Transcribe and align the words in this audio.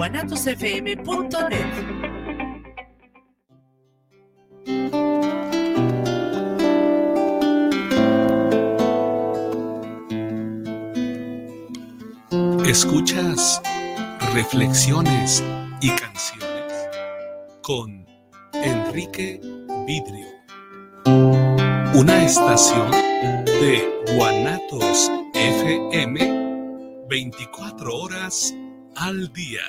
guanatosfm.net. 0.00 1.66
Escuchas 12.66 13.60
reflexiones 14.32 15.44
y 15.82 15.90
canciones 15.90 16.88
con 17.60 18.06
Enrique 18.54 19.38
Vidrio. 19.86 20.28
Una 21.94 22.24
estación 22.24 22.90
de 23.44 24.16
Guanatos 24.16 25.10
FM 25.34 27.04
24 27.06 27.94
horas 27.94 28.54
al 28.96 29.32
día. 29.32 29.62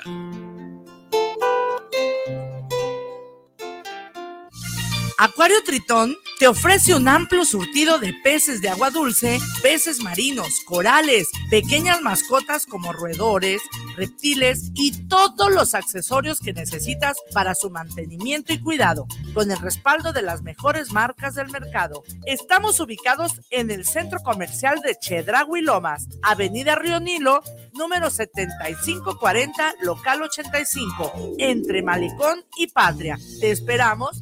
Acuario 5.17 5.63
Tritón 5.63 6.15
te 6.39 6.47
ofrece 6.47 6.95
un 6.95 7.07
amplio 7.07 7.45
surtido 7.45 7.99
de 7.99 8.11
peces 8.23 8.59
de 8.59 8.69
agua 8.69 8.89
dulce, 8.89 9.39
peces 9.61 9.99
marinos, 9.99 10.61
corales, 10.65 11.29
pequeñas 11.51 12.01
mascotas 12.01 12.65
como 12.65 12.91
roedores, 12.91 13.61
reptiles 13.95 14.71
y 14.73 15.07
todos 15.07 15.51
los 15.51 15.75
accesorios 15.75 16.39
que 16.39 16.53
necesitas 16.53 17.17
para 17.33 17.55
su 17.55 17.69
mantenimiento 17.69 18.53
y 18.53 18.59
cuidado, 18.59 19.07
con 19.33 19.51
el 19.51 19.57
respaldo 19.59 20.13
de 20.13 20.21
las 20.21 20.41
mejores 20.41 20.91
marcas 20.91 21.35
del 21.35 21.49
mercado. 21.49 22.03
Estamos 22.25 22.79
ubicados 22.79 23.41
en 23.49 23.71
el 23.71 23.85
centro 23.85 24.19
comercial 24.19 24.81
de 24.81 24.97
Chedragui 24.97 25.61
Lomas, 25.61 26.07
Avenida 26.21 26.75
Río 26.75 26.99
Nilo, 26.99 27.41
número 27.73 28.09
7540, 28.09 29.75
local 29.81 30.21
85, 30.23 31.35
entre 31.37 31.81
Malicón 31.81 32.45
y 32.57 32.67
Patria. 32.67 33.17
Te 33.39 33.51
esperamos 33.51 34.21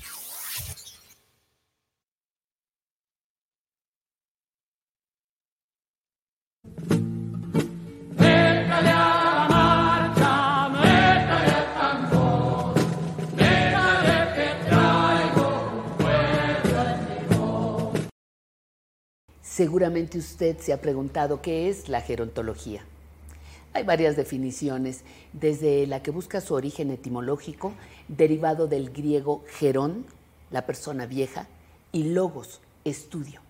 Seguramente 19.51 20.17
usted 20.17 20.57
se 20.59 20.71
ha 20.71 20.79
preguntado 20.79 21.41
qué 21.41 21.67
es 21.67 21.89
la 21.89 21.99
gerontología. 21.99 22.85
Hay 23.73 23.83
varias 23.83 24.15
definiciones, 24.15 25.01
desde 25.33 25.85
la 25.87 26.01
que 26.01 26.11
busca 26.11 26.39
su 26.39 26.53
origen 26.53 26.89
etimológico, 26.89 27.73
derivado 28.07 28.67
del 28.67 28.91
griego 28.91 29.43
gerón, 29.49 30.05
la 30.51 30.65
persona 30.65 31.05
vieja, 31.05 31.47
y 31.91 32.03
logos, 32.03 32.61
estudio, 32.85 33.41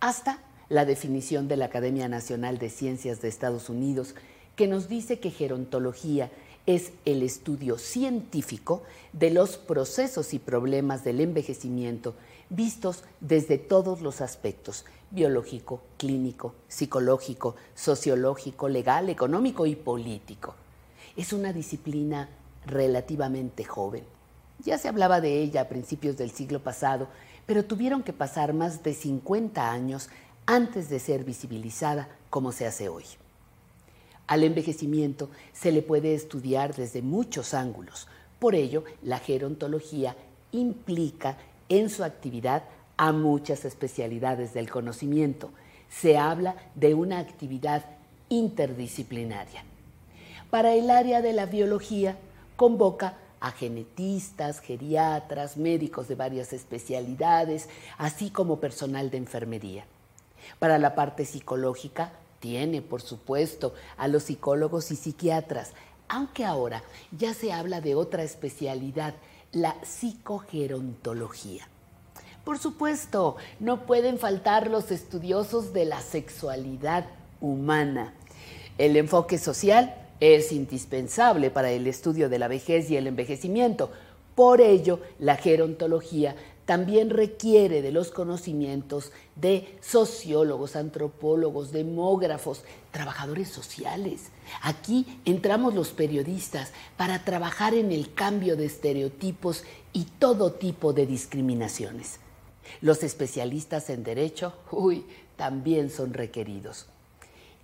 hasta 0.00 0.38
la 0.70 0.86
definición 0.86 1.46
de 1.46 1.58
la 1.58 1.66
Academia 1.66 2.08
Nacional 2.08 2.56
de 2.56 2.70
Ciencias 2.70 3.20
de 3.20 3.28
Estados 3.28 3.68
Unidos, 3.68 4.14
que 4.56 4.66
nos 4.66 4.88
dice 4.88 5.18
que 5.18 5.30
gerontología 5.30 6.30
es 6.64 6.92
el 7.04 7.22
estudio 7.22 7.76
científico 7.76 8.82
de 9.12 9.28
los 9.28 9.58
procesos 9.58 10.32
y 10.32 10.38
problemas 10.38 11.04
del 11.04 11.20
envejecimiento 11.20 12.14
vistos 12.50 13.04
desde 13.20 13.58
todos 13.58 14.00
los 14.00 14.20
aspectos, 14.20 14.84
biológico, 15.10 15.80
clínico, 15.96 16.54
psicológico, 16.68 17.56
sociológico, 17.74 18.68
legal, 18.68 19.08
económico 19.08 19.66
y 19.66 19.76
político. 19.76 20.54
Es 21.16 21.32
una 21.32 21.52
disciplina 21.52 22.28
relativamente 22.66 23.64
joven. 23.64 24.04
Ya 24.64 24.78
se 24.78 24.88
hablaba 24.88 25.20
de 25.20 25.40
ella 25.40 25.62
a 25.62 25.68
principios 25.68 26.16
del 26.16 26.30
siglo 26.30 26.60
pasado, 26.60 27.08
pero 27.46 27.64
tuvieron 27.64 28.02
que 28.02 28.12
pasar 28.12 28.54
más 28.54 28.82
de 28.82 28.94
50 28.94 29.70
años 29.70 30.08
antes 30.46 30.88
de 30.88 30.98
ser 30.98 31.24
visibilizada 31.24 32.08
como 32.30 32.52
se 32.52 32.66
hace 32.66 32.88
hoy. 32.88 33.04
Al 34.26 34.42
envejecimiento 34.42 35.28
se 35.52 35.70
le 35.70 35.82
puede 35.82 36.14
estudiar 36.14 36.74
desde 36.74 37.02
muchos 37.02 37.52
ángulos. 37.52 38.08
Por 38.38 38.54
ello, 38.54 38.84
la 39.02 39.18
gerontología 39.18 40.16
implica 40.50 41.36
en 41.68 41.90
su 41.90 42.04
actividad 42.04 42.64
a 42.96 43.12
muchas 43.12 43.64
especialidades 43.64 44.54
del 44.54 44.70
conocimiento. 44.70 45.50
Se 45.88 46.16
habla 46.16 46.56
de 46.74 46.94
una 46.94 47.18
actividad 47.18 47.84
interdisciplinaria. 48.28 49.64
Para 50.50 50.74
el 50.74 50.90
área 50.90 51.20
de 51.22 51.32
la 51.32 51.46
biología, 51.46 52.16
convoca 52.56 53.18
a 53.40 53.50
genetistas, 53.50 54.60
geriatras, 54.60 55.56
médicos 55.56 56.08
de 56.08 56.14
varias 56.14 56.52
especialidades, 56.52 57.68
así 57.98 58.30
como 58.30 58.60
personal 58.60 59.10
de 59.10 59.18
enfermería. 59.18 59.84
Para 60.58 60.78
la 60.78 60.94
parte 60.94 61.24
psicológica, 61.24 62.12
tiene, 62.40 62.82
por 62.82 63.02
supuesto, 63.02 63.74
a 63.96 64.08
los 64.08 64.24
psicólogos 64.24 64.90
y 64.90 64.96
psiquiatras, 64.96 65.72
aunque 66.08 66.44
ahora 66.44 66.82
ya 67.10 67.34
se 67.34 67.52
habla 67.52 67.80
de 67.80 67.94
otra 67.94 68.22
especialidad, 68.22 69.14
la 69.54 69.76
psicogerontología. 69.82 71.68
Por 72.44 72.58
supuesto, 72.58 73.36
no 73.58 73.86
pueden 73.86 74.18
faltar 74.18 74.68
los 74.68 74.90
estudiosos 74.90 75.72
de 75.72 75.86
la 75.86 76.00
sexualidad 76.00 77.06
humana. 77.40 78.12
El 78.76 78.96
enfoque 78.96 79.38
social 79.38 79.94
es 80.20 80.52
indispensable 80.52 81.50
para 81.50 81.70
el 81.70 81.86
estudio 81.86 82.28
de 82.28 82.38
la 82.38 82.48
vejez 82.48 82.90
y 82.90 82.96
el 82.96 83.06
envejecimiento. 83.06 83.90
Por 84.34 84.60
ello, 84.60 85.00
la 85.18 85.36
gerontología 85.36 86.36
también 86.66 87.10
requiere 87.10 87.82
de 87.82 87.92
los 87.92 88.10
conocimientos 88.10 89.12
de 89.36 89.78
sociólogos, 89.80 90.76
antropólogos, 90.76 91.72
demógrafos, 91.72 92.64
trabajadores 92.90 93.48
sociales. 93.48 94.28
Aquí 94.62 95.20
entramos 95.24 95.74
los 95.74 95.90
periodistas 95.90 96.72
para 96.96 97.24
trabajar 97.24 97.74
en 97.74 97.92
el 97.92 98.14
cambio 98.14 98.56
de 98.56 98.66
estereotipos 98.66 99.64
y 99.92 100.04
todo 100.04 100.52
tipo 100.52 100.92
de 100.92 101.06
discriminaciones. 101.06 102.20
Los 102.80 103.02
especialistas 103.02 103.90
en 103.90 104.04
derecho, 104.04 104.54
uy, 104.70 105.04
también 105.36 105.90
son 105.90 106.14
requeridos. 106.14 106.86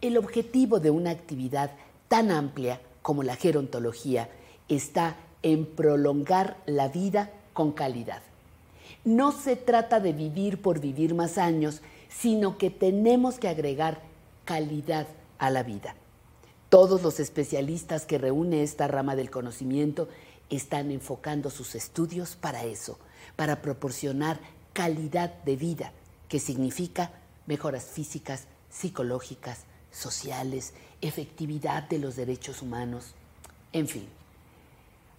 El 0.01 0.19
objetivo 0.19 0.81
de 0.81 0.91
una 0.91 1.11
actividad 1.11 1.73
tan 2.09 2.31
amplia 2.31 2.81
como 3.03 3.23
la 3.23 3.37
gerontología 3.37 4.29
está 4.69 5.17
en 5.43 5.65
prolongar 5.65 6.59
la 6.67 6.89
vida 6.89 7.31
con 7.53 7.73
calidad. 7.73 8.23
No 9.05 9.33
se 9.33 9.57
trata 9.57 10.01
de 10.01 10.13
vivir 10.13 10.61
por 10.61 10.81
vivir 10.81 11.15
más 11.15 11.39
años, 11.39 11.81
sino 12.09 12.59
que 12.59 12.71
tenemos 12.71 13.39
que 13.39 13.49
agregar 13.49 14.03
calidad 14.45 15.07
a 15.39 15.51
la 15.51 15.63
vida. 15.63 15.95
Todos 16.69 17.03
los 17.03 17.19
especialistas 17.19 18.07
que 18.07 18.19
reúne 18.19 18.63
esta 18.63 18.87
rama 18.89 19.17
del 19.17 19.31
conocimiento 19.31 20.09
están 20.51 20.91
enfocando 20.91 21.51
sus 21.51 21.75
estudios 21.75 22.37
para 22.37 22.65
eso, 22.65 22.99
para 23.37 23.63
proporcionar 23.63 24.41
calidad 24.73 25.33
de 25.45 25.57
vida, 25.57 25.93
que 26.29 26.39
significa 26.39 27.11
mejoras 27.47 27.85
físicas, 27.85 28.47
psicológicas, 28.69 29.65
sociales, 29.91 30.75
efectividad 31.01 31.89
de 31.89 31.99
los 31.99 32.17
derechos 32.17 32.63
humanos, 32.63 33.15
en 33.73 33.89
fin. 33.89 34.09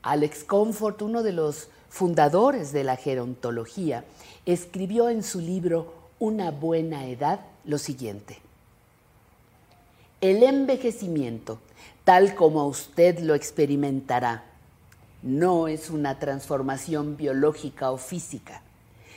Alex 0.03 0.43
Comfort, 0.43 1.01
uno 1.01 1.23
de 1.23 1.33
los 1.33 1.69
fundadores 1.91 2.71
de 2.71 2.83
la 2.83 2.95
gerontología, 2.95 4.03
escribió 4.47 5.09
en 5.09 5.21
su 5.21 5.39
libro 5.39 5.93
Una 6.17 6.49
buena 6.49 7.05
edad 7.05 7.41
lo 7.63 7.77
siguiente. 7.77 8.39
El 10.21 10.41
envejecimiento, 10.41 11.59
tal 12.03 12.33
como 12.33 12.65
usted 12.65 13.19
lo 13.19 13.35
experimentará, 13.35 14.45
no 15.21 15.67
es 15.67 15.91
una 15.91 16.17
transformación 16.17 17.15
biológica 17.15 17.91
o 17.91 17.97
física 17.97 18.63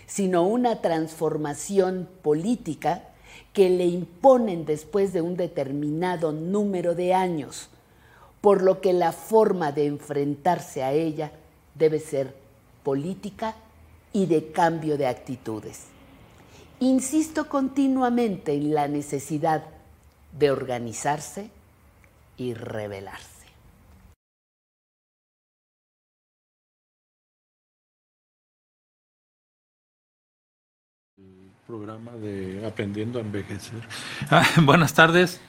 sino 0.06 0.46
una 0.46 0.80
transformación 0.80 2.08
política 2.22 3.04
que 3.52 3.70
le 3.70 3.86
imponen 3.86 4.64
después 4.64 5.12
de 5.12 5.20
un 5.20 5.36
determinado 5.36 6.32
número 6.32 6.94
de 6.94 7.14
años, 7.14 7.68
por 8.40 8.62
lo 8.62 8.80
que 8.80 8.92
la 8.92 9.12
forma 9.12 9.72
de 9.72 9.86
enfrentarse 9.86 10.82
a 10.82 10.92
ella 10.92 11.32
debe 11.74 11.98
ser 11.98 12.34
política 12.84 13.56
y 14.12 14.26
de 14.26 14.52
cambio 14.52 14.96
de 14.96 15.08
actitudes. 15.08 15.86
Insisto 16.78 17.48
continuamente 17.48 18.52
en 18.52 18.74
la 18.74 18.86
necesidad 18.86 19.64
de 20.38 20.50
organizarse 20.50 21.50
y 22.36 22.54
rebelarse. 22.54 23.34
programa 31.66 32.12
de 32.12 32.66
Aprendiendo 32.66 33.18
a 33.18 33.22
Envejecer. 33.22 33.80
Ah, 34.30 34.46
buenas 34.62 34.92
tardes. 34.92 35.40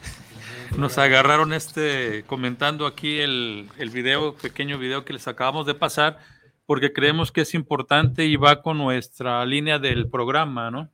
Nos 0.77 0.97
agarraron 0.97 1.51
este 1.51 2.23
comentando 2.25 2.88
aquí 2.88 3.19
el, 3.19 3.69
el 3.77 3.89
video, 3.89 4.33
pequeño 4.35 4.79
video 4.79 5.03
que 5.03 5.11
les 5.11 5.27
acabamos 5.27 5.65
de 5.65 5.73
pasar, 5.73 6.19
porque 6.65 6.94
creemos 6.94 7.31
que 7.31 7.41
es 7.41 7.53
importante 7.53 8.25
y 8.25 8.35
va 8.35 8.62
con 8.62 8.77
nuestra 8.77 9.45
línea 9.45 9.79
del 9.79 10.09
programa, 10.09 10.71
¿no? 10.71 10.91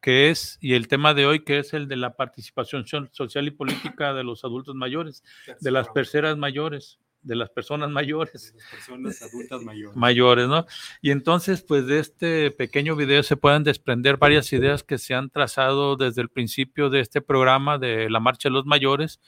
Que 0.00 0.30
es, 0.30 0.58
y 0.60 0.74
el 0.74 0.88
tema 0.88 1.14
de 1.14 1.26
hoy, 1.26 1.44
que 1.44 1.58
es 1.58 1.72
el 1.74 1.88
de 1.88 1.96
la 1.96 2.16
participación 2.16 2.86
social 3.10 3.46
y 3.46 3.50
política 3.50 4.12
de 4.12 4.24
los 4.24 4.44
adultos 4.44 4.74
mayores, 4.74 5.24
de 5.60 5.70
las 5.70 5.88
personas 5.88 6.36
mayores 6.36 6.98
de 7.26 7.34
las 7.34 7.50
personas 7.50 7.90
mayores. 7.90 8.54
De 8.54 8.60
las 8.60 8.70
personas 8.70 9.22
adultas 9.22 9.62
mayores. 9.62 9.96
Mayores, 9.96 10.48
¿no? 10.48 10.64
Y 11.02 11.10
entonces, 11.10 11.62
pues 11.62 11.86
de 11.86 11.98
este 11.98 12.50
pequeño 12.52 12.94
video 12.94 13.22
se 13.24 13.36
pueden 13.36 13.64
desprender 13.64 14.16
varias 14.16 14.52
ideas 14.52 14.84
que 14.84 14.96
se 14.96 15.14
han 15.14 15.28
trazado 15.28 15.96
desde 15.96 16.22
el 16.22 16.28
principio 16.28 16.88
de 16.88 17.00
este 17.00 17.20
programa 17.20 17.78
de 17.78 18.08
la 18.08 18.20
Marcha 18.20 18.48
de 18.48 18.52
los 18.52 18.64
Mayores, 18.64 19.20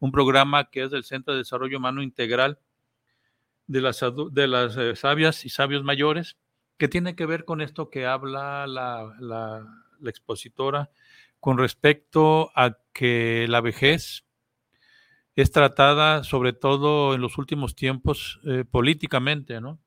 un 0.00 0.10
programa 0.10 0.68
que 0.68 0.82
es 0.82 0.90
del 0.90 1.04
Centro 1.04 1.32
de 1.32 1.38
Desarrollo 1.38 1.78
Humano 1.78 2.02
Integral 2.02 2.58
de 3.66 3.80
las, 3.80 4.00
de 4.32 4.46
las 4.46 4.76
eh, 4.76 4.96
sabias 4.96 5.44
y 5.44 5.48
sabios 5.48 5.84
mayores, 5.84 6.36
que 6.76 6.88
tiene 6.88 7.14
que 7.14 7.26
ver 7.26 7.44
con 7.44 7.60
esto 7.60 7.90
que 7.90 8.06
habla 8.06 8.66
la, 8.66 9.14
la, 9.20 9.66
expositora 10.06 10.90
con 11.40 11.56
respecto 11.56 12.50
a 12.54 12.76
que 12.92 13.46
la 13.48 13.62
vejez 13.62 14.26
es 15.34 15.50
tratada 15.50 16.24
sobre 16.24 16.52
todo 16.52 17.14
en 17.14 17.22
los 17.22 17.38
últimos 17.38 17.74
tiempos 17.74 18.40
eh, 18.44 18.64
políticamente, 18.70 19.60
¿no? 19.60 19.80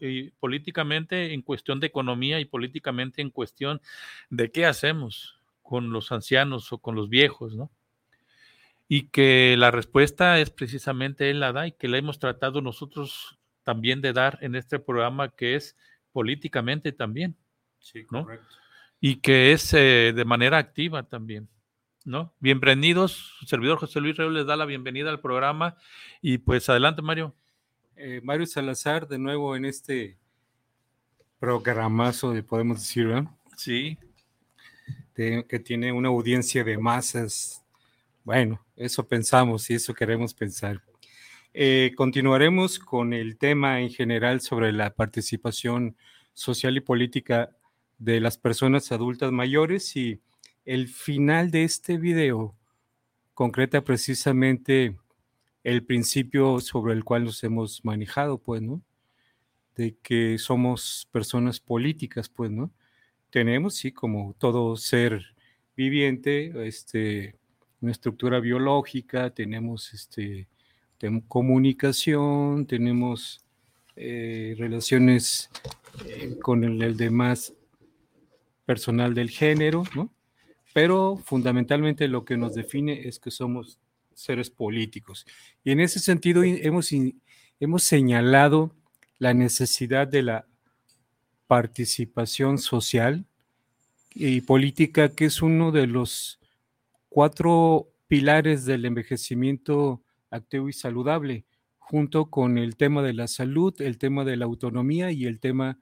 y 0.00 0.30
políticamente 0.30 1.34
en 1.34 1.42
cuestión 1.42 1.80
de 1.80 1.88
economía 1.88 2.40
y 2.40 2.46
políticamente 2.46 3.20
en 3.20 3.30
cuestión 3.30 3.82
de 4.30 4.50
qué 4.50 4.64
hacemos 4.64 5.38
con 5.62 5.92
los 5.92 6.12
ancianos 6.12 6.72
o 6.72 6.78
con 6.78 6.94
los 6.94 7.10
viejos, 7.10 7.54
¿no? 7.54 7.70
Y 8.92 9.04
que 9.10 9.54
la 9.56 9.70
respuesta 9.70 10.40
es 10.40 10.50
precisamente 10.50 11.30
él 11.30 11.38
la 11.38 11.52
da 11.52 11.68
y 11.68 11.70
que 11.70 11.86
la 11.86 11.96
hemos 11.96 12.18
tratado 12.18 12.60
nosotros 12.60 13.38
también 13.62 14.00
de 14.00 14.12
dar 14.12 14.36
en 14.40 14.56
este 14.56 14.80
programa 14.80 15.28
que 15.28 15.54
es 15.54 15.76
políticamente 16.10 16.90
también, 16.90 17.36
sí, 17.78 18.04
¿no? 18.10 18.26
Y 19.00 19.20
que 19.20 19.52
es 19.52 19.72
eh, 19.74 20.12
de 20.12 20.24
manera 20.24 20.58
activa 20.58 21.04
también. 21.04 21.48
¿no? 22.04 22.34
Bienvenidos, 22.40 23.12
su 23.38 23.46
servidor 23.46 23.78
José 23.78 24.00
Luis 24.00 24.16
Reo 24.16 24.28
les 24.28 24.44
da 24.44 24.56
la 24.56 24.64
bienvenida 24.64 25.10
al 25.10 25.20
programa 25.20 25.76
y 26.20 26.38
pues 26.38 26.68
adelante 26.68 27.00
Mario. 27.00 27.32
Eh, 27.94 28.20
Mario 28.24 28.46
Salazar, 28.46 29.06
de 29.06 29.20
nuevo 29.20 29.54
en 29.54 29.66
este 29.66 30.18
programazo, 31.38 32.32
de, 32.32 32.42
podemos 32.42 32.80
decir, 32.80 33.06
¿verdad? 33.06 33.30
Sí. 33.56 33.96
que 35.14 35.60
tiene 35.64 35.92
una 35.92 36.08
audiencia 36.08 36.64
de 36.64 36.76
masas. 36.76 37.59
Bueno, 38.30 38.64
eso 38.76 39.08
pensamos 39.08 39.68
y 39.70 39.74
eso 39.74 39.92
queremos 39.92 40.34
pensar. 40.34 40.80
Eh, 41.52 41.90
continuaremos 41.96 42.78
con 42.78 43.12
el 43.12 43.36
tema 43.36 43.80
en 43.80 43.90
general 43.90 44.40
sobre 44.40 44.70
la 44.70 44.94
participación 44.94 45.96
social 46.32 46.76
y 46.76 46.80
política 46.80 47.50
de 47.98 48.20
las 48.20 48.38
personas 48.38 48.92
adultas 48.92 49.32
mayores 49.32 49.96
y 49.96 50.20
el 50.64 50.86
final 50.86 51.50
de 51.50 51.64
este 51.64 51.98
video 51.98 52.54
concreta 53.34 53.82
precisamente 53.82 54.96
el 55.64 55.84
principio 55.84 56.60
sobre 56.60 56.92
el 56.94 57.02
cual 57.02 57.24
nos 57.24 57.42
hemos 57.42 57.84
manejado, 57.84 58.38
pues, 58.38 58.62
¿no? 58.62 58.80
De 59.74 59.96
que 60.04 60.38
somos 60.38 61.08
personas 61.10 61.58
políticas, 61.58 62.28
pues, 62.28 62.52
¿no? 62.52 62.70
Tenemos, 63.30 63.74
sí, 63.74 63.90
como 63.90 64.36
todo 64.38 64.76
ser 64.76 65.34
viviente, 65.74 66.68
este, 66.68 67.39
una 67.80 67.92
estructura 67.92 68.40
biológica, 68.40 69.30
tenemos 69.30 69.92
este, 69.94 70.48
comunicación, 71.28 72.66
tenemos 72.66 73.44
eh, 73.96 74.54
relaciones 74.58 75.50
eh, 76.06 76.36
con 76.40 76.64
el, 76.64 76.80
el 76.82 76.96
demás 76.96 77.54
personal 78.66 79.14
del 79.14 79.30
género, 79.30 79.84
¿no? 79.94 80.10
pero 80.72 81.16
fundamentalmente 81.24 82.08
lo 82.08 82.24
que 82.24 82.36
nos 82.36 82.54
define 82.54 83.08
es 83.08 83.18
que 83.18 83.30
somos 83.30 83.78
seres 84.14 84.50
políticos. 84.50 85.26
Y 85.64 85.72
en 85.72 85.80
ese 85.80 85.98
sentido 85.98 86.42
hemos, 86.42 86.90
hemos 87.58 87.82
señalado 87.82 88.74
la 89.18 89.34
necesidad 89.34 90.06
de 90.06 90.22
la 90.22 90.46
participación 91.46 92.58
social 92.58 93.24
y 94.14 94.40
política, 94.42 95.10
que 95.10 95.26
es 95.26 95.42
uno 95.42 95.72
de 95.72 95.86
los 95.86 96.39
cuatro 97.10 97.92
pilares 98.06 98.64
del 98.64 98.86
envejecimiento 98.86 100.02
activo 100.30 100.70
y 100.70 100.72
saludable, 100.72 101.44
junto 101.78 102.30
con 102.30 102.56
el 102.56 102.76
tema 102.76 103.02
de 103.02 103.12
la 103.12 103.26
salud, 103.26 103.74
el 103.82 103.98
tema 103.98 104.24
de 104.24 104.36
la 104.36 104.46
autonomía 104.46 105.10
y 105.10 105.26
el 105.26 105.40
tema 105.40 105.78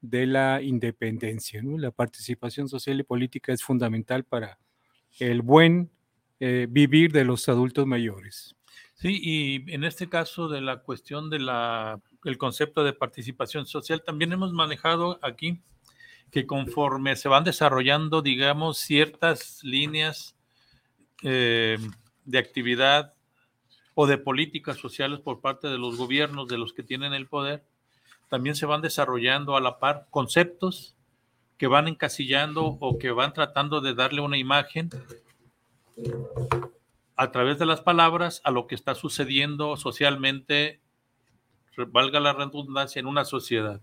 de 0.00 0.26
la 0.26 0.62
independencia. 0.62 1.60
La 1.62 1.90
participación 1.90 2.68
social 2.68 3.00
y 3.00 3.02
política 3.02 3.52
es 3.52 3.62
fundamental 3.62 4.24
para 4.24 4.58
el 5.18 5.42
buen 5.42 5.90
eh, 6.38 6.66
vivir 6.70 7.12
de 7.12 7.24
los 7.24 7.48
adultos 7.48 7.86
mayores. 7.86 8.56
Sí, 8.94 9.18
y 9.20 9.72
en 9.72 9.84
este 9.84 10.08
caso 10.08 10.48
de 10.48 10.60
la 10.60 10.82
cuestión 10.82 11.30
del 11.30 11.48
el 12.24 12.38
concepto 12.38 12.84
de 12.84 12.92
participación 12.92 13.66
social, 13.66 14.02
también 14.04 14.32
hemos 14.32 14.52
manejado 14.52 15.18
aquí 15.22 15.60
que 16.30 16.46
conforme 16.46 17.16
se 17.16 17.28
van 17.28 17.44
desarrollando, 17.44 18.22
digamos, 18.22 18.78
ciertas 18.78 19.64
líneas 19.64 20.36
eh, 21.22 21.78
de 22.24 22.38
actividad 22.38 23.14
o 23.94 24.06
de 24.06 24.18
políticas 24.18 24.76
sociales 24.76 25.20
por 25.20 25.40
parte 25.40 25.68
de 25.68 25.78
los 25.78 25.96
gobiernos, 25.96 26.48
de 26.48 26.58
los 26.58 26.72
que 26.72 26.82
tienen 26.82 27.12
el 27.12 27.26
poder, 27.26 27.64
también 28.28 28.54
se 28.54 28.66
van 28.66 28.80
desarrollando 28.80 29.56
a 29.56 29.60
la 29.60 29.78
par 29.78 30.06
conceptos 30.10 30.94
que 31.58 31.66
van 31.66 31.88
encasillando 31.88 32.78
o 32.80 32.98
que 32.98 33.10
van 33.10 33.34
tratando 33.34 33.80
de 33.80 33.94
darle 33.94 34.22
una 34.22 34.38
imagen 34.38 34.88
a 37.16 37.30
través 37.32 37.58
de 37.58 37.66
las 37.66 37.82
palabras 37.82 38.40
a 38.44 38.50
lo 38.50 38.66
que 38.66 38.74
está 38.74 38.94
sucediendo 38.94 39.76
socialmente, 39.76 40.80
valga 41.88 42.18
la 42.18 42.32
redundancia, 42.32 42.98
en 42.98 43.06
una 43.06 43.26
sociedad. 43.26 43.82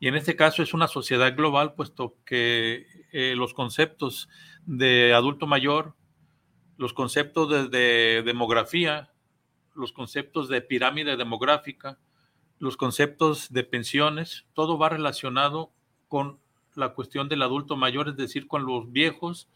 Y 0.00 0.08
en 0.08 0.14
este 0.14 0.34
caso 0.34 0.62
es 0.62 0.72
una 0.72 0.88
sociedad 0.88 1.36
global, 1.36 1.74
puesto 1.74 2.14
que 2.24 2.86
eh, 3.12 3.34
los 3.36 3.52
conceptos 3.52 4.30
de 4.64 5.12
adulto 5.12 5.46
mayor, 5.46 5.94
los 6.78 6.94
conceptos 6.94 7.70
de 7.70 8.22
demografía, 8.24 9.12
los 9.74 9.92
conceptos 9.92 10.48
de 10.48 10.62
pirámide 10.62 11.16
demográfica, 11.16 11.98
los 12.58 12.76
conceptos 12.76 13.52
de 13.52 13.64
pensiones, 13.64 14.46
todo 14.54 14.78
va 14.78 14.88
relacionado 14.88 15.72
con 16.08 16.38
la 16.74 16.94
cuestión 16.94 17.28
del 17.28 17.42
adulto 17.42 17.76
mayor, 17.76 18.08
es 18.08 18.16
decir, 18.16 18.46
con 18.46 18.64
los 18.64 18.90
viejos, 18.90 19.48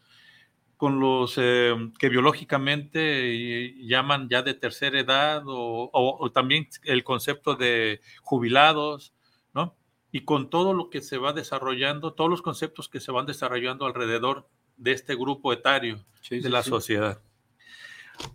con 0.77 0.99
los 0.99 1.35
eh, 1.37 1.73
que 1.97 2.09
biológicamente 2.09 3.73
llaman 3.85 4.27
ya 4.29 4.41
de 4.41 4.53
tercera 4.53 4.99
edad 4.99 5.43
o, 5.45 6.31
también 6.33 6.67
el 6.83 7.03
concepto 7.03 7.55
de 7.55 8.01
jubilados, 8.21 9.13
¿no? 9.53 9.75
Y 10.11 10.21
con 10.21 10.49
todo 10.49 10.73
lo 10.73 10.89
que 10.89 11.01
se 11.01 11.17
va 11.17 11.33
desarrollando, 11.33 12.13
todos 12.13 12.29
los 12.29 12.41
conceptos 12.41 12.89
que 12.89 12.99
se 12.99 13.11
van 13.11 13.25
desarrollando 13.25 13.85
alrededor 13.85 14.47
de 14.83 14.91
este 14.91 15.15
grupo 15.15 15.53
etario 15.53 16.03
de 16.29 16.49
la 16.49 16.61
sociedad. 16.61 17.21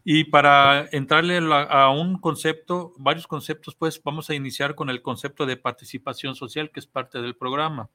Y 0.02 0.25
para 0.25 0.88
entrarle 0.93 1.38
a 1.52 1.90
un 1.90 2.19
concepto, 2.19 2.95
varios 2.97 3.26
conceptos, 3.26 3.75
pues 3.75 4.02
vamos 4.02 4.28
a 4.31 4.35
iniciar 4.35 4.75
con 4.75 4.90
el 4.90 5.02
concepto 5.02 5.47
de 5.47 5.57
participación 5.57 6.35
social, 6.35 6.71
que 6.71 6.81
es 6.81 6.87
parte 6.87 7.21
del 7.21 7.37
programa. 7.37 7.90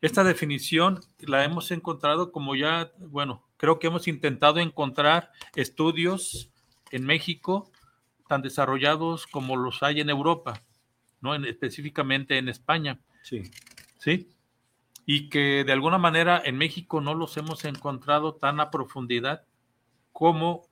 Esta 0.00 0.24
definición 0.24 1.00
la 1.20 1.44
hemos 1.44 1.70
encontrado 1.70 2.32
como 2.32 2.56
ya, 2.56 2.90
bueno, 2.98 3.44
creo 3.58 3.78
que 3.78 3.86
hemos 3.86 4.08
intentado 4.08 4.60
encontrar 4.60 5.30
estudios 5.54 6.50
en 6.90 7.04
México 7.04 7.70
tan 8.28 8.42
desarrollados 8.42 9.26
como 9.26 9.56
los 9.56 9.82
hay 9.82 10.00
en 10.00 10.10
Europa, 10.10 10.62
¿no? 11.20 11.34
específicamente 11.34 12.38
en 12.38 12.48
España. 12.48 12.98
Sí. 13.22 13.42
Sí. 13.98 14.33
Y 15.06 15.28
que 15.28 15.64
de 15.64 15.72
alguna 15.72 15.98
manera 15.98 16.40
en 16.44 16.56
México 16.56 17.00
no 17.00 17.14
los 17.14 17.36
hemos 17.36 17.64
encontrado 17.64 18.34
tan 18.34 18.60
a 18.60 18.70
profundidad 18.70 19.44
como 20.12 20.66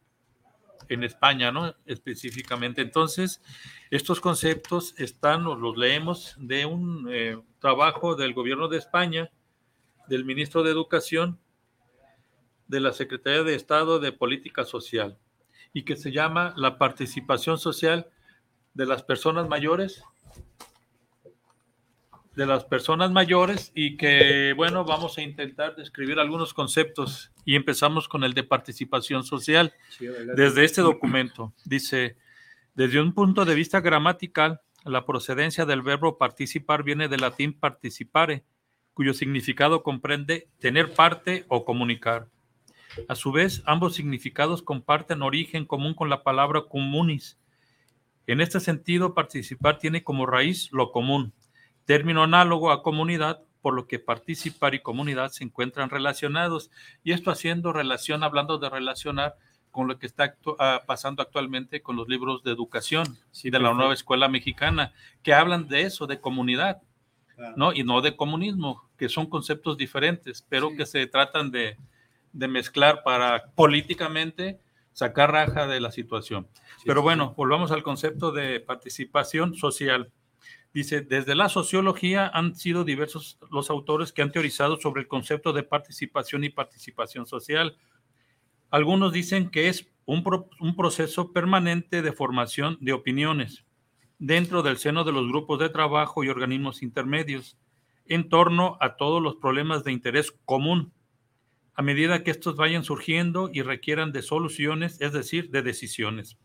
en 0.89 1.05
España, 1.05 1.53
¿no? 1.53 1.75
Específicamente. 1.87 2.83
Entonces, 2.83 3.43
estos 3.91 4.21
conceptos 4.21 4.95
están, 4.99 5.45
los 5.45 5.77
leemos 5.77 6.35
de 6.39 6.67
un 6.67 7.09
eh, 7.11 7.39
trabajo 7.59 8.15
del 8.15 8.35
gobierno 8.35 8.69
de 8.69 8.79
España, 8.79 9.31
del 10.09 10.25
ministro 10.25 10.63
de 10.63 10.71
Educación, 10.71 11.39
de 12.69 12.81
la 12.81 12.93
Secretaría 12.93 13.43
de 13.43 13.55
Estado 13.55 13.99
de 13.99 14.13
Política 14.13 14.65
Social, 14.65 15.19
y 15.73 15.85
que 15.85 15.97
se 15.97 16.13
llama 16.13 16.55
la 16.57 16.79
participación 16.79 17.59
social 17.59 18.09
de 18.75 18.87
las 18.87 19.03
personas 19.03 19.49
mayores 19.49 20.03
de 22.35 22.47
las 22.47 22.65
personas 22.65 23.11
mayores 23.11 23.73
y 23.75 23.97
que, 23.97 24.55
bueno, 24.57 24.85
vamos 24.85 25.19
a 25.19 25.23
intentar 25.23 25.77
describir 25.77 26.19
algunos 26.19 26.55
conceptos 26.55 27.31
y 27.45 27.57
empezamos 27.57 28.09
con 28.09 28.25
el 28.25 28.33
de 28.33 28.43
participación 28.43 29.25
social. 29.25 29.73
Desde 30.35 30.65
este 30.65 30.81
documento 30.81 31.53
dice, 31.65 32.17
desde 32.75 33.01
un 33.01 33.13
punto 33.13 33.45
de 33.45 33.55
vista 33.55 33.81
gramatical, 33.81 34.61
la 34.85 35.05
procedencia 35.05 35.67
del 35.67 35.83
verbo 35.83 36.19
participar 36.19 36.83
viene 36.83 37.09
del 37.09 37.21
latín 37.21 37.53
participare, 37.53 38.45
cuyo 38.95 39.15
significado 39.15 39.83
comprende 39.83 40.49
tener 40.59 40.95
parte 40.95 41.45
o 41.49 41.65
comunicar. 41.65 42.29
A 43.09 43.15
su 43.15 43.33
vez, 43.33 43.63
ambos 43.65 43.95
significados 43.95 44.63
comparten 44.63 45.23
origen 45.23 45.65
común 45.65 45.95
con 45.95 46.11
la 46.11 46.23
palabra 46.23 46.63
comunis. 46.69 47.39
En 48.27 48.41
este 48.41 48.61
sentido, 48.61 49.15
participar 49.15 49.79
tiene 49.79 50.03
como 50.03 50.27
raíz 50.27 50.71
lo 50.73 50.93
común, 50.93 51.33
término 51.85 52.23
análogo 52.23 52.71
a 52.71 52.83
comunidad, 52.83 53.43
por 53.61 53.75
lo 53.75 53.87
que 53.87 53.99
participar 53.99 54.75
y 54.75 54.81
comunidad 54.81 55.31
se 55.31 55.45
encuentran 55.45 55.91
relacionados. 55.91 56.71
Y 57.05 57.13
esto 57.13 57.31
haciendo 57.31 57.73
relación, 57.73 58.25
hablando 58.25 58.59
de 58.59 58.69
relacionar 58.69 59.37
con 59.73 59.89
lo 59.89 59.99
que 59.99 60.07
está 60.07 60.37
ah, 60.59 60.83
pasando 60.87 61.23
actualmente 61.23 61.81
con 61.81 61.97
los 61.97 62.07
libros 62.07 62.45
de 62.45 62.53
educación 62.53 63.07
y 63.43 63.51
de 63.51 63.59
la 63.59 63.73
nueva 63.73 63.95
escuela 63.95 64.29
mexicana, 64.29 64.93
que 65.23 65.33
hablan 65.33 65.67
de 65.67 65.83
eso, 65.83 66.07
de 66.07 66.21
comunidad, 66.21 66.83
¿no? 67.57 67.73
Y 67.73 67.83
no 67.83 68.03
de 68.03 68.15
comunismo, 68.15 68.89
que 68.99 69.09
son 69.09 69.27
conceptos 69.27 69.79
diferentes, 69.79 70.45
pero 70.49 70.77
que 70.77 70.85
se 70.85 71.07
tratan 71.07 71.51
de, 71.51 71.79
de, 72.33 72.49
mezclar 72.49 73.03
para 73.03 73.47
políticamente 73.55 74.61
sacar 74.93 75.33
raja 75.33 75.67
de 75.67 75.81
la 75.81 75.91
situación. 75.91 76.47
pero 76.85 77.01
bueno, 77.01 77.35
volvamos 77.37 77.73
al 77.73 77.83
concepto 77.83 78.31
de 78.31 78.61
participación 78.61 79.55
social. 79.55 80.13
Dice, 80.75 81.03
desde 81.03 81.35
la 81.35 81.49
sociología 81.49 82.29
han 82.29 82.55
sido 82.55 82.85
diversos 82.85 83.39
los 83.51 83.69
autores 83.69 84.13
que 84.13 84.23
han 84.23 84.33
teorizado 84.33 84.81
sobre 84.81 85.03
el 85.03 85.09
concepto 85.09 85.53
de 85.53 85.63
participación 85.63 86.45
y 86.45 86.51
participación 86.51 87.27
social. 87.27 87.77
Algunos 88.71 89.13
dicen 89.13 89.51
que 89.51 89.69
es 89.69 89.93
un, 90.07 90.25
proceso 90.77 91.33
permanente 91.33 92.03
de 92.03 92.13
formación 92.13 92.79
de 92.81 92.93
opiniones 92.93 93.65
dentro 94.19 94.63
del 94.63 94.79
seno 94.79 95.05
de 95.05 95.13
los 95.13 95.29
grupos 95.29 95.59
de 95.59 95.69
trabajo 95.69 96.25
y 96.25 96.29
organismos 96.29 96.83
intermedios 96.83 97.59
en 98.07 98.29
torno 98.29 98.79
a 98.81 98.97
todos 98.97 99.23
los 99.23 99.37
problemas 99.37 99.85
de 99.85 99.93
interés 99.93 100.33
común, 100.45 100.93
a 101.75 101.83
medida 101.83 102.23
que 102.23 102.31
estos 102.31 102.57
vayan 102.57 102.85
surgiendo 102.85 103.51
y 103.53 103.63
requieran 103.63 104.13
de 104.13 104.23
soluciones, 104.23 105.01
es 105.01 105.13
decir, 105.13 105.51
de 105.51 105.63
decisiones. 105.63 106.39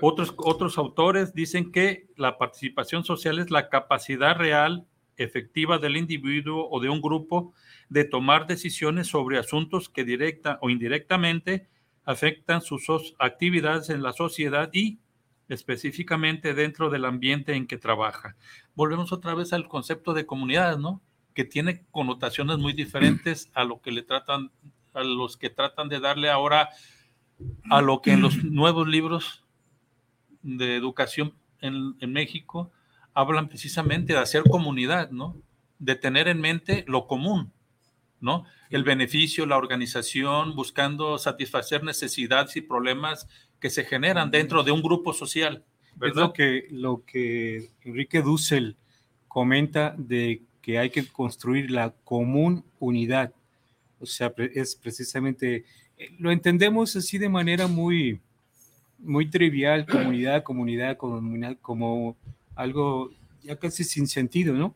Otros, 0.00 0.34
otros 0.36 0.78
autores 0.78 1.34
dicen 1.34 1.72
que 1.72 2.08
la 2.16 2.38
participación 2.38 3.04
social 3.04 3.38
es 3.38 3.50
la 3.50 3.68
capacidad 3.68 4.36
real, 4.36 4.86
efectiva 5.16 5.78
del 5.78 5.96
individuo 5.96 6.68
o 6.70 6.80
de 6.80 6.88
un 6.88 7.00
grupo 7.00 7.52
de 7.88 8.04
tomar 8.04 8.46
decisiones 8.46 9.08
sobre 9.08 9.38
asuntos 9.38 9.88
que 9.88 10.04
directa 10.04 10.58
o 10.62 10.70
indirectamente 10.70 11.68
afectan 12.04 12.62
sus 12.62 13.14
actividades 13.18 13.90
en 13.90 14.02
la 14.02 14.12
sociedad 14.12 14.70
y 14.72 14.98
específicamente 15.48 16.54
dentro 16.54 16.90
del 16.90 17.04
ambiente 17.04 17.54
en 17.54 17.66
que 17.66 17.76
trabaja. 17.76 18.36
Volvemos 18.74 19.12
otra 19.12 19.34
vez 19.34 19.52
al 19.52 19.68
concepto 19.68 20.14
de 20.14 20.26
comunidad, 20.26 20.78
¿no? 20.78 21.02
Que 21.34 21.44
tiene 21.44 21.84
connotaciones 21.90 22.58
muy 22.58 22.72
diferentes 22.72 23.50
a 23.54 23.64
lo 23.64 23.80
que 23.80 23.92
le 23.92 24.02
tratan, 24.02 24.50
a 24.94 25.02
los 25.02 25.36
que 25.36 25.50
tratan 25.50 25.88
de 25.88 26.00
darle 26.00 26.30
ahora 26.30 26.70
a 27.70 27.80
lo 27.80 28.00
que 28.00 28.12
en 28.12 28.22
los 28.22 28.44
nuevos 28.44 28.86
libros 28.86 29.44
de 30.42 30.76
educación 30.76 31.34
en, 31.60 32.12
México 32.12 32.70
hablan 33.14 33.48
precisamente 33.48 34.12
de 34.12 34.18
hacer 34.18 34.42
comunidad, 34.44 35.10
¿no? 35.10 35.36
De 35.78 35.94
tener 35.94 36.28
en 36.28 36.40
mente 36.40 36.84
lo 36.86 37.06
común, 37.06 37.52
¿no? 38.20 38.44
El 38.70 38.84
beneficio, 38.84 39.46
la 39.46 39.56
organización, 39.56 40.54
buscando 40.54 41.18
satisfacer 41.18 41.82
necesidades 41.82 42.56
y 42.56 42.60
problemas 42.60 43.28
que 43.58 43.70
se 43.70 43.84
generan 43.84 44.30
dentro 44.30 44.62
de 44.62 44.72
un 44.72 44.82
grupo 44.82 45.12
social. 45.12 45.64
Es 46.00 46.14
lo 46.14 46.32
que, 46.32 46.66
lo 46.70 47.04
que 47.04 47.70
Enrique 47.82 48.22
Dussel 48.22 48.76
comenta 49.28 49.94
de 49.98 50.42
que 50.62 50.78
hay 50.78 50.90
que 50.90 51.06
construir 51.06 51.70
la 51.70 51.90
común 52.04 52.64
unidad. 52.78 53.32
O 53.98 54.06
sea, 54.06 54.32
es 54.54 54.76
precisamente, 54.76 55.64
eh, 55.98 56.10
lo 56.18 56.30
entendemos 56.30 56.96
así 56.96 57.18
de 57.18 57.28
manera 57.28 57.66
muy, 57.66 58.20
muy 59.02 59.30
trivial, 59.30 59.86
comunidad, 59.86 60.42
comunidad, 60.42 60.96
comunidad, 60.96 61.56
como 61.60 62.16
algo 62.54 63.10
ya 63.42 63.56
casi 63.56 63.84
sin 63.84 64.06
sentido, 64.06 64.54
¿no? 64.54 64.74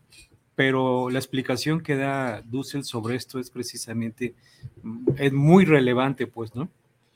Pero 0.55 1.11
la 1.11 1.19
explicación 1.19 1.81
que 1.81 1.97
da 1.97 2.43
Dussel 2.43 2.85
sobre 2.85 3.17
esto 3.17 3.39
es 3.39 3.51
precisamente, 3.51 4.35
es 5.19 5.33
muy 5.33 5.65
relevante, 5.65 6.27
pues, 6.27 6.55
¿no? 6.55 6.69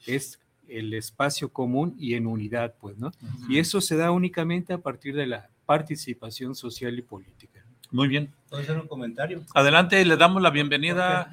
Es 0.06 0.40
el 0.68 0.92
espacio 0.92 1.50
común 1.50 1.94
y 1.98 2.14
en 2.14 2.26
unidad, 2.26 2.74
pues, 2.80 2.98
¿no? 2.98 3.12
Y 3.48 3.58
eso 3.58 3.80
se 3.80 3.96
da 3.96 4.10
únicamente 4.10 4.72
a 4.72 4.78
partir 4.78 5.14
de 5.14 5.26
la 5.26 5.48
participación 5.66 6.54
social 6.54 6.98
y 6.98 7.02
política. 7.02 7.64
Muy 7.90 8.08
bien. 8.08 8.30
¿Puedo 8.50 8.62
hacer 8.62 8.78
un 8.78 8.86
comentario? 8.86 9.42
Adelante, 9.54 10.04
le 10.04 10.16
damos 10.16 10.42
la 10.42 10.50
bienvenida 10.50 11.30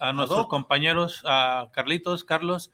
a 0.00 0.12
nuestros 0.12 0.48
compañeros, 0.48 1.22
a 1.24 1.68
Carlitos, 1.72 2.24
Carlos, 2.24 2.72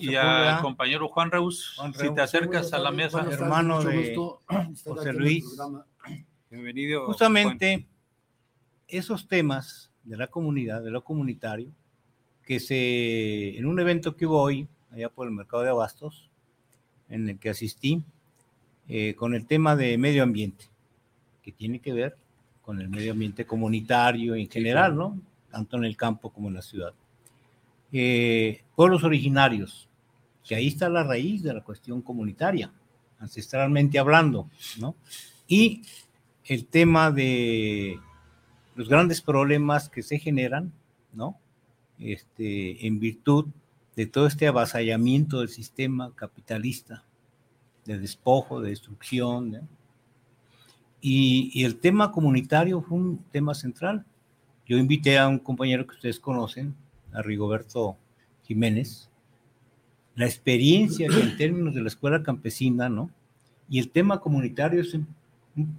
y 0.00 0.14
al 0.14 0.62
compañero 0.62 1.08
Juan 1.08 1.30
Reus, 1.30 1.78
si 1.98 2.10
te 2.14 2.22
acercas 2.22 2.72
a 2.72 2.78
la 2.78 2.90
mesa. 2.90 3.26
Hermano 3.30 3.82
de 3.82 4.16
José 4.84 5.12
Luis. 5.12 5.44
Bienvenido. 6.50 7.04
Justamente 7.06 7.86
esos 8.88 9.28
temas 9.28 9.90
de 10.04 10.16
la 10.16 10.28
comunidad, 10.28 10.82
de 10.82 10.90
lo 10.90 11.04
comunitario, 11.04 11.68
que 12.44 12.58
se, 12.58 13.58
en 13.58 13.66
un 13.66 13.78
evento 13.78 14.16
que 14.16 14.24
hubo 14.24 14.40
hoy, 14.40 14.66
allá 14.92 15.10
por 15.10 15.26
el 15.26 15.34
mercado 15.34 15.62
de 15.62 15.68
abastos, 15.68 16.30
en 17.10 17.28
el 17.28 17.38
que 17.38 17.50
asistí, 17.50 18.02
eh, 18.88 19.14
con 19.14 19.34
el 19.34 19.46
tema 19.46 19.76
de 19.76 19.98
medio 19.98 20.22
ambiente, 20.22 20.66
que 21.42 21.52
tiene 21.52 21.80
que 21.80 21.92
ver 21.92 22.16
con 22.62 22.80
el 22.80 22.88
medio 22.88 23.12
ambiente 23.12 23.44
comunitario 23.44 24.36
en 24.36 24.48
general, 24.48 24.96
¿no? 24.96 25.20
Tanto 25.50 25.76
en 25.76 25.84
el 25.84 25.96
campo 25.96 26.30
como 26.30 26.48
en 26.48 26.54
la 26.54 26.62
ciudad. 26.62 26.94
Eh, 27.92 28.62
pueblos 28.76 29.02
originarios, 29.02 29.88
que 30.44 30.54
ahí 30.54 30.68
está 30.68 30.88
la 30.88 31.02
raíz 31.02 31.42
de 31.42 31.52
la 31.52 31.64
cuestión 31.64 32.02
comunitaria, 32.02 32.70
ancestralmente 33.18 33.98
hablando, 33.98 34.48
¿no? 34.78 34.94
Y 35.48 35.82
el 36.44 36.66
tema 36.66 37.10
de 37.10 37.98
los 38.76 38.88
grandes 38.88 39.22
problemas 39.22 39.88
que 39.88 40.02
se 40.02 40.18
generan, 40.18 40.72
¿no? 41.12 41.38
Este, 41.98 42.86
en 42.86 43.00
virtud 43.00 43.46
de 43.96 44.06
todo 44.06 44.26
este 44.26 44.46
avasallamiento 44.46 45.40
del 45.40 45.48
sistema 45.48 46.14
capitalista, 46.14 47.02
de 47.86 47.98
despojo, 47.98 48.60
de 48.60 48.70
destrucción. 48.70 49.68
Y, 51.00 51.50
y, 51.54 51.64
el 51.64 51.76
tema 51.78 52.12
comunitario 52.12 52.82
fue 52.82 52.98
un 52.98 53.18
tema 53.32 53.54
central. 53.54 54.04
Yo 54.66 54.76
invité 54.76 55.18
a 55.18 55.28
un 55.28 55.38
compañero 55.38 55.86
que 55.86 55.94
ustedes 55.94 56.20
conocen, 56.20 56.74
a 57.12 57.22
Rigoberto 57.22 57.96
Jiménez, 58.46 59.08
la 60.14 60.26
experiencia 60.26 61.06
en 61.06 61.36
términos 61.36 61.74
de 61.74 61.82
la 61.82 61.88
escuela 61.88 62.22
campesina, 62.22 62.88
¿no? 62.88 63.10
Y 63.68 63.78
el 63.78 63.90
tema 63.90 64.20
comunitario 64.20 64.82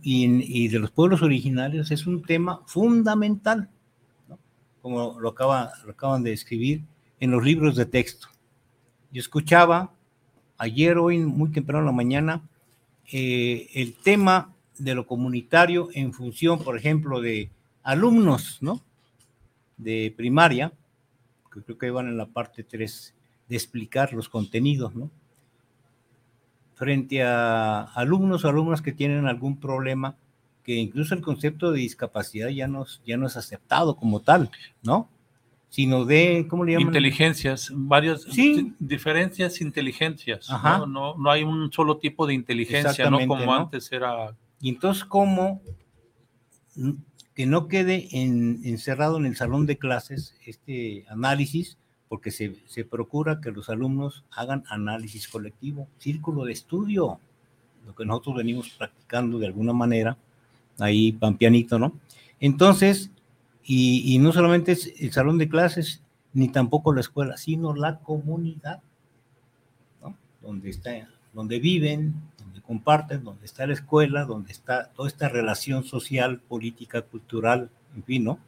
y, 0.01 0.67
de 0.67 0.79
los 0.79 0.91
pueblos 0.91 1.21
originarios 1.21 1.91
es 1.91 2.05
un 2.05 2.21
tema 2.21 2.61
fundamental, 2.65 3.69
¿no? 4.27 4.37
Como 4.81 5.19
lo, 5.19 5.29
acaba, 5.29 5.71
acaban 5.89 6.23
de 6.23 6.33
escribir 6.33 6.83
en 7.19 7.31
los 7.31 7.43
libros 7.43 7.75
de 7.75 7.85
texto. 7.85 8.27
Yo 9.11 9.19
escuchaba 9.21 9.93
ayer, 10.57 10.97
hoy, 10.97 11.19
muy 11.19 11.51
temprano 11.51 11.79
en 11.79 11.85
la 11.87 11.91
mañana, 11.91 12.41
eh, 13.11 13.69
el 13.73 13.95
tema 13.95 14.53
de 14.77 14.93
lo 14.93 15.07
comunitario 15.07 15.89
en 15.93 16.13
función, 16.13 16.59
por 16.63 16.77
ejemplo, 16.77 17.21
de 17.21 17.49
alumnos, 17.83 18.57
¿no? 18.61 18.81
De 19.77 20.13
primaria, 20.15 20.73
creo 21.63 21.77
que 21.77 21.91
van 21.91 22.07
en 22.07 22.17
la 22.17 22.27
parte 22.27 22.63
3 22.63 23.15
de 23.49 23.55
explicar 23.55 24.13
los 24.13 24.29
contenidos, 24.29 24.95
¿no? 24.95 25.09
Frente 26.75 27.23
a 27.23 27.83
alumnos 27.95 28.45
o 28.45 28.49
alumnas 28.49 28.81
que 28.81 28.91
tienen 28.91 29.25
algún 29.25 29.59
problema, 29.59 30.15
que 30.63 30.75
incluso 30.75 31.15
el 31.15 31.21
concepto 31.21 31.71
de 31.71 31.79
discapacidad 31.79 32.49
ya 32.49 32.67
no, 32.67 32.85
ya 33.05 33.17
no 33.17 33.25
es 33.27 33.37
aceptado 33.37 33.95
como 33.95 34.21
tal, 34.21 34.51
¿no? 34.83 35.09
sino 35.69 36.05
de, 36.05 36.47
¿cómo 36.49 36.63
le 36.63 36.73
llaman? 36.73 36.87
Inteligencias, 36.87 37.71
varias 37.73 38.21
Sí. 38.23 38.73
diferencias, 38.79 39.59
inteligencias. 39.61 40.49
Ajá. 40.49 40.79
¿no? 40.79 40.85
No, 40.87 41.17
no 41.17 41.29
hay 41.29 41.43
un 41.43 41.71
solo 41.71 41.97
tipo 41.97 42.25
de 42.25 42.33
inteligencia, 42.33 43.09
no 43.09 43.19
como 43.19 43.45
¿no? 43.45 43.53
antes 43.53 43.91
era. 43.91 44.35
Y 44.61 44.69
entonces, 44.69 45.03
¿cómo 45.03 45.61
que 47.37 47.45
no 47.45 47.67
quede 47.67 48.07
en- 48.13 48.61
encerrado 48.63 49.17
en 49.17 49.27
el 49.27 49.35
salón 49.35 49.67
de 49.67 49.77
clases 49.77 50.35
este 50.43 51.05
análisis? 51.07 51.77
Porque 52.09 52.31
se, 52.31 52.55
se 52.65 52.83
procura 52.83 53.41
que 53.41 53.51
los 53.51 53.69
alumnos 53.69 54.23
hagan 54.31 54.63
análisis 54.71 55.27
colectivo, 55.27 55.87
círculo 55.99 56.45
de 56.45 56.53
estudio, 56.53 57.19
lo 57.85 57.93
que 57.93 58.05
nosotros 58.05 58.37
venimos 58.37 58.69
practicando 58.71 59.37
de 59.37 59.45
alguna 59.45 59.71
manera, 59.71 60.17
ahí 60.79 61.11
pampianito, 61.11 61.77
¿no? 61.77 61.93
Entonces, 62.39 63.11
y, 63.63 64.15
y 64.15 64.17
no 64.17 64.31
solamente 64.33 64.71
es 64.71 64.91
el 64.99 65.11
salón 65.11 65.37
de 65.37 65.47
clases, 65.47 66.01
ni 66.33 66.49
tampoco 66.49 66.91
la 66.91 67.01
escuela, 67.01 67.37
sino 67.37 67.75
la 67.75 67.99
comunidad, 67.99 68.81
¿no? 70.01 70.17
Donde 70.41 70.71
está, 70.71 71.07
donde 71.33 71.59
viven, 71.59 72.15
comparten, 72.67 73.23
donde 73.23 73.45
está 73.45 73.65
la 73.65 73.73
escuela, 73.73 74.25
donde 74.25 74.51
está 74.51 74.89
toda 74.89 75.07
esta 75.07 75.29
relación 75.29 75.85
social, 75.85 76.39
política, 76.39 77.01
cultural, 77.01 77.69
en 77.95 78.03
fin, 78.03 78.25
¿no? 78.25 78.39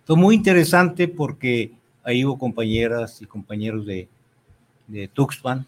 Entonces, 0.00 0.22
muy 0.22 0.34
interesante 0.34 1.06
porque 1.06 1.72
ahí 2.02 2.24
hubo 2.24 2.36
compañeras 2.36 3.22
y 3.22 3.26
compañeros 3.26 3.86
de, 3.86 4.08
de 4.88 5.08
Tuxpan, 5.08 5.64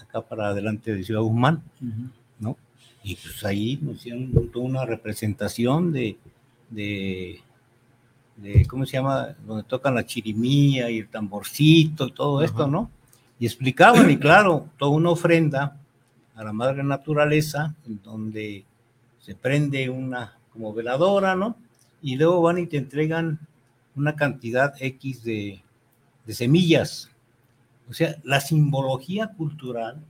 acá 0.00 0.22
para 0.22 0.48
adelante 0.48 0.94
de 0.94 1.04
Ciudad 1.04 1.20
Guzmán, 1.20 1.62
¿no? 2.40 2.56
Y 3.02 3.14
pues 3.16 3.44
ahí 3.44 3.78
nos 3.82 3.96
hicieron 3.96 4.50
toda 4.50 4.64
una 4.64 4.84
representación 4.86 5.92
de, 5.92 6.16
de, 6.70 7.40
de, 8.36 8.66
¿cómo 8.66 8.86
se 8.86 8.92
llama? 8.92 9.36
Donde 9.46 9.64
tocan 9.64 9.94
la 9.94 10.04
chirimía 10.04 10.90
y 10.90 10.98
el 10.98 11.08
tamborcito 11.08 12.06
y 12.06 12.12
todo 12.12 12.42
esto. 12.42 12.66
¿no? 12.66 12.90
Y 13.38 13.46
explicaban, 13.46 14.10
y 14.10 14.16
claro, 14.16 14.68
toda 14.78 14.92
una 14.92 15.10
ofrenda 15.10 15.77
a 16.38 16.44
la 16.44 16.52
madre 16.52 16.84
naturaleza, 16.84 17.74
en 17.84 18.00
donde 18.00 18.64
se 19.18 19.34
prende 19.34 19.90
una 19.90 20.38
como 20.52 20.72
veladora, 20.72 21.34
¿no? 21.34 21.56
Y 22.00 22.14
luego 22.16 22.42
van 22.42 22.58
y 22.58 22.66
te 22.66 22.76
entregan 22.76 23.40
una 23.96 24.14
cantidad 24.14 24.72
X 24.78 25.24
de, 25.24 25.60
de 26.24 26.34
semillas. 26.34 27.10
O 27.90 27.92
sea, 27.92 28.14
la 28.22 28.40
simbología 28.40 29.32
cultural, 29.36 30.00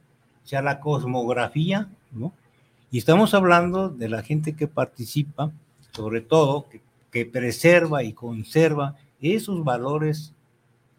o 0.44 0.46
sea, 0.46 0.60
la 0.60 0.80
cosmografía, 0.80 1.88
¿no? 2.12 2.34
Y 2.90 2.98
estamos 2.98 3.32
hablando 3.32 3.88
de 3.88 4.10
la 4.10 4.22
gente 4.22 4.54
que 4.54 4.68
participa, 4.68 5.50
sobre 5.92 6.20
todo, 6.20 6.68
que, 6.68 6.82
que 7.10 7.24
preserva 7.24 8.04
y 8.04 8.12
conserva 8.12 8.96
esos 9.20 9.64
valores 9.64 10.34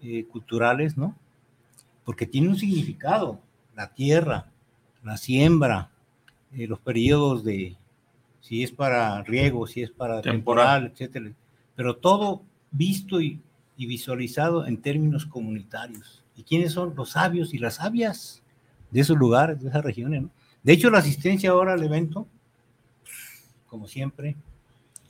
eh, 0.02 0.26
culturales, 0.26 0.98
¿no? 0.98 1.16
Porque 2.04 2.26
tiene 2.26 2.50
un 2.50 2.58
significado, 2.58 3.40
la 3.76 3.94
tierra, 3.94 4.48
la 5.04 5.18
siembra, 5.18 5.90
eh, 6.54 6.68
los 6.68 6.80
periodos 6.80 7.44
de, 7.44 7.76
si 8.42 8.64
es 8.64 8.72
para 8.72 9.22
riego, 9.24 9.68
si 9.68 9.82
es 9.82 9.92
para 9.92 10.22
temporal, 10.22 10.84
Temporal. 10.84 10.92
etcétera. 10.94 11.32
Pero 11.76 11.96
todo 11.98 12.42
visto 12.72 13.22
y, 13.22 13.40
y 13.78 13.86
visualizado 13.86 14.66
en 14.66 14.78
términos 14.82 15.26
comunitarios. 15.26 16.24
¿Y 16.36 16.44
quiénes 16.44 16.74
son 16.74 16.94
los 16.96 17.12
sabios 17.12 17.54
y 17.54 17.58
las 17.58 17.76
sabias 17.76 18.42
de 18.92 19.02
esos 19.02 19.18
lugares, 19.18 19.62
de 19.62 19.70
esas 19.70 19.84
regiones? 19.84 20.24
¿no? 20.24 20.30
De 20.64 20.74
hecho, 20.74 20.90
la 20.90 21.00
asistencia 21.00 21.52
ahora 21.52 21.74
al 21.74 21.84
evento, 21.84 22.28
como 23.68 23.88
siempre, 23.88 24.36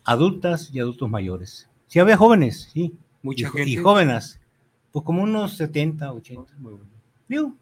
adultas 0.04 0.70
y 0.74 0.80
adultos 0.80 1.10
mayores. 1.10 1.68
Sí 1.88 2.00
había 2.00 2.18
jóvenes, 2.18 2.70
sí. 2.74 2.94
Mucha 3.22 3.48
y, 3.48 3.52
gente. 3.52 3.70
y 3.70 3.76
jóvenes, 3.78 4.40
pues 4.92 5.04
como 5.04 5.24
unos 5.24 5.58
70, 5.58 6.12
80. 6.14 6.54
Digo, 7.28 7.54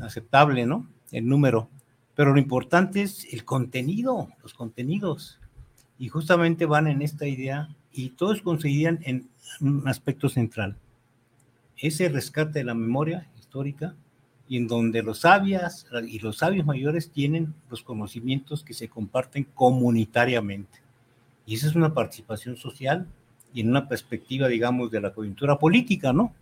aceptable, 0.00 0.64
¿no? 0.64 0.86
El 1.12 1.28
número. 1.28 1.68
Pero 2.14 2.32
lo 2.32 2.38
importante 2.38 3.02
es 3.02 3.32
el 3.32 3.44
contenido, 3.44 4.28
los 4.42 4.54
contenidos. 4.54 5.38
Y 5.98 6.08
justamente 6.08 6.66
van 6.66 6.86
en 6.86 7.02
esta 7.02 7.26
idea 7.26 7.68
y 7.92 8.10
todos 8.10 8.42
coincidían 8.42 9.00
en 9.02 9.28
un 9.60 9.86
aspecto 9.86 10.28
central. 10.28 10.76
Ese 11.76 12.08
rescate 12.08 12.60
de 12.60 12.64
la 12.64 12.74
memoria 12.74 13.28
histórica 13.38 13.94
y 14.48 14.56
en 14.56 14.66
donde 14.66 15.02
los 15.02 15.20
sabias 15.20 15.86
y 16.06 16.18
los 16.20 16.38
sabios 16.38 16.64
mayores 16.64 17.10
tienen 17.10 17.54
los 17.70 17.82
conocimientos 17.82 18.64
que 18.64 18.74
se 18.74 18.88
comparten 18.88 19.44
comunitariamente. 19.54 20.80
Y 21.46 21.54
esa 21.54 21.68
es 21.68 21.76
una 21.76 21.94
participación 21.94 22.56
social 22.56 23.06
y 23.52 23.60
en 23.60 23.70
una 23.70 23.88
perspectiva, 23.88 24.48
digamos, 24.48 24.90
de 24.90 25.00
la 25.00 25.12
coyuntura 25.12 25.58
política, 25.58 26.12
¿no? 26.12 26.34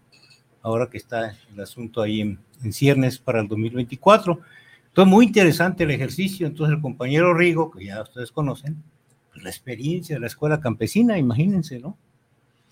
Ahora 0.66 0.90
que 0.90 0.96
está 0.98 1.37
el 1.55 1.61
asunto 1.61 2.02
ahí 2.02 2.20
en, 2.22 2.40
en 2.64 2.72
ciernes 2.72 3.20
para 3.20 3.40
el 3.40 3.46
2024. 3.46 4.40
Entonces, 4.88 5.12
muy 5.12 5.26
interesante 5.26 5.85
el 5.85 5.92
ejercicio. 5.92 6.44
Entonces, 6.44 6.74
el 6.74 6.83
compañero 6.83 7.35
Rigo, 7.35 7.70
que 7.70 7.85
ya 7.85 8.02
ustedes 8.02 8.33
conocen, 8.33 8.83
pues, 9.31 9.44
la 9.44 9.50
experiencia 9.50 10.16
de 10.16 10.20
la 10.20 10.26
escuela 10.26 10.59
campesina, 10.59 11.18
imagínense, 11.18 11.79
¿no? 11.79 11.96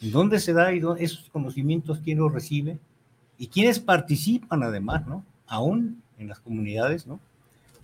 ¿En 0.02 0.10
dónde 0.10 0.40
se 0.40 0.52
da 0.52 0.72
y 0.72 0.80
dónde- 0.80 1.04
esos 1.04 1.30
conocimientos 1.30 2.00
quién 2.02 2.18
los 2.18 2.32
recibe? 2.32 2.78
Y 3.38 3.46
quiénes 3.46 3.78
participan 3.78 4.64
además, 4.64 5.06
¿no? 5.06 5.24
Aún 5.46 6.02
en 6.18 6.26
las 6.26 6.40
comunidades, 6.40 7.06
¿no? 7.06 7.20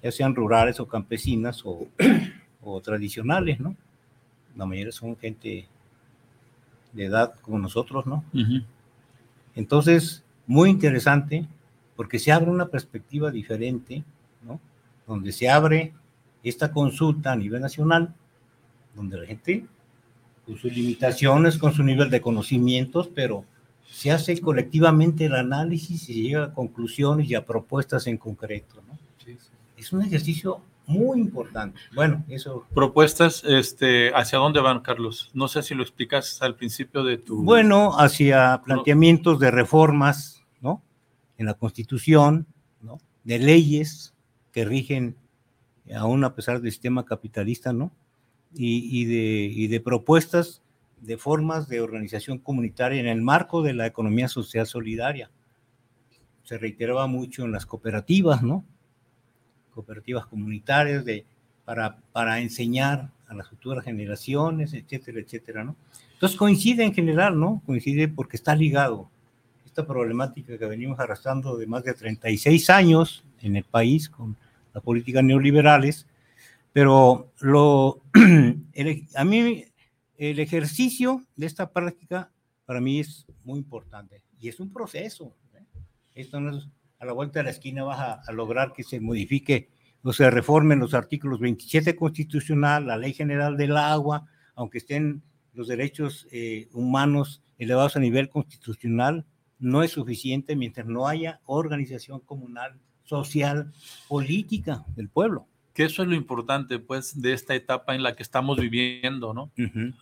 Ya 0.03 0.11
sean 0.11 0.35
rurales 0.35 0.81
o 0.81 0.89
campesinas 0.89 1.63
o, 1.65 1.87
o 2.63 2.81
tradicionales, 2.81 3.61
¿no? 3.61 3.77
La 4.57 4.67
mayoría 4.67 4.91
son 4.91 5.17
gente 5.17 5.69
de 6.95 7.05
edad 7.05 7.33
como 7.43 7.61
nosotros, 7.61 8.07
¿no? 8.07 8.25
Ujú. 8.35 8.65
Entonces, 9.55 10.25
muy 10.47 10.71
interesante 10.71 11.47
porque 11.97 12.19
se 12.19 12.33
abre 12.33 12.51
una 12.51 12.69
perspectiva 12.69 13.31
diferente, 13.31 14.05
¿no? 14.43 14.61
Donde 15.07 15.33
se 15.33 15.51
abre 15.51 15.93
esta 16.43 16.73
consulta 16.73 17.33
a 17.33 17.37
nivel 17.37 17.61
nacional, 17.61 18.15
donde 18.95 19.19
la 19.19 19.27
gente, 19.27 19.67
con 20.47 20.57
sus 20.57 20.73
limitaciones, 20.73 21.59
con 21.59 21.73
su 21.73 21.83
nivel 21.83 22.11
de 22.11 22.21
conocimientos, 22.21 23.11
pero 23.15 23.45
se 23.87 24.11
hace 24.11 24.41
colectivamente 24.41 25.27
el 25.27 25.35
análisis 25.35 25.91
y 25.91 25.99
se 25.99 26.15
llega 26.15 26.45
a 26.45 26.55
conclusiones 26.55 27.29
y 27.29 27.35
a 27.35 27.45
propuestas 27.45 28.07
en 28.07 28.17
concreto, 28.17 28.77
¿no? 28.87 28.99
Es 29.77 29.93
un 29.93 30.03
ejercicio 30.03 30.61
muy 30.91 31.21
importante. 31.21 31.79
Bueno, 31.95 32.25
eso 32.29 32.67
Propuestas, 32.75 33.45
este, 33.45 34.13
¿hacia 34.15 34.39
dónde 34.39 34.61
van, 34.61 34.81
Carlos? 34.81 35.31
No 35.33 35.49
sé 35.49 35.63
si 35.63 35.75
lo 35.75 35.83
explicas 35.83 36.43
al 36.43 36.57
principio 36.57 37.05
de 37.05 37.17
tu. 37.17 37.43
Bueno, 37.43 37.99
hacia 37.99 38.61
planteamientos 38.65 39.39
de 39.39 39.51
reformas, 39.51 40.43
¿no? 40.61 40.83
En 41.39 41.47
la 41.47 41.55
Constitución, 41.55 42.47
¿no? 42.83 42.99
De 43.25 43.39
leyes 43.39 44.15
que 44.53 44.65
rigen, 44.65 45.17
aún 45.97 46.25
a 46.25 46.35
pesar 46.35 46.61
del 46.61 46.73
sistema 46.73 47.05
capitalista, 47.05 47.73
¿no? 47.73 47.93
Y, 48.53 49.01
y 49.01 49.05
de, 49.05 49.53
y 49.55 49.69
de 49.69 49.81
propuestas 49.81 50.63
de 51.01 51.17
formas 51.17 51.69
de 51.69 51.81
organización 51.81 52.39
comunitaria 52.39 53.01
en 53.01 53.07
el 53.07 53.23
marco 53.23 53.63
de 53.63 53.75
la 53.75 53.87
economía 53.87 54.29
social 54.29 54.67
solidaria. 54.67 55.31
Se 56.43 56.59
reiteraba 56.59 57.07
mucho 57.07 57.45
en 57.45 57.53
las 57.53 57.65
cooperativas, 57.65 58.43
¿no? 58.43 58.65
Cooperativas 59.81 60.27
comunitarias 60.27 61.05
de, 61.05 61.25
para, 61.65 61.97
para 62.13 62.41
enseñar 62.41 63.11
a 63.29 63.35
las 63.35 63.49
futuras 63.49 63.85
generaciones, 63.85 64.75
etcétera, 64.75 65.21
etcétera, 65.21 65.65
¿no? 65.65 65.77
Entonces 66.15 66.37
coincide 66.39 66.85
en 66.85 66.93
general, 66.93 67.39
¿no? 67.39 67.63
Coincide 67.65 68.09
porque 68.09 68.37
está 68.37 68.55
ligado 68.55 69.09
esta 69.65 69.87
problemática 69.87 70.59
que 70.59 70.67
venimos 70.67 70.99
arrastrando 71.01 71.57
de 71.57 71.67
más 71.67 71.83
de 71.85 71.95
36 71.95 72.69
años 72.71 73.25
en 73.41 73.57
el 73.57 73.65
país 73.65 74.09
con 74.09 74.37
las 74.75 74.83
políticas 74.83 75.25
neoliberales, 75.25 76.07
pero 76.73 77.31
lo, 77.41 78.01
el- 78.73 79.07
a 79.15 79.25
mí 79.25 79.65
el 80.19 80.39
ejercicio 80.41 81.23
de 81.37 81.47
esta 81.47 81.71
práctica 81.71 82.31
para 82.67 82.81
mí 82.81 83.01
es 83.01 83.27
muy 83.45 83.59
importante 83.59 84.21
y 84.39 84.49
es 84.49 84.61
un 84.61 84.71
proceso. 84.73 85.33
¿eh? 85.55 85.65
Esto 86.15 86.39
no 86.41 86.57
es 86.57 86.69
a 87.01 87.07
la 87.07 87.13
vuelta 87.13 87.41
de 87.41 87.45
la 87.45 87.51
esquina 87.51 87.83
vas 87.83 87.99
a, 87.99 88.13
a 88.27 88.33
lograr 88.33 88.73
que 88.73 88.85
se 88.85 89.01
modifique 89.01 89.71
o 90.03 90.13
se 90.13 90.31
reformen 90.31 90.79
los 90.79 90.95
artículos 90.95 91.41
27 91.41 91.97
constitucional, 91.97 92.87
la 92.87 92.97
ley 92.97 93.13
general 93.13 93.57
del 93.57 93.77
agua, 93.77 94.27
aunque 94.55 94.79
estén 94.79 95.23
los 95.53 95.69
derechos 95.69 96.27
eh, 96.31 96.69
humanos 96.73 97.43
elevados 97.59 97.97
a 97.97 98.01
nivel 98.01 98.29
constitucional, 98.29 99.27
no 99.59 99.83
es 99.83 99.93
suficiente 99.93 100.57
mientras 100.57 100.87
no 100.87 101.07
haya 101.07 101.41
organización 101.45 102.21
comunal, 102.21 102.79
social, 103.05 103.73
política 104.09 104.85
del 104.97 105.09
pueblo. 105.09 105.47
Que 105.75 105.85
eso 105.85 106.03
es 106.03 106.09
lo 106.09 106.15
importante, 106.15 106.79
pues, 106.79 107.21
de 107.21 107.33
esta 107.33 107.55
etapa 107.55 107.95
en 107.95 108.03
la 108.03 108.17
que 108.17 108.23
estamos 108.23 108.59
viviendo, 108.59 109.35
¿no? 109.35 109.53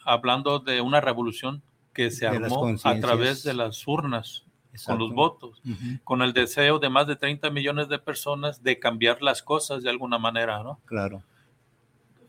Hablando 0.05 0.61
de 0.61 0.81
una 0.81 1.01
revolución 1.01 1.63
que 1.93 2.11
se 2.11 2.29
De 2.29 2.37
armó 2.37 2.75
a 2.85 3.01
través 3.01 3.43
de 3.43 3.55
las 3.55 3.87
urnas, 3.87 4.47
con 4.87 4.99
los 4.99 5.12
votos, 5.12 5.61
Ujú, 5.64 5.99
con 6.05 6.23
el 6.23 6.33
deseo 6.33 6.79
de 6.79 6.88
más 6.88 7.07
de 7.07 7.17
30 7.17 7.51
millones 7.51 7.88
de 7.88 7.99
personas 7.99 8.62
de 8.62 8.79
cambiar 8.79 9.23
las 9.23 9.43
cosas 9.43 9.83
de 9.83 9.91
alguna 9.91 10.19
manera, 10.19 10.62
¿no? 10.62 10.81
Claro. 10.85 11.23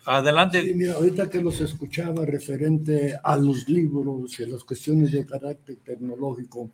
Adelante. 0.06 0.62
Sí, 0.64 0.74
mira, 0.74 0.94
ahorita 0.94 1.30
que 1.30 1.42
los 1.42 1.60
escuchaba 1.62 2.26
referente 2.26 3.16
a 3.24 3.38
los 3.38 3.68
libros 3.68 4.40
y 4.40 4.44
a 4.44 4.48
las 4.48 4.64
cuestiones 4.64 5.12
de 5.12 5.26
carácter 5.26 5.78
tecnológico, 5.84 6.72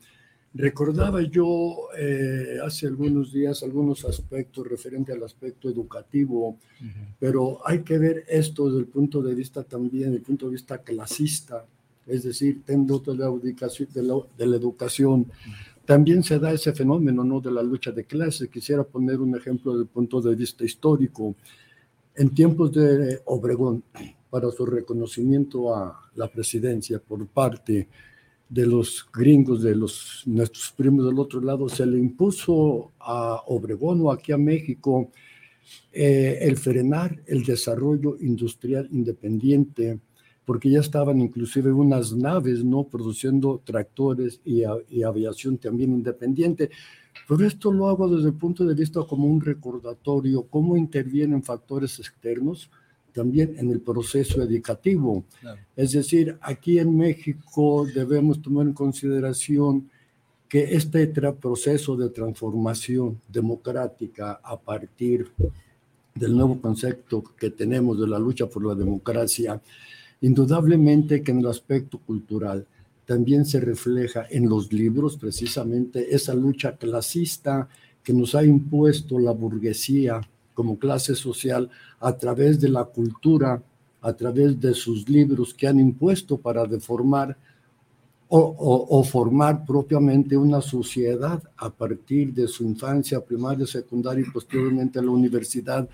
recordaba 0.54 1.22
yo 1.22 1.90
eh, 1.98 2.60
hace 2.64 2.88
algunos 2.88 3.34
días 3.34 3.62
algunos 3.64 4.06
aspectos 4.06 4.66
referente 4.68 5.12
al 5.12 5.24
aspecto 5.24 5.70
educativo, 5.70 6.58
pero 7.20 7.60
hay 7.68 7.82
que 7.84 7.98
ver 7.98 8.24
esto 8.30 8.68
desde 8.68 8.80
el 8.80 8.88
punto 8.88 9.22
de 9.22 9.36
vista 9.36 9.64
también, 9.64 10.06
desde 10.06 10.18
el 10.18 10.24
punto 10.24 10.46
de 10.46 10.54
vista 10.54 10.78
clasista, 10.78 11.66
es 12.08 12.24
decir, 12.24 12.62
dentro 12.66 13.00
de 13.00 13.16
la 13.16 13.26
educación, 13.26 13.90
de 13.94 14.46
la, 14.46 14.56
educación 14.56 15.28
también 15.86 16.24
se 16.24 16.40
da 16.40 16.52
ese 16.52 16.74
fenómeno 16.74 17.24
¿no? 17.24 17.40
de 17.40 17.52
la 17.52 17.64
lucha 17.64 17.92
de 17.92 18.06
clases. 18.06 18.50
Quisiera 18.50 18.84
poner 18.84 19.20
un 19.20 19.36
ejemplo 19.36 19.74
desde 19.74 19.84
el 19.84 19.90
punto 19.90 20.22
de 20.22 20.36
vista 20.36 20.64
histórico. 20.64 21.36
En 22.16 22.30
tiempos 22.30 22.72
de 22.72 23.22
Obregón, 23.26 23.84
para 24.30 24.50
su 24.52 24.66
reconocimiento 24.66 25.74
a 25.76 26.00
la 26.16 26.28
presidencia 26.28 27.00
por 27.00 27.26
parte 27.28 27.88
de 28.48 28.66
los 28.66 29.06
gringos, 29.14 29.62
de 29.62 29.76
los, 29.76 30.24
nuestros 30.26 30.72
primos 30.72 31.06
del 31.06 31.20
otro 31.20 31.42
lado, 31.42 31.68
se 31.68 31.86
le 31.86 31.98
impuso 31.98 32.92
a 33.00 33.42
Obregón 33.48 34.02
o 34.02 34.12
aquí 34.12 34.32
a 34.32 34.38
México 34.38 35.12
eh, 35.92 36.40
el 36.42 36.58
frenar 36.58 37.20
el 37.26 37.44
desarrollo 37.44 38.18
industrial 38.20 38.88
independiente 38.92 40.00
porque 40.46 40.70
ya 40.70 40.80
estaban 40.80 41.20
inclusive 41.22 41.72
unas 41.72 42.14
naves, 42.14 42.64
¿no? 42.64 42.84
Produciendo 42.84 43.62
tractores 43.64 44.40
y, 44.46 44.64
y, 44.90 45.04
aviación 45.04 45.58
también 45.58 45.92
independiente. 45.92 46.70
Pero 47.28 47.46
esto 47.46 47.72
lo 47.72 47.90
hago 47.90 48.08
desde 48.08 48.30
el 48.30 48.36
punto 48.36 48.66
de 48.66 48.76
vista 48.76 49.02
como 49.04 49.28
un 49.28 49.42
recordatorio, 49.42 50.44
cómo 50.44 50.78
intervienen 50.78 51.44
factores 51.44 52.00
externos 52.00 52.70
también 53.12 53.56
en 53.58 53.72
el 53.72 53.80
proceso 53.80 54.44
educativo. 54.44 55.24
Claro. 55.40 55.62
Es 55.76 55.94
decir, 55.94 56.38
aquí 56.42 56.80
en 56.80 56.96
México 56.96 57.88
debemos 57.96 58.42
tomar 58.42 58.68
en 58.68 58.74
consideración 58.74 59.90
que 60.50 60.76
este 60.76 61.08
proceso 61.08 61.96
de 61.96 62.10
transformación 62.10 63.20
democrática 63.28 64.40
a 64.44 64.60
partir 64.60 65.32
del 66.14 66.36
nuevo 66.36 66.62
concepto 66.62 67.24
que 67.38 67.50
tenemos 67.50 68.00
de 68.00 68.08
la 68.08 68.20
lucha 68.20 68.48
por 68.48 68.66
la 68.66 68.76
democracia, 68.76 69.62
Indudablemente 70.22 71.22
que 71.22 71.32
en 71.32 71.40
el 71.40 71.48
aspecto 71.48 72.00
cultural 72.00 72.66
también 73.06 73.46
se 73.46 73.60
refleja 73.60 74.26
en 74.30 74.50
los 74.50 74.74
libros 74.74 75.18
precisamente 75.18 76.16
esa 76.16 76.34
lucha 76.34 76.76
clasista 76.76 77.68
que 78.04 78.14
nos 78.14 78.36
ha 78.36 78.44
impuesto 78.44 79.20
la 79.20 79.32
burguesía 79.32 80.22
como 80.54 80.80
clase 80.80 81.16
social 81.16 81.70
a 82.00 82.18
través 82.18 82.60
de 82.60 82.70
la 82.70 82.86
cultura, 82.86 83.62
a 84.02 84.14
través 84.14 84.60
de 84.60 84.74
sus 84.74 85.08
libros 85.10 85.54
que 85.54 85.68
han 85.68 85.80
impuesto 85.80 86.38
para 86.38 86.66
deformar 86.66 87.38
o, 88.28 89.04
formar 89.04 89.66
propiamente 89.66 90.36
una 90.36 90.60
sociedad 90.60 91.42
a 91.58 91.70
partir 91.70 92.34
de 92.34 92.48
su 92.48 92.64
infancia 92.64 93.24
primaria, 93.24 93.68
secundaria 93.68 94.26
y 94.28 94.32
posteriormente 94.32 95.02
la 95.02 95.12
universidad 95.12 95.88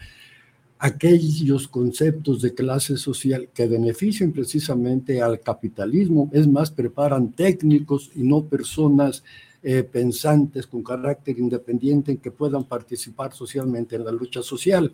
aquellos 0.83 1.67
conceptos 1.67 2.41
de 2.41 2.55
clase 2.55 2.97
social 2.97 3.49
que 3.53 3.67
benefician 3.67 4.31
precisamente 4.31 5.21
al 5.21 5.39
capitalismo, 5.39 6.27
es 6.33 6.47
más, 6.47 6.71
preparan 6.71 7.33
técnicos 7.33 8.09
y 8.15 8.23
no 8.23 8.45
personas 8.45 9.23
eh, 9.61 9.83
pensantes 9.83 10.65
con 10.65 10.81
carácter 10.81 11.37
independiente 11.37 12.13
en 12.13 12.17
que 12.17 12.31
puedan 12.31 12.63
participar 12.63 13.31
socialmente 13.31 13.95
en 13.95 14.05
la 14.05 14.11
lucha 14.11 14.41
social 14.41 14.91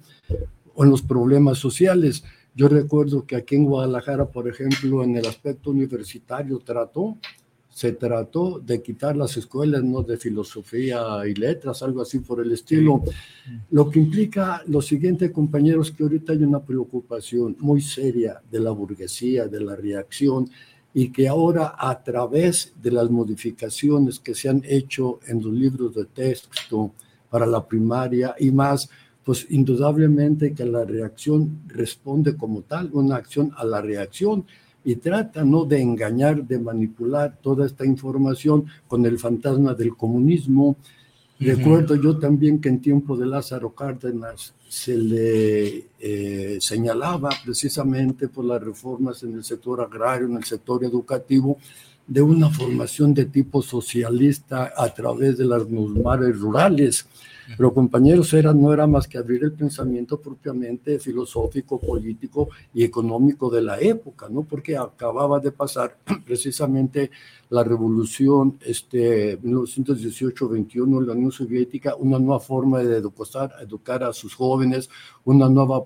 o 0.75 0.83
en 0.83 0.89
los 0.89 1.01
problemas 1.01 1.57
sociales. 1.57 2.25
Yo 2.53 2.67
recuerdo 2.67 3.25
que 3.25 3.37
aquí 3.37 3.55
en 3.55 3.63
Guadalajara, 3.63 4.25
por 4.25 4.49
ejemplo, 4.49 5.05
en 5.05 5.15
el 5.15 5.25
aspecto 5.25 5.71
universitario 5.71 6.59
trató 6.59 7.17
se 7.77 7.91
trató 7.91 8.59
de 8.59 8.81
quitar 8.81 9.15
las 9.15 9.37
escuelas 9.37 9.83
¿no? 9.83 10.01
de 10.01 10.17
filosofía 10.17 10.99
y 11.27 11.35
letras, 11.35 11.83
algo 11.83 12.01
así 12.01 12.17
por 12.17 12.41
el 12.41 12.51
estilo, 12.51 13.03
lo 13.69 13.87
que 13.87 13.99
implica 13.99 14.63
lo 14.65 14.81
siguiente, 14.81 15.31
compañeros, 15.31 15.91
que 15.91 16.01
ahorita 16.01 16.33
hay 16.33 16.41
una 16.41 16.59
preocupación 16.59 17.55
muy 17.59 17.81
seria 17.81 18.41
de 18.49 18.61
la 18.61 18.71
burguesía, 18.71 19.47
de 19.47 19.59
la 19.59 19.75
reacción, 19.75 20.49
y 20.91 21.11
que 21.11 21.27
ahora 21.27 21.75
a 21.77 22.01
través 22.01 22.73
de 22.81 22.89
las 22.89 23.11
modificaciones 23.11 24.17
que 24.17 24.33
se 24.33 24.49
han 24.49 24.63
hecho 24.65 25.19
en 25.27 25.43
los 25.43 25.53
libros 25.53 25.93
de 25.93 26.05
texto 26.05 26.93
para 27.29 27.45
la 27.45 27.63
primaria 27.63 28.33
y 28.39 28.49
más, 28.49 28.89
pues 29.23 29.45
indudablemente 29.51 30.55
que 30.55 30.65
la 30.65 30.83
reacción 30.83 31.59
responde 31.67 32.35
como 32.35 32.63
tal, 32.63 32.89
una 32.93 33.17
acción 33.17 33.51
a 33.55 33.63
la 33.65 33.83
reacción, 33.83 34.47
y 34.87 34.95
trata 34.95 35.43
no 35.43 35.65
de 35.65 35.81
engañar, 35.81 36.47
de 36.47 36.57
manipular 36.57 37.37
toda 37.41 37.65
esta 37.65 37.85
información 37.85 38.67
con 38.87 39.05
el 39.05 39.19
fantasma 39.19 39.73
del 39.73 39.97
comunismo. 39.97 40.77
Recuerdo 41.41 41.95
yo 41.95 42.17
también 42.17 42.61
que 42.61 42.69
en 42.69 42.79
tiempo 42.79 43.17
de 43.17 43.25
Lázaro 43.25 43.75
Cárdenas 43.75 44.53
se 44.69 44.95
le 44.95 45.87
eh, 45.99 46.57
señalaba 46.61 47.31
precisamente 47.43 48.29
por 48.29 48.45
las 48.45 48.63
reformas 48.63 49.21
en 49.23 49.33
el 49.33 49.43
sector 49.43 49.81
agrario, 49.81 50.27
en 50.27 50.37
el 50.37 50.45
sector 50.45 50.81
educativo, 50.85 51.57
de 52.07 52.21
una 52.21 52.49
formación 52.49 53.13
de 53.13 53.25
tipo 53.25 53.61
socialista 53.61 54.71
a 54.73 54.93
través 54.93 55.37
de 55.37 55.43
las 55.43 55.69
mares 55.69 56.39
rurales. 56.39 57.05
Pero 57.55 57.73
compañeros, 57.73 58.33
era, 58.33 58.53
no 58.53 58.73
era 58.73 58.87
más 58.87 59.07
que 59.07 59.17
abrir 59.17 59.43
el 59.43 59.53
pensamiento 59.53 60.19
propiamente 60.19 60.99
filosófico, 60.99 61.79
político 61.79 62.49
y 62.73 62.83
económico 62.83 63.49
de 63.49 63.61
la 63.61 63.79
época, 63.79 64.27
¿no? 64.29 64.43
Porque 64.43 64.75
acababa 64.75 65.39
de 65.39 65.51
pasar 65.51 65.97
precisamente 66.25 67.11
la 67.49 67.63
revolución 67.63 68.57
este, 68.65 69.39
1918-21 69.41 70.99
en 70.99 71.07
la 71.07 71.13
Unión 71.13 71.31
Soviética, 71.31 71.95
una 71.95 72.19
nueva 72.19 72.39
forma 72.39 72.79
de 72.79 72.97
educar, 72.97 73.53
educar 73.61 74.03
a 74.03 74.11
sus 74.11 74.35
jóvenes, 74.35 74.89
una 75.23 75.47
nueva 75.47 75.85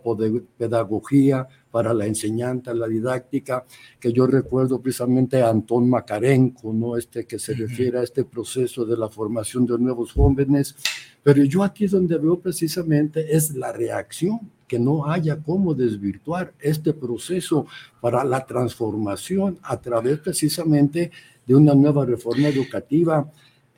pedagogía 0.57 1.47
para 1.71 1.93
la 1.93 2.05
enseñanza, 2.05 2.73
la 2.73 2.87
didáctica, 2.87 3.65
que 3.99 4.11
yo 4.11 4.27
recuerdo 4.27 4.81
precisamente 4.81 5.41
a 5.41 5.49
Antón 5.49 5.89
Makarenko, 5.89 6.73
¿no? 6.73 6.97
Este 6.97 7.25
que 7.25 7.39
se 7.39 7.53
refiere 7.53 7.99
a 7.99 8.03
este 8.03 8.25
proceso 8.25 8.85
de 8.85 8.97
la 8.97 9.09
formación 9.09 9.65
de 9.65 9.79
nuevos 9.79 10.11
jóvenes, 10.11 10.75
pero 11.23 11.43
yo 11.43 11.63
aquí 11.63 11.87
donde 11.87 12.17
veo 12.17 12.39
precisamente 12.39 13.35
es 13.35 13.55
la 13.55 13.71
reacción, 13.71 14.39
que 14.67 14.79
no 14.79 15.05
haya 15.05 15.35
cómo 15.35 15.73
desvirtuar 15.73 16.53
este 16.59 16.93
proceso 16.93 17.65
para 17.99 18.23
la 18.23 18.45
transformación 18.45 19.57
a 19.63 19.79
través 19.81 20.19
precisamente 20.19 21.11
de 21.45 21.55
una 21.55 21.73
nueva 21.73 22.05
reforma 22.05 22.47
educativa. 22.47 23.29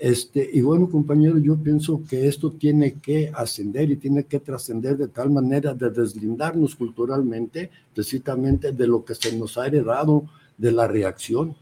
Este, 0.04 0.50
y 0.52 0.60
bueno, 0.60 0.90
compañero, 0.90 1.38
yo 1.38 1.56
pienso 1.56 2.02
que 2.10 2.28
esto 2.28 2.52
tiene 2.52 2.96
que 2.96 3.32
ascender 3.34 3.90
y 3.90 3.96
tiene 3.96 4.26
que 4.26 4.42
trascender 4.42 4.98
de 4.98 5.08
tal 5.08 5.30
manera 5.30 5.74
de 5.74 5.90
deslindarnos 5.90 6.76
culturalmente, 6.76 7.72
precisamente 7.94 8.74
de 8.74 8.86
lo 8.86 9.06
que 9.06 9.16
se 9.16 9.34
nos 9.38 9.58
ha 9.58 9.66
heredado 9.66 10.26
de 10.58 10.74
la 10.74 10.90
reacción, 10.90 11.56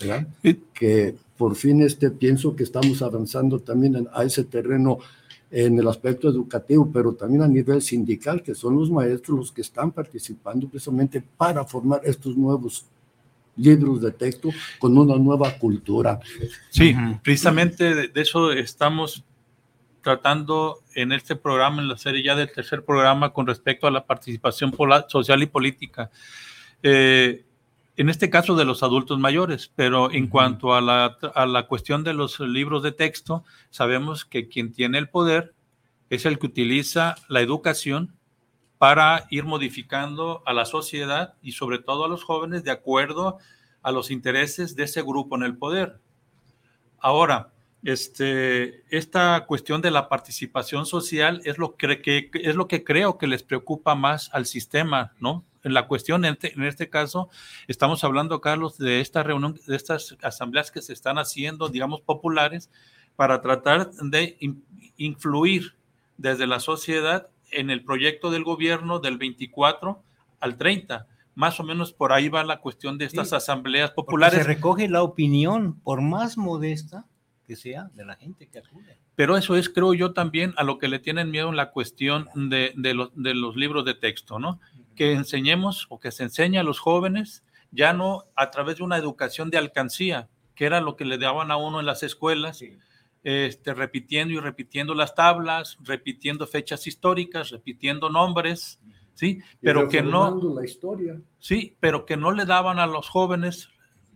¿verdad? 0.00 0.26
Que 0.72 1.14
por 1.36 1.54
fin 1.54 1.82
este, 1.82 2.10
pienso 2.10 2.56
que 2.56 2.64
estamos 2.64 3.00
avanzando 3.00 3.60
también 3.60 4.08
a 4.12 4.24
ese 4.24 4.42
terreno 4.42 4.98
en 5.52 5.78
el 5.78 5.86
aspecto 5.86 6.28
educativo, 6.28 6.90
pero 6.92 7.12
también 7.12 7.42
a 7.42 7.48
nivel 7.48 7.80
sindical, 7.80 8.42
que 8.42 8.56
son 8.56 8.74
los 8.74 8.90
maestros 8.90 9.38
los 9.38 9.52
que 9.52 9.60
están 9.60 9.92
participando 9.92 10.68
precisamente 10.68 11.22
para 11.36 11.64
formar 11.64 12.00
estos 12.02 12.36
nuevos 12.36 12.86
libros 13.56 14.02
de 14.02 14.10
texto 14.10 14.50
con 14.78 14.96
una 14.96 15.16
nueva 15.16 15.50
cultura. 15.58 16.20
Sí, 16.70 16.94
precisamente 17.22 17.94
de, 17.94 18.20
eso 18.20 18.52
estamos 18.52 19.24
tratando 20.02 20.80
en 20.94 21.12
este 21.12 21.34
programa, 21.34 21.80
en 21.80 21.88
la 21.88 21.96
serie 21.96 22.22
ya 22.22 22.36
del 22.36 22.52
tercer 22.52 22.84
programa, 22.84 23.32
con 23.32 23.46
respecto 23.46 23.86
a 23.86 23.90
la 23.90 24.04
participación 24.04 24.72
social 25.08 25.42
y 25.42 25.46
política. 25.46 26.10
Eh, 26.82 27.44
en 27.96 28.08
este 28.10 28.28
caso 28.28 28.56
de 28.56 28.64
los 28.64 28.82
adultos 28.82 29.18
mayores, 29.18 29.70
pero 29.74 30.10
en 30.12 30.26
cuanto 30.26 30.74
a 30.74 30.80
la, 30.80 31.16
a 31.34 31.46
la 31.46 31.66
cuestión 31.66 32.04
de 32.04 32.12
los 32.12 32.40
libros 32.40 32.82
de 32.82 32.92
texto, 32.92 33.44
sabemos 33.70 34.24
que 34.24 34.48
quien 34.48 34.72
tiene 34.72 34.98
el 34.98 35.08
poder 35.08 35.54
es 36.10 36.26
el 36.26 36.38
que 36.38 36.46
utiliza 36.46 37.14
la 37.28 37.40
educación 37.40 38.14
para 38.78 39.26
ir 39.30 39.44
modificando 39.44 40.42
a 40.46 40.52
la 40.52 40.64
sociedad 40.64 41.34
y 41.42 41.52
sobre 41.52 41.78
todo 41.78 42.04
a 42.04 42.08
los 42.08 42.24
jóvenes 42.24 42.64
de 42.64 42.70
acuerdo 42.70 43.38
a 43.82 43.92
los 43.92 44.10
intereses 44.10 44.74
de 44.74 44.84
ese 44.84 45.02
grupo 45.02 45.36
en 45.36 45.42
el 45.42 45.56
poder. 45.56 46.00
Ahora, 46.98 47.52
este, 47.84 48.82
esta 48.88 49.44
cuestión 49.46 49.82
de 49.82 49.90
la 49.90 50.08
participación 50.08 50.86
social 50.86 51.42
es 51.44 51.58
lo 51.58 51.76
que, 51.76 52.30
es 52.32 52.56
lo 52.56 52.66
que 52.66 52.82
creo 52.82 53.18
que 53.18 53.26
les 53.26 53.42
preocupa 53.42 53.94
más 53.94 54.30
al 54.32 54.46
sistema, 54.46 55.12
¿no? 55.20 55.44
En 55.62 55.74
la 55.74 55.86
cuestión, 55.86 56.24
en 56.24 56.32
este, 56.32 56.54
en 56.54 56.64
este 56.64 56.88
caso, 56.88 57.28
estamos 57.68 58.02
hablando, 58.02 58.40
Carlos, 58.40 58.78
de 58.78 59.00
esta 59.00 59.22
reunión, 59.22 59.60
de 59.66 59.76
estas 59.76 60.16
asambleas 60.22 60.70
que 60.70 60.80
se 60.80 60.94
están 60.94 61.18
haciendo, 61.18 61.68
digamos, 61.68 62.00
populares, 62.00 62.70
para 63.16 63.42
tratar 63.42 63.92
de 63.92 64.38
influir 64.96 65.74
desde 66.16 66.46
la 66.46 66.60
sociedad 66.60 67.28
en 67.50 67.70
el 67.70 67.84
proyecto 67.84 68.30
del 68.30 68.44
gobierno 68.44 68.98
del 68.98 69.18
24 69.18 70.02
al 70.40 70.56
30. 70.56 71.06
Más 71.34 71.58
o 71.58 71.64
menos 71.64 71.92
por 71.92 72.12
ahí 72.12 72.28
va 72.28 72.44
la 72.44 72.60
cuestión 72.60 72.98
de 72.98 73.06
estas 73.06 73.32
asambleas 73.32 73.90
populares. 73.90 74.40
Se 74.40 74.44
recoge 74.44 74.88
la 74.88 75.02
opinión, 75.02 75.80
por 75.80 76.00
más 76.00 76.36
modesta 76.36 77.06
que 77.46 77.56
sea, 77.56 77.90
de 77.94 78.04
la 78.04 78.16
gente 78.16 78.48
que 78.48 78.58
acude. 78.58 78.98
Pero 79.14 79.36
eso 79.36 79.56
es, 79.56 79.68
creo 79.68 79.94
yo, 79.94 80.12
también 80.12 80.54
a 80.56 80.64
lo 80.64 80.78
que 80.78 80.88
le 80.88 80.98
tienen 80.98 81.30
miedo 81.30 81.48
en 81.48 81.56
la 81.56 81.70
cuestión 81.70 82.28
de, 82.34 82.72
los, 82.94 83.10
de 83.14 83.34
los 83.34 83.56
libros 83.56 83.84
de 83.84 83.94
texto, 83.94 84.38
¿no? 84.38 84.60
Que 84.96 85.12
enseñemos 85.12 85.86
o 85.90 86.00
que 86.00 86.10
se 86.10 86.24
enseñe 86.24 86.58
a 86.58 86.62
los 86.62 86.78
jóvenes, 86.78 87.44
ya 87.70 87.92
no 87.92 88.24
a 88.34 88.50
través 88.50 88.78
de 88.78 88.84
una 88.84 88.96
educación 88.96 89.50
de 89.50 89.58
alcancía, 89.58 90.28
que 90.54 90.64
era 90.66 90.80
lo 90.80 90.96
que 90.96 91.04
le 91.04 91.18
daban 91.18 91.50
a 91.50 91.56
uno 91.56 91.80
en 91.80 91.86
las 91.86 92.02
escuelas, 92.02 92.62
este, 93.24 93.74
repitiendo 93.74 94.34
y 94.34 94.38
repitiendo 94.38 94.94
las 94.94 95.14
tablas, 95.14 95.76
repitiendo 95.82 96.46
fechas 96.46 96.86
históricas, 96.86 97.50
repitiendo 97.50 98.08
nombres, 98.10 98.78
¿sí? 99.14 99.40
Pero 99.60 99.88
que 99.88 100.02
no... 100.02 100.54
La 100.54 100.64
historia. 100.64 101.20
Sí, 101.40 101.76
pero 101.80 102.06
que 102.06 102.16
no 102.16 102.30
le 102.30 102.44
daban 102.44 102.78
a 102.78 102.86
los 102.86 103.08
jóvenes 103.08 103.70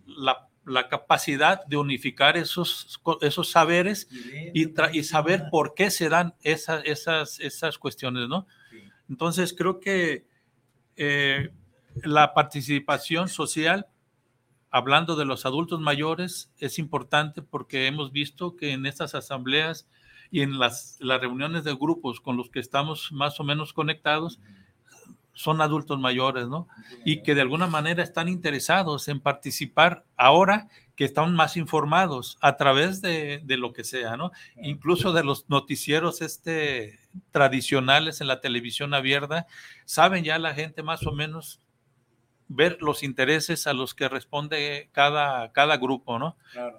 la 0.06 0.48
la 0.68 0.88
capacidad 0.88 1.64
de 1.66 1.76
unificar 1.76 2.36
esos, 2.36 3.00
esos 3.22 3.50
saberes 3.50 4.08
y, 4.54 4.68
y 4.92 5.02
saber 5.04 5.44
por 5.50 5.74
qué 5.74 5.90
se 5.90 6.08
dan 6.08 6.34
esas, 6.42 6.82
esas, 6.84 7.40
esas 7.40 7.78
cuestiones, 7.78 8.28
¿no? 8.28 8.46
Entonces, 9.08 9.54
creo 9.56 9.80
que 9.80 10.26
eh, 10.96 11.50
la 12.02 12.34
participación 12.34 13.28
social, 13.28 13.86
hablando 14.70 15.16
de 15.16 15.24
los 15.24 15.46
adultos 15.46 15.81
mayores, 15.81 16.52
es 16.59 16.78
importante 16.78 17.42
porque 17.42 17.87
hemos 17.87 18.12
visto 18.12 18.57
que 18.57 18.72
en 18.72 18.87
estas 18.87 19.14
asambleas 19.14 19.88
y 20.31 20.42
en 20.42 20.59
las, 20.59 20.98
reuniones 21.00 21.64
de 21.64 21.74
grupos 21.74 22.20
con 22.20 22.37
los 22.37 22.50
que 22.50 22.61
estamos 22.61 23.12
más 23.12 23.40
o 23.40 23.44
menos 23.44 23.72
conectados, 23.72 24.40
son 25.33 25.61
adultos 25.61 26.00
mayores, 26.00 26.48
¿no? 26.48 26.66
Y 27.04 27.22
que 27.22 27.37
de 27.37 27.42
alguna 27.42 27.68
manera 27.68 28.02
están 28.02 28.28
interesados 28.28 29.07
en 29.07 29.20
participar 29.20 30.04
ahora 30.16 30.68
que 30.96 31.04
están 31.04 31.33
más 31.33 31.57
informados 31.57 32.37
a 32.40 32.57
través 32.57 33.00
de, 33.00 33.40
lo 33.46 33.72
que 33.72 33.85
sea, 33.85 34.16
¿no? 34.16 34.33
Incluso 34.61 35.12
de 35.12 35.22
los 35.22 35.48
noticieros 35.48 36.22
este, 36.22 36.98
tradicionales 37.31 38.20
en 38.20 38.26
la 38.26 38.40
televisión 38.40 38.92
abierta, 38.94 39.46
saben 39.85 40.24
ya 40.24 40.40
la 40.40 40.54
gente 40.54 40.83
más 40.83 41.07
o 41.07 41.12
menos 41.12 41.61
ver 42.48 42.78
los 42.80 43.02
intereses 43.02 43.66
a 43.66 43.74
los 43.74 43.94
que 43.94 44.08
responde 44.08 44.88
cada, 44.92 45.52
cada 45.52 45.76
grupo, 45.76 46.18
¿no? 46.18 46.37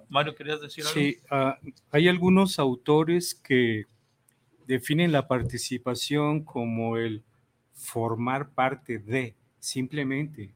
Mario, 0.08 0.34
¿querías 0.34 0.60
decir 0.60 0.84
algo? 0.84 0.94
Sí, 0.94 1.18
ah, 1.30 1.58
hay 1.92 2.08
algunos 2.08 2.58
autores 2.58 3.34
que 3.34 3.86
definen 4.66 5.12
la 5.12 5.26
participación 5.28 6.44
como 6.44 6.96
el 6.96 7.22
formar 7.74 8.50
parte 8.50 8.98
de, 8.98 9.34
simplemente. 9.58 10.54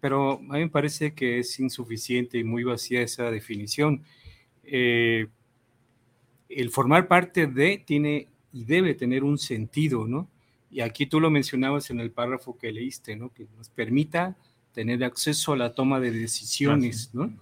Pero 0.00 0.32
a 0.32 0.38
mí 0.38 0.60
me 0.60 0.68
parece 0.68 1.14
que 1.14 1.38
es 1.38 1.58
insuficiente 1.58 2.36
y 2.38 2.44
muy 2.44 2.62
vacía 2.62 3.00
esa 3.00 3.30
definición. 3.30 4.02
Eh, 4.62 5.26
el 6.50 6.70
formar 6.70 7.08
parte 7.08 7.46
de 7.46 7.82
tiene 7.84 8.28
y 8.52 8.64
debe 8.64 8.94
tener 8.94 9.24
un 9.24 9.38
sentido, 9.38 10.06
¿no? 10.06 10.28
Y 10.74 10.80
aquí 10.80 11.06
tú 11.06 11.20
lo 11.20 11.30
mencionabas 11.30 11.88
en 11.90 12.00
el 12.00 12.10
párrafo 12.10 12.58
que 12.58 12.72
leíste, 12.72 13.14
¿no? 13.14 13.32
Que 13.32 13.46
nos 13.56 13.68
permita 13.68 14.36
tener 14.72 15.04
acceso 15.04 15.52
a 15.52 15.56
la 15.56 15.72
toma 15.72 16.00
de 16.00 16.10
decisiones, 16.10 17.10
¿no? 17.12 17.32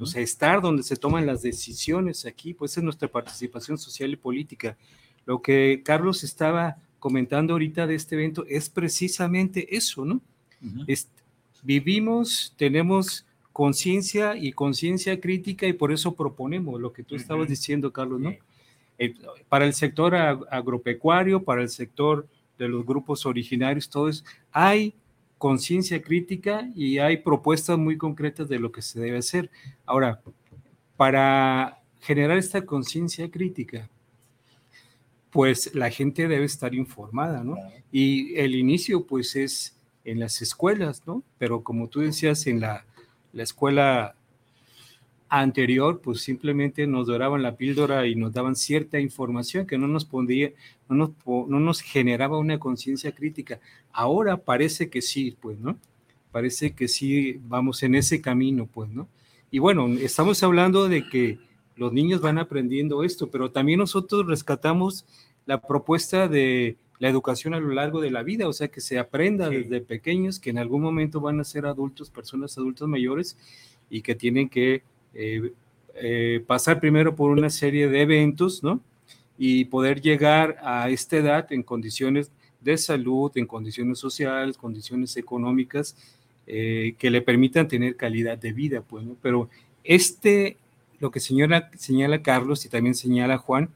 O 0.00 0.06
sea, 0.06 0.22
estar 0.22 0.60
donde 0.62 0.84
se 0.84 0.94
toman 0.94 1.26
las 1.26 1.42
decisiones 1.42 2.26
aquí, 2.26 2.54
pues 2.54 2.76
es 2.76 2.84
nuestra 2.84 3.08
participación 3.08 3.76
social 3.76 4.12
y 4.12 4.16
política. 4.16 4.76
Lo 5.24 5.42
que 5.42 5.82
Carlos 5.84 6.22
estaba 6.22 6.76
comentando 7.00 7.54
ahorita 7.54 7.88
de 7.88 7.96
este 7.96 8.14
evento 8.14 8.46
es 8.48 8.70
precisamente 8.70 9.76
eso, 9.76 10.04
¿no? 10.04 10.20
vivimos, 11.64 12.54
tenemos 12.56 13.26
conciencia 13.52 14.36
y 14.36 14.52
conciencia 14.52 15.20
crítica 15.20 15.66
y 15.66 15.72
por 15.72 15.90
eso 15.90 16.14
proponemos 16.14 16.80
lo 16.80 16.92
que 16.92 17.02
tú 17.02 17.16
estabas 17.16 17.48
diciendo, 17.48 17.92
Carlos, 17.92 18.20
¿no? 18.20 18.32
Eh, 18.98 19.14
para 19.48 19.66
el 19.66 19.74
sector 19.74 20.14
agropecuario, 20.14 21.42
para 21.42 21.62
el 21.62 21.68
sector 21.68 22.28
de 22.58 22.68
los 22.68 22.84
grupos 22.84 23.26
originarios, 23.26 23.88
todo 23.88 24.08
eso, 24.08 24.24
hay 24.52 24.94
conciencia 25.38 26.00
crítica 26.00 26.70
y 26.74 26.98
hay 26.98 27.18
propuestas 27.18 27.78
muy 27.78 27.98
concretas 27.98 28.48
de 28.48 28.58
lo 28.58 28.72
que 28.72 28.82
se 28.82 29.00
debe 29.00 29.18
hacer. 29.18 29.50
Ahora, 29.84 30.20
para 30.96 31.82
generar 32.00 32.38
esta 32.38 32.64
conciencia 32.64 33.30
crítica, 33.30 33.90
pues 35.30 35.74
la 35.74 35.90
gente 35.90 36.28
debe 36.28 36.46
estar 36.46 36.74
informada, 36.74 37.44
¿no? 37.44 37.56
Y 37.92 38.34
el 38.36 38.54
inicio, 38.54 39.06
pues, 39.06 39.36
es 39.36 39.76
en 40.04 40.20
las 40.20 40.40
escuelas, 40.40 41.06
¿no? 41.06 41.22
Pero 41.36 41.62
como 41.62 41.88
tú 41.88 42.00
decías, 42.00 42.46
en 42.46 42.60
la, 42.60 42.86
escuela 43.34 44.15
anterior, 45.28 46.00
pues 46.00 46.20
simplemente 46.20 46.86
nos 46.86 47.06
doraban 47.06 47.42
la 47.42 47.56
píldora 47.56 48.06
y 48.06 48.14
nos 48.14 48.32
daban 48.32 48.56
cierta 48.56 49.00
información 49.00 49.66
que 49.66 49.78
no 49.78 49.88
nos 49.88 50.04
pondría, 50.04 50.52
no 50.88 50.96
nos, 50.96 51.10
no 51.48 51.60
nos 51.60 51.80
generaba 51.80 52.38
una 52.38 52.58
conciencia 52.58 53.12
crítica. 53.12 53.60
Ahora 53.92 54.36
parece 54.36 54.88
que 54.88 55.02
sí, 55.02 55.36
pues, 55.40 55.58
¿no? 55.58 55.76
Parece 56.30 56.74
que 56.74 56.86
sí 56.88 57.40
vamos 57.48 57.82
en 57.82 57.94
ese 57.94 58.20
camino, 58.20 58.66
pues, 58.66 58.90
¿no? 58.90 59.08
Y 59.50 59.58
bueno, 59.58 59.88
estamos 59.88 60.42
hablando 60.42 60.88
de 60.88 61.08
que 61.08 61.38
los 61.76 61.92
niños 61.92 62.20
van 62.20 62.38
aprendiendo 62.38 63.04
esto, 63.04 63.30
pero 63.30 63.50
también 63.50 63.78
nosotros 63.78 64.26
rescatamos 64.26 65.06
la 65.44 65.60
propuesta 65.60 66.28
de 66.28 66.76
la 66.98 67.08
educación 67.08 67.54
a 67.54 67.60
lo 67.60 67.72
largo 67.72 68.00
de 68.00 68.10
la 68.10 68.22
vida, 68.22 68.48
o 68.48 68.52
sea, 68.52 68.68
que 68.68 68.80
se 68.80 68.98
aprenda 68.98 69.50
desde 69.50 69.80
pequeños 69.80 70.40
que 70.40 70.50
en 70.50 70.58
algún 70.58 70.82
momento 70.82 71.20
van 71.20 71.40
a 71.40 71.44
ser 71.44 71.66
adultos, 71.66 72.10
personas 72.10 72.56
adultos 72.56 72.88
mayores 72.88 73.36
y 73.90 74.02
que 74.02 74.14
tienen 74.14 74.48
que 74.48 74.82
eh, 75.16 75.52
eh, 75.94 76.44
pasar 76.46 76.78
primero 76.78 77.16
por 77.16 77.30
una 77.30 77.48
serie 77.48 77.88
de 77.88 78.02
eventos, 78.02 78.62
¿no? 78.62 78.80
Y 79.38 79.64
poder 79.66 80.00
llegar 80.00 80.58
a 80.62 80.90
esta 80.90 81.16
edad 81.16 81.52
en 81.52 81.62
condiciones 81.62 82.30
de 82.60 82.76
salud, 82.76 83.32
en 83.34 83.46
condiciones 83.46 83.98
sociales, 83.98 84.58
condiciones 84.58 85.16
económicas, 85.16 85.96
eh, 86.46 86.94
que 86.98 87.10
le 87.10 87.22
permitan 87.22 87.66
tener 87.66 87.96
calidad 87.96 88.36
de 88.36 88.52
vida, 88.52 88.82
pues, 88.82 89.04
¿no? 89.04 89.16
Pero 89.22 89.48
este, 89.84 90.56
lo 91.00 91.10
que 91.10 91.20
señala, 91.20 91.70
señala 91.76 92.22
Carlos 92.22 92.64
y 92.64 92.68
también 92.68 92.94
señala 92.94 93.38
Juan, 93.38 93.70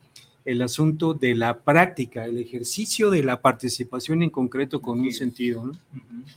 el 0.45 0.63
asunto 0.63 1.15
de 1.15 1.35
la 1.35 1.59
práctica, 1.59 2.25
el 2.25 2.39
ejercicio 2.39 3.11
de 3.11 3.23
la 3.23 3.41
participación 3.41 4.23
en 4.23 4.31
concreto 4.31 4.81
con 4.81 5.01
un 5.01 5.13
sentido. 5.13 5.65
¿no? 5.65 5.73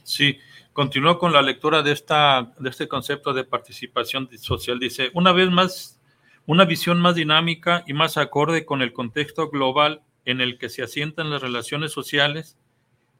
Sí, 0.04 0.38
continúo 0.74 1.20
con 1.20 1.32
la 1.32 1.42
lectura 1.42 1.84
de, 1.84 1.92
esta, 1.92 2.52
de 2.60 2.70
este 2.70 2.88
concepto 2.88 3.34
de 3.34 3.44
participación 3.44 4.28
social. 4.38 4.80
Dice, 4.80 5.12
una 5.14 5.32
vez 5.32 5.50
más, 5.52 6.02
una 6.46 6.66
visión 6.66 7.00
más 7.00 7.16
dinámica 7.16 7.84
y 7.88 7.94
más 7.94 8.18
acorde 8.18 8.66
con 8.66 8.82
el 8.82 8.92
contexto 8.92 9.50
global 9.50 10.02
en 10.26 10.42
el 10.42 10.58
que 10.58 10.70
se 10.70 10.84
asientan 10.84 11.30
las 11.30 11.42
relaciones 11.42 11.92
sociales, 11.92 12.58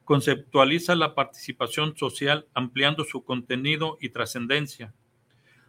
conceptualiza 0.04 0.94
la 0.94 1.14
participación 1.14 1.96
social 1.96 2.46
ampliando 2.54 3.04
su 3.04 3.24
contenido 3.24 3.98
y 4.00 4.10
trascendencia. 4.10 4.92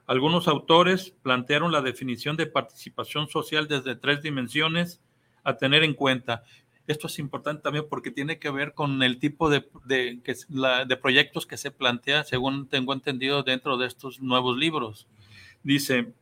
Algunos 0.08 0.48
autores 0.48 1.16
plantearon 1.24 1.72
la 1.72 1.82
definición 1.82 2.36
de 2.36 2.46
participación 2.46 3.28
social 3.28 3.68
desde 3.68 3.96
tres 3.96 4.22
dimensiones 4.22 5.02
a 5.44 5.58
tener 5.58 5.84
en 5.84 5.94
cuenta. 5.94 6.44
Esto 6.88 7.08
es 7.08 7.18
importante 7.18 7.64
también 7.64 7.86
porque 7.90 8.12
tiene 8.12 8.38
que 8.38 8.52
ver 8.52 8.74
con 8.74 9.02
el 9.02 9.18
tipo 9.18 9.50
de, 9.50 9.68
de, 9.86 10.20
de 10.88 10.98
proyectos 10.98 11.48
que 11.48 11.58
se 11.58 11.72
plantea, 11.72 12.24
según 12.24 12.68
tengo 12.68 12.94
entendido, 12.94 13.42
dentro 13.42 13.78
de 13.78 13.88
estos 13.88 14.22
nuevos 14.22 14.58
libros. 14.58 15.08
Dice, 15.64 16.14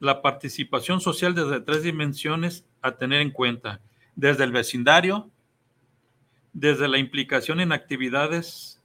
la 0.00 0.20
participación 0.20 1.00
social 1.00 1.34
desde 1.34 1.60
tres 1.60 1.82
dimensiones 1.82 2.66
a 2.82 2.92
tener 2.92 3.22
en 3.22 3.30
cuenta, 3.30 3.80
desde 4.16 4.44
el 4.44 4.52
vecindario, 4.52 5.30
desde 6.52 6.86
la 6.86 6.98
implicación 6.98 7.60
en 7.60 7.72
actividades 7.72 8.82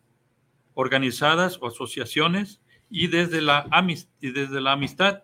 organizadas 0.73 1.59
o 1.61 1.67
asociaciones 1.67 2.61
y 2.89 3.07
desde 3.07 3.41
la, 3.41 3.67
y 4.21 4.31
desde 4.31 4.61
la 4.61 4.71
amistad 4.71 5.23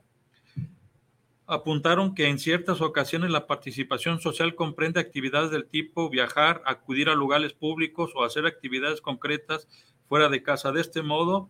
apuntaron 1.48 2.16
que 2.16 2.28
en 2.28 2.40
ciertas 2.40 2.82
ocasiones 2.82 3.30
la 3.32 3.48
participación 3.48 4.20
social 4.20 4.56
comprende 4.56 5.00
actividades 5.00 5.52
del 5.52 5.68
tipo 5.68 6.10
viajar, 6.10 6.62
acudir 6.66 7.10
a 7.10 7.16
lugares 7.16 7.54
públicos 7.54 8.12
o 8.16 8.24
hacer 8.24 8.46
actividades 8.46 9.02
concretas 9.02 9.68
fuera 10.08 10.30
de 10.30 10.42
casa. 10.42 10.72
De 10.72 10.82
este 10.82 11.04
modo, 11.04 11.50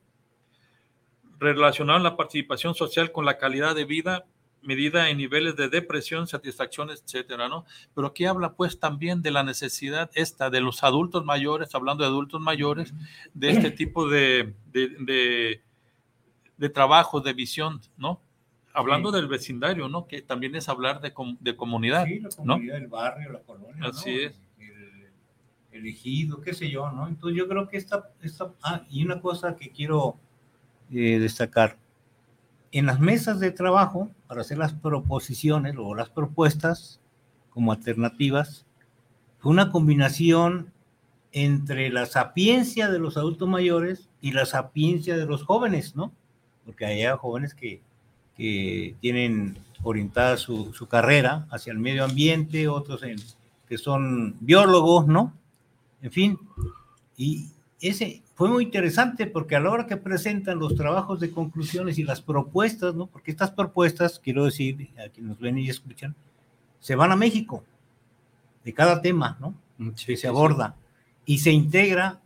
relacionaron 1.39 2.03
la 2.03 2.17
participación 2.17 2.75
social 2.75 3.11
con 3.11 3.25
la 3.25 3.37
calidad 3.37 3.75
de 3.75 3.85
vida 3.85 4.25
medida 4.65 5.09
en 5.09 5.17
niveles 5.17 5.55
de 5.55 5.69
depresión, 5.69 6.27
satisfacción, 6.27 6.89
etcétera, 6.89 7.47
¿no? 7.47 7.65
Pero 7.93 8.07
aquí 8.07 8.25
habla 8.25 8.53
pues 8.53 8.79
también 8.79 9.21
de 9.21 9.31
la 9.31 9.43
necesidad 9.43 10.09
esta 10.15 10.49
de 10.49 10.59
los 10.59 10.83
adultos 10.83 11.23
mayores, 11.23 11.75
hablando 11.75 12.03
de 12.03 12.09
adultos 12.09 12.41
mayores, 12.41 12.93
de 13.33 13.51
este 13.51 13.71
tipo 13.71 14.09
de, 14.09 14.55
de, 14.71 14.89
de, 14.99 15.61
de 16.57 16.69
trabajo, 16.69 17.21
de 17.21 17.33
visión, 17.33 17.79
¿no? 17.95 18.21
Hablando 18.75 19.11
del 19.11 19.27
vecindario, 19.27 19.89
¿no? 19.89 20.07
Que 20.07 20.21
también 20.21 20.55
es 20.55 20.69
hablar 20.69 21.01
de, 21.01 21.13
de 21.39 21.55
comunidad, 21.55 22.05
sí, 22.05 22.19
la 22.19 22.29
comunidad 22.29 22.75
del 22.75 22.87
barrio, 22.87 23.31
la 23.31 23.39
colonia. 23.39 23.89
Así 23.89 24.19
es. 24.19 24.39
elegido, 25.71 26.41
qué 26.41 26.53
sé 26.53 26.69
yo, 26.69 26.89
¿no? 26.91 27.07
Entonces 27.07 27.37
yo 27.37 27.47
creo 27.47 27.67
que 27.67 27.77
esta, 27.77 28.09
esta 28.21 28.53
ah, 28.63 28.83
y 28.89 29.03
una 29.03 29.19
cosa 29.19 29.55
que 29.55 29.69
quiero 29.69 30.17
eh, 30.91 31.19
destacar, 31.19 31.77
en 32.71 32.85
las 32.85 32.99
mesas 32.99 33.39
de 33.39 33.51
trabajo, 33.51 34.09
para 34.27 34.41
hacer 34.41 34.57
las 34.57 34.73
proposiciones 34.73 35.75
o 35.77 35.95
las 35.95 36.09
propuestas 36.09 36.99
como 37.49 37.71
alternativas, 37.71 38.65
fue 39.39 39.51
una 39.51 39.71
combinación 39.71 40.71
entre 41.31 41.89
la 41.89 42.05
sapiencia 42.05 42.89
de 42.89 42.99
los 42.99 43.17
adultos 43.17 43.47
mayores 43.47 44.09
y 44.21 44.31
la 44.31 44.45
sapiencia 44.45 45.17
de 45.17 45.25
los 45.25 45.43
jóvenes, 45.43 45.95
¿no? 45.95 46.11
Porque 46.65 46.85
hay 46.85 47.05
jóvenes 47.17 47.53
que, 47.53 47.81
que 48.35 48.95
tienen 48.99 49.57
orientada 49.83 50.37
su, 50.37 50.73
su, 50.73 50.87
carrera 50.87 51.47
hacia 51.51 51.71
el 51.71 51.79
medio 51.79 52.03
ambiente, 52.03 52.67
otros 52.67 53.03
en, 53.03 53.17
que 53.67 53.77
son 53.77 54.35
biólogos, 54.39 55.07
¿no? 55.07 55.33
En 56.01 56.11
fin, 56.11 56.39
y 57.17 57.47
ese 57.81 58.21
fue 58.35 58.49
muy 58.49 58.65
interesante 58.65 59.27
porque 59.27 59.55
a 59.55 59.59
la 59.59 59.71
hora 59.71 59.87
que 59.87 59.97
presentan 59.97 60.59
los 60.59 60.75
trabajos 60.75 61.19
de 61.19 61.31
conclusiones 61.31 61.97
y 61.97 62.03
las 62.03 62.21
propuestas, 62.21 62.95
¿no? 62.95 63.07
Porque 63.07 63.31
estas 63.31 63.51
propuestas, 63.51 64.19
quiero 64.19 64.45
decir, 64.45 64.89
a 64.97 65.09
quienes 65.09 65.29
nos 65.29 65.39
ven 65.39 65.57
y 65.57 65.69
escuchan, 65.69 66.15
se 66.79 66.95
van 66.95 67.11
a 67.11 67.15
México, 67.15 67.63
de 68.63 68.73
cada 68.73 69.01
tema, 69.01 69.37
¿no? 69.39 69.55
Mm, 69.77 69.89
que 69.91 70.17
se 70.17 70.27
aborda 70.27 70.75
y 71.25 71.39
se 71.39 71.51
integra 71.51 72.21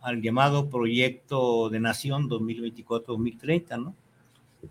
al 0.00 0.20
llamado 0.20 0.68
Proyecto 0.68 1.70
de 1.70 1.80
Nación 1.80 2.28
2024-2030, 2.28 3.82
¿no? 3.82 3.94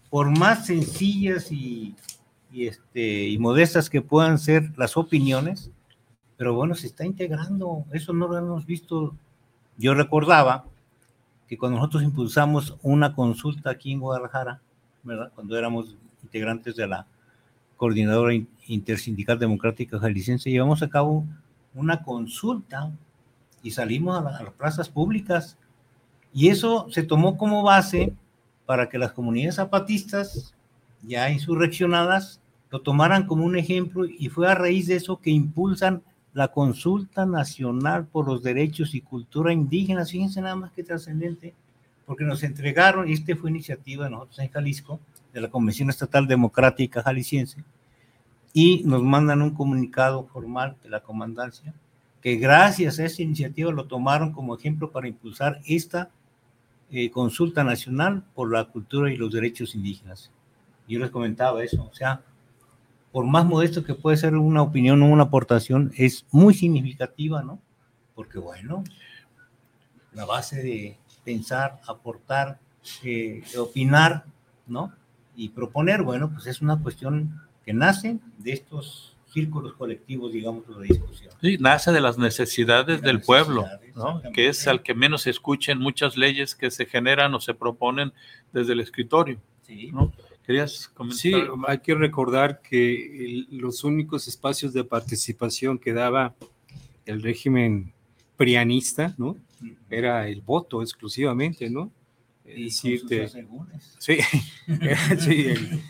Por 0.10 0.38
más 0.38 0.66
sencillas 0.66 1.52
y, 1.52 1.96
y, 2.52 2.68
este, 2.68 3.28
y 3.28 3.38
modestas 3.38 3.90
que 3.90 4.02
puedan 4.02 4.38
ser 4.40 4.72
las 4.78 4.98
opiniones, 4.98 5.72
pero 6.38 6.54
bueno, 6.54 6.76
se 6.76 6.88
está 6.88 7.06
integrando, 7.06 7.86
eso 7.92 8.14
no 8.14 8.28
lo 8.28 8.38
hemos 8.38 8.66
visto. 8.66 9.16
Yo 9.78 9.94
recordaba 9.94 10.66
que 11.48 11.58
cuando 11.58 11.78
nosotros 11.78 12.04
impulsamos 12.04 12.78
una 12.82 13.14
consulta 13.14 13.70
aquí 13.70 13.92
en 13.92 14.00
Guadalajara. 14.00 14.62
Cuando 15.36 15.58
éramos 15.58 15.96
integrantes 16.24 16.76
de 16.76 16.88
la 16.88 17.06
Coordinadora 17.78 18.34
Intersindical 18.68 19.38
Democrática 19.38 20.00
Jalisciense, 20.00 20.50
llevamos 20.50 20.82
a 20.82 20.90
cabo 20.90 21.26
una 21.74 22.04
consulta 22.04 22.92
y 23.62 23.72
salimos 23.72 24.18
a, 24.18 24.44
las 24.44 24.54
plazas 24.54 24.90
públicas. 24.90 25.58
Y 26.34 26.48
eso 26.48 26.88
se 26.90 27.04
tomó 27.04 27.38
como 27.38 27.64
base 27.64 28.14
para 28.66 28.90
que 28.90 28.98
las 28.98 29.12
comunidades 29.12 29.56
zapatistas, 29.56 30.54
ya 31.02 31.30
insurreccionadas, 31.30 32.40
lo 32.70 32.82
tomaran 32.82 33.28
como 33.28 33.46
un 33.46 33.58
ejemplo 33.58 34.06
y 34.06 34.30
fue 34.30 34.50
a 34.50 34.56
raíz 34.56 34.88
de 34.88 34.96
eso 34.96 35.20
que 35.20 35.30
impulsan 35.30 36.02
la 36.34 36.48
consulta 36.48 37.26
nacional 37.26 38.08
por 38.08 38.28
los 38.28 38.42
derechos 38.42 38.96
y 38.96 39.02
cultura 39.02 39.54
indígena. 39.54 40.06
Fíjense 40.06 40.42
nada 40.42 40.56
más 40.56 40.72
que 40.72 40.84
trascendente, 40.84 41.54
porque 42.06 42.24
nos 42.24 42.44
entregaron, 42.44 43.08
y 43.08 43.14
este 43.14 43.36
fue 43.36 43.52
iniciativa 43.52 44.06
de 44.06 44.12
nosotros 44.12 44.40
en 44.40 44.50
Jalisco, 44.50 45.00
de 45.32 45.42
la 45.42 45.50
Convención 45.50 45.90
Estatal 45.90 46.28
Democrática 46.28 47.04
Jalisciense, 47.04 47.64
y 48.54 48.84
nos 48.86 49.04
mandan 49.04 49.42
un 49.42 49.52
comunicado 49.52 50.26
formal 50.26 50.76
de 50.84 50.90
la 50.90 51.02
comandancia 51.02 51.74
que 52.22 52.38
gracias 52.38 53.00
a 53.00 53.06
esa 53.06 53.22
iniciativa 53.22 53.72
lo 53.72 53.86
tomaron 53.86 54.32
como 54.32 54.56
ejemplo 54.56 54.92
para 54.92 55.08
impulsar 55.08 55.60
esta 55.66 56.10
eh, 56.96 57.10
consulta 57.10 57.64
nacional 57.64 58.24
por 58.36 58.52
la 58.52 58.66
cultura 58.66 59.12
y 59.12 59.18
los 59.18 59.34
derechos 59.34 59.74
indígenas. 59.74 60.30
Yo 60.88 61.00
les 61.00 61.10
comentaba 61.10 61.64
eso, 61.64 61.90
o 61.92 61.96
sea, 61.96 62.22
por 63.12 63.26
más 63.26 63.48
modesto 63.48 63.84
que 63.84 63.96
puede 63.96 64.16
ser 64.16 64.36
una 64.36 64.62
opinión 64.62 65.02
o 65.02 65.08
una 65.08 65.24
aportación, 65.24 65.92
es 65.98 66.24
muy 66.30 66.54
significativa, 66.54 67.42
¿no? 67.42 67.58
Porque 68.14 68.38
bueno, 68.38 68.84
la 70.14 70.26
base 70.26 70.62
de 70.62 70.98
pensar, 71.24 71.80
aportar, 71.88 72.60
eh, 73.04 73.42
opinar, 73.58 74.26
¿no? 74.68 74.94
Y 75.36 75.50
proponer, 75.50 76.04
bueno, 76.04 76.30
pues 76.32 76.46
es 76.46 76.62
una 76.62 76.80
cuestión 76.80 77.42
que 77.66 77.74
nace 77.74 78.20
de 78.38 78.54
estos 78.54 79.13
círculos 79.34 79.74
colectivos, 79.74 80.32
digamos, 80.32 80.64
de 80.80 80.88
discusión. 80.88 81.34
Sí, 81.42 81.58
nace 81.60 81.92
de 81.92 82.02
las 82.02 82.18
necesidades 82.18 83.02
del 83.02 83.22
pueblo, 83.22 83.66
¿no? 83.96 84.22
que 84.34 84.48
es 84.48 84.68
al 84.68 84.84
que 84.84 84.94
menos 84.94 85.24
se 85.24 85.32
escuchen 85.32 85.80
muchas 85.80 86.16
leyes 86.16 86.56
que 86.56 86.70
se 86.70 86.86
generan 86.86 87.34
o 87.34 87.42
se 87.42 87.54
proponen 87.54 88.14
desde 88.52 88.74
el 88.74 88.80
escritorio. 88.80 89.40
Sí. 89.64 89.90
¿no? 89.92 90.14
¿Querías 90.46 90.90
comentar? 90.90 91.20
Sí, 91.20 91.34
hay 91.68 91.80
que 91.80 91.96
recordar 91.96 92.62
que 92.62 93.46
los 93.50 93.84
únicos 93.84 94.28
espacios 94.28 94.74
de 94.74 94.84
participación 94.84 95.80
que 95.80 95.94
daba 95.94 96.36
el 97.06 97.24
régimen 97.24 97.94
prianista, 98.38 99.16
¿no? 99.18 99.38
Era 99.90 100.28
el 100.28 100.42
voto 100.42 100.82
exclusivamente, 100.82 101.70
¿no? 101.70 101.92
Y 102.46 102.66
decirte, 102.66 103.30
sí, 104.00 104.18
sí 105.20 105.46
el, 105.48 105.82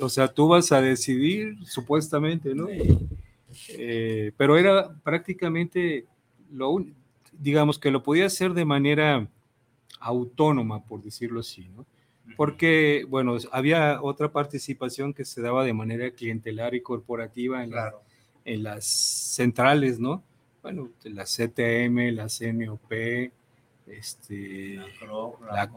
o 0.00 0.08
sea, 0.08 0.28
tú 0.28 0.48
vas 0.48 0.72
a 0.72 0.80
decidir, 0.80 1.56
supuestamente, 1.66 2.54
¿no? 2.54 2.68
Eh, 3.68 4.32
pero 4.36 4.58
era 4.58 4.94
prácticamente 5.02 6.06
lo 6.50 6.84
digamos 7.32 7.78
que 7.78 7.90
lo 7.90 8.02
podía 8.02 8.26
hacer 8.26 8.54
de 8.54 8.64
manera 8.64 9.28
autónoma, 10.00 10.84
por 10.84 11.02
decirlo 11.02 11.40
así, 11.40 11.68
¿no? 11.68 11.86
Porque, 12.36 13.04
bueno, 13.08 13.36
había 13.52 14.00
otra 14.02 14.32
participación 14.32 15.12
que 15.12 15.24
se 15.24 15.42
daba 15.42 15.64
de 15.64 15.74
manera 15.74 16.10
clientelar 16.10 16.74
y 16.74 16.80
corporativa 16.80 17.62
en, 17.62 17.72
en 18.44 18.62
las 18.62 18.86
centrales, 18.86 20.00
¿no? 20.00 20.22
Bueno, 20.62 20.90
la 21.04 21.24
CTM, 21.24 22.14
la 22.14 22.28
CNOP, 22.28 22.92
este, 23.86 24.76
la, 24.76 25.70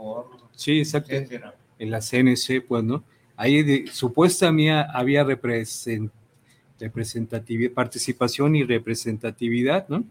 sí, 0.56 0.80
exacto, 0.80 1.14
en 1.14 1.92
la 1.92 2.00
CNC, 2.00 2.66
pues, 2.66 2.84
¿no? 2.84 3.04
Ahí 3.38 3.88
supuestamente 3.88 4.86
había 4.94 5.24
representatividad, 5.24 7.72
participación 7.72 8.56
y 8.56 8.64
representatividad, 8.64 9.88
¿no? 9.90 10.04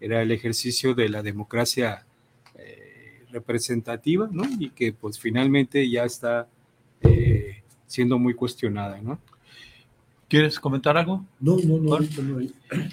Era 0.00 0.22
el 0.22 0.32
ejercicio 0.32 0.94
de 0.94 1.10
la 1.10 1.22
democracia 1.22 2.06
eh, 2.54 3.24
representativa, 3.30 4.26
¿no? 4.32 4.44
Y 4.58 4.70
que 4.70 4.94
pues 4.94 5.20
finalmente 5.20 5.88
ya 5.88 6.04
está 6.04 6.48
eh, 7.02 7.62
siendo 7.86 8.18
muy 8.18 8.32
cuestionada, 8.32 9.02
¿no? 9.02 9.20
¿Quieres 10.26 10.58
comentar 10.58 10.96
algo? 10.96 11.26
No, 11.40 11.58
no, 11.58 11.76
no. 11.76 11.98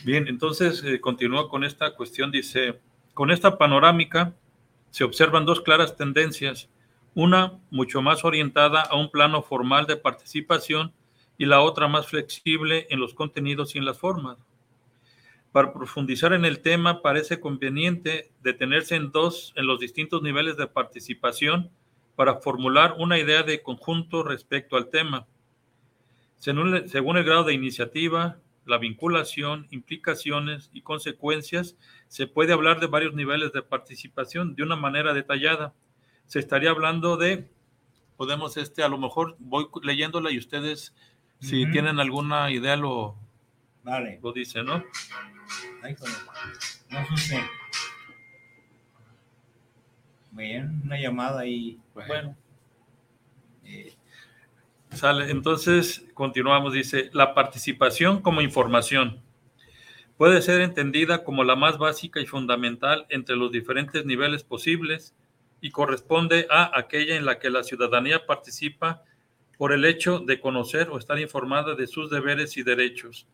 Bien, 0.03 0.27
entonces 0.27 0.83
eh, 0.83 0.99
continúa 0.99 1.49
con 1.49 1.63
esta 1.63 1.95
cuestión, 1.95 2.31
dice, 2.31 2.77
con 3.13 3.31
esta 3.31 3.57
panorámica 3.57 4.33
se 4.91 5.05
observan 5.05 5.45
dos 5.45 5.61
claras 5.61 5.95
tendencias 5.95 6.67
una 7.15 7.59
mucho 7.71 8.01
más 8.01 8.23
orientada 8.23 8.81
a 8.81 8.95
un 8.95 9.11
plano 9.11 9.41
formal 9.41 9.85
de 9.85 9.97
participación 9.97 10.93
y 11.37 11.45
la 11.45 11.61
otra 11.61 11.87
más 11.87 12.07
flexible 12.07 12.87
en 12.89 12.99
los 12.99 13.13
contenidos 13.13 13.75
y 13.75 13.77
en 13.77 13.85
las 13.85 13.97
formas. 13.97 14.37
Para 15.51 15.73
profundizar 15.73 16.33
en 16.33 16.45
el 16.45 16.59
tema, 16.59 17.01
parece 17.01 17.39
conveniente 17.39 18.31
detenerse 18.43 18.95
en 18.95 19.11
dos, 19.11 19.53
en 19.55 19.65
los 19.65 19.79
distintos 19.79 20.21
niveles 20.21 20.57
de 20.57 20.67
participación 20.67 21.71
para 22.15 22.35
formular 22.35 22.95
una 22.99 23.17
idea 23.17 23.43
de 23.43 23.63
conjunto 23.63 24.23
respecto 24.23 24.75
al 24.75 24.89
tema. 24.89 25.25
Según, 26.37 27.17
el 27.17 27.23
grado 27.23 27.45
de 27.45 27.53
iniciativa, 27.53 28.37
la 28.65 28.77
vinculación, 28.77 29.67
implicaciones 29.71 30.69
y 30.73 30.81
consecuencias, 30.81 31.77
se 32.07 32.27
puede 32.27 32.53
hablar 32.53 32.79
de 32.79 32.87
varios 32.87 33.13
niveles 33.13 33.51
de 33.51 33.63
participación 33.63 34.55
de 34.55 34.63
una 34.63 34.75
manera 34.75 35.13
detallada 35.13 35.73
se 36.29 36.37
estaría 36.37 36.69
hablando 36.69 37.17
de, 37.17 37.49
podemos, 38.15 38.55
este, 38.57 38.83
a 38.83 38.87
lo 38.87 38.99
mejor 38.99 39.35
voy 39.39 39.65
leyéndola 39.81 40.31
y 40.31 40.37
ustedes, 40.37 40.93
si 41.39 41.69
tienen 41.71 41.99
alguna 41.99 42.51
idea, 42.51 42.75
lo, 42.75 43.15
vale. 43.83 44.19
lo 44.21 44.31
dicen, 44.31 44.65
¿no? 44.65 44.83
no 46.91 47.17
sé. 47.17 47.41
Bien, 50.29 50.81
una 50.85 50.99
llamada 50.99 51.41
ahí. 51.41 51.79
Bueno. 51.95 52.37
Eh, 53.65 53.95
sale, 54.91 55.31
entonces 55.31 56.05
continuamos, 56.13 56.73
dice, 56.73 57.09
la 57.11 57.33
participación 57.33 58.21
como 58.21 58.41
información 58.41 59.19
puede 60.15 60.43
ser 60.43 60.61
entendida 60.61 61.23
como 61.23 61.43
la 61.43 61.55
más 61.55 61.79
básica 61.79 62.19
y 62.19 62.27
fundamental 62.27 63.07
entre 63.09 63.35
los 63.35 63.51
diferentes 63.51 64.05
niveles 64.05 64.43
posibles 64.43 65.15
y 65.61 65.71
corresponde 65.71 66.47
a 66.49 66.71
aquella 66.77 67.15
en 67.15 67.25
la 67.25 67.39
que 67.39 67.49
la 67.49 67.63
ciudadanía 67.63 68.25
participa 68.25 69.03
por 69.57 69.73
el 69.73 69.85
hecho 69.85 70.19
de 70.19 70.39
conocer 70.39 70.89
o 70.89 70.97
estar 70.97 71.19
informada 71.19 71.75
de 71.75 71.87
sus 71.87 72.09
deberes 72.09 72.57
y 72.57 72.63
derechos. 72.63 73.27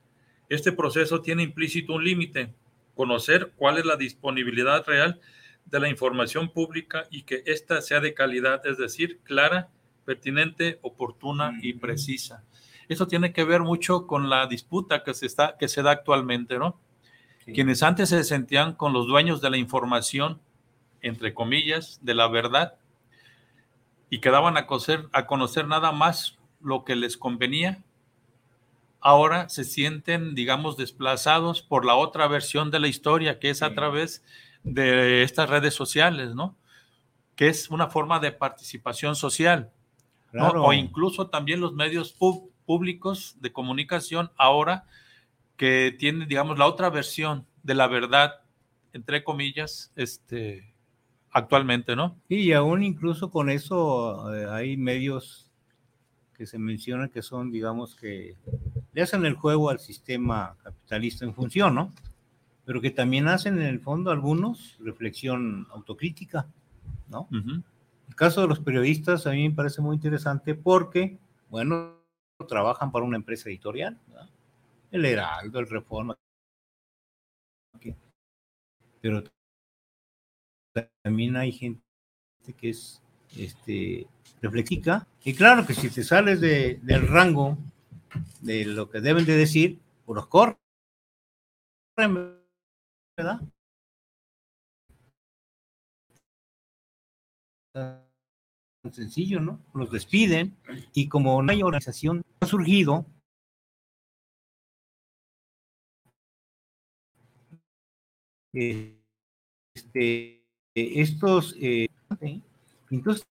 Este 0.49 0.71
proceso 0.71 1.21
tiene 1.21 1.43
implícito 1.43 1.93
un 1.93 2.03
límite, 2.03 2.53
conocer 2.95 3.53
cuál 3.55 3.78
es 3.78 3.86
la 3.86 3.95
disponibilidad 3.95 4.86
real 4.86 5.19
de 5.65 5.80
la 5.80 5.89
información 5.89 6.51
pública 6.51 7.05
y 7.09 7.23
que 7.23 7.43
ésta 7.45 7.82
sea 7.82 7.99
de 7.99 8.13
calidad, 8.13 8.65
es 8.65 8.78
decir, 8.78 9.19
clara, 9.23 9.69
pertinente, 10.05 10.80
oportuna 10.82 11.59
y 11.61 11.73
precisa. 11.73 12.43
Eso 12.88 13.07
tiene 13.07 13.34
que 13.34 13.43
ver 13.43 13.61
mucho 13.61 14.05
con 14.05 14.30
la 14.30 14.45
disputa 14.47 15.03
que 15.03 15.13
se, 15.13 15.26
está, 15.26 15.57
que 15.57 15.67
se 15.67 15.82
da 15.82 15.91
actualmente, 15.91 16.57
¿no? 16.59 16.80
quienes 17.53 17.84
antes 17.84 18.09
se 18.09 18.23
sentían 18.23 18.73
con 18.73 18.93
los 18.93 19.07
dueños 19.07 19.41
de 19.41 19.49
la 19.49 19.57
información, 19.57 20.41
entre 21.01 21.33
comillas, 21.33 21.99
de 22.01 22.15
la 22.15 22.27
verdad, 22.27 22.75
y 24.09 24.19
quedaban 24.19 24.57
a 24.57 24.67
conocer, 24.67 25.07
a 25.11 25.25
conocer 25.25 25.67
nada 25.67 25.91
más 25.91 26.37
lo 26.61 26.83
que 26.83 26.95
les 26.95 27.17
convenía, 27.17 27.83
ahora 29.01 29.49
se 29.49 29.63
sienten, 29.63 30.33
digamos, 30.33 30.77
desplazados 30.77 31.61
por 31.61 31.85
la 31.85 31.95
otra 31.95 32.27
versión 32.27 32.71
de 32.71 32.79
la 32.79 32.87
historia, 32.87 33.39
que 33.39 33.51
es 33.51 33.61
a 33.61 33.73
través 33.75 34.23
de 34.63 35.21
estas 35.21 35.47
redes 35.49 35.75
sociales, 35.75 36.33
¿no? 36.33 36.55
Que 37.35 37.49
es 37.49 37.69
una 37.69 37.87
forma 37.87 38.19
de 38.19 38.31
participación 38.31 39.15
social. 39.15 39.71
O 40.33 40.73
incluso 40.73 41.27
también 41.27 41.61
los 41.61 41.73
medios 41.73 42.15
públicos 42.65 43.35
de 43.39 43.53
comunicación 43.53 44.31
ahora 44.37 44.85
que 45.55 45.95
tienen, 45.97 46.27
digamos, 46.27 46.57
la 46.57 46.65
otra 46.65 46.89
versión 46.89 47.45
de 47.63 47.75
la 47.75 47.87
verdad, 47.87 48.41
entre 48.91 49.23
comillas, 49.23 49.91
este, 49.95 50.73
actualmente, 51.36 51.97
¿no? 51.97 52.15
y 52.29 52.53
aún 52.53 52.81
incluso 52.81 53.29
con 53.29 53.49
eso 53.49 54.33
eh, 54.33 54.47
hay 54.49 54.77
medios 54.77 55.51
que 56.33 56.45
se 56.45 56.57
mencionan 56.57 57.09
que 57.09 57.21
son, 57.21 57.51
digamos, 57.51 57.93
que 57.93 58.38
le 58.93 59.01
hacen 59.01 59.25
el 59.25 59.36
juego 59.36 59.69
al 59.69 59.79
sistema 59.79 60.55
capitalista 60.63 61.25
en 61.25 61.33
función, 61.33 61.75
¿no? 61.75 61.91
Pero 62.63 62.79
que 62.79 62.89
también 62.89 63.27
hacen 63.27 63.57
en 63.57 63.67
el 63.67 63.81
fondo 63.81 64.11
algunos 64.11 64.77
reflexión 64.79 65.67
autocrítica, 65.71 66.47
¿no? 67.09 67.27
El 67.31 68.15
caso 68.15 68.39
de 68.41 68.47
los 68.47 68.61
periodistas 68.61 69.27
a 69.27 69.31
mí 69.31 69.49
me 69.49 69.55
parece 69.55 69.81
muy 69.81 69.95
interesante 69.95 70.55
porque, 70.55 71.17
bueno, 71.49 71.97
trabajan 72.47 72.93
para 72.93 73.05
una 73.05 73.17
empresa 73.17 73.49
editorial, 73.49 73.99
el 74.89 75.03
Heraldo, 75.03 75.59
el 75.59 75.69
Reforma, 75.69 76.15
pero 79.01 79.21
también 81.01 81.36
hay 81.38 81.51
gente 81.51 81.82
que 82.57 82.69
es 82.69 83.01
este, 83.38 84.07
reflexiva, 84.41 85.07
y 85.23 85.34
claro 85.34 85.65
que 85.65 85.73
si 85.73 85.89
te 85.89 86.03
sales 86.03 86.39
de, 86.41 86.80
del 86.84 87.07
rango 87.07 87.57
de 88.41 88.65
lo 88.65 88.89
que 88.89 89.01
deben 89.01 89.26
de 89.26 89.36
decir, 89.36 89.80
pues 90.05 90.15
los 90.15 90.28
corren, 90.28 90.57
¿verdad? 93.17 93.41
Sencillo, 98.91 99.39
¿no? 99.39 99.59
Los 99.73 99.91
despiden 99.91 100.55
y 100.93 101.09
como 101.09 101.41
no 101.41 101.51
hay 101.51 101.63
organización, 101.63 102.23
ha 102.39 102.45
surgido 102.45 103.05
este, 109.73 110.44
estos, 110.76 111.55
eh, 111.59 111.88
entonces, 112.89 113.26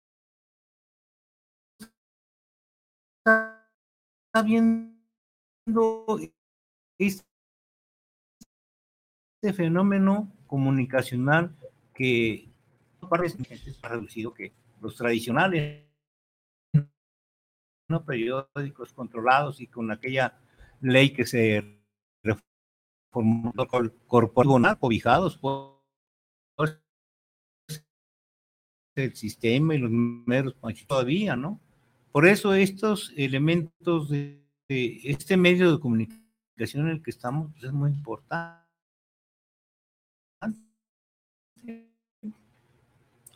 está 3.18 4.42
viendo 4.44 6.18
este 6.98 7.24
fenómeno 9.54 10.32
comunicacional 10.46 11.54
que 11.94 12.50
parece 13.08 13.42
es 13.50 13.82
más 13.82 13.92
reducido 13.92 14.32
que 14.32 14.52
los 14.80 14.96
tradicionales 14.96 15.84
no 17.88 18.04
periódicos 18.04 18.94
controlados 18.94 19.60
y 19.60 19.66
con 19.66 19.90
aquella 19.90 20.40
ley 20.80 21.12
que 21.12 21.26
se 21.26 21.82
reformó 22.22 23.52
corporativo 24.06 24.78
cobijados 24.80 25.36
por 25.36 25.73
el 28.96 29.14
sistema 29.14 29.74
y 29.74 29.78
los 29.78 29.90
medios 29.90 30.54
todavía, 30.86 31.36
¿no? 31.36 31.60
Por 32.12 32.26
eso 32.26 32.54
estos 32.54 33.12
elementos 33.16 34.08
de, 34.08 34.40
este 34.68 35.36
medio 35.36 35.72
de 35.72 35.80
comunicación 35.80 36.86
en 36.86 36.88
el 36.88 37.02
que 37.02 37.10
estamos 37.10 37.50
pues, 37.52 37.64
es 37.64 37.72
muy 37.72 37.90
importante. 37.90 38.62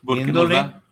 Porque 0.05 0.27
nos 0.27 0.49
da 0.49 0.85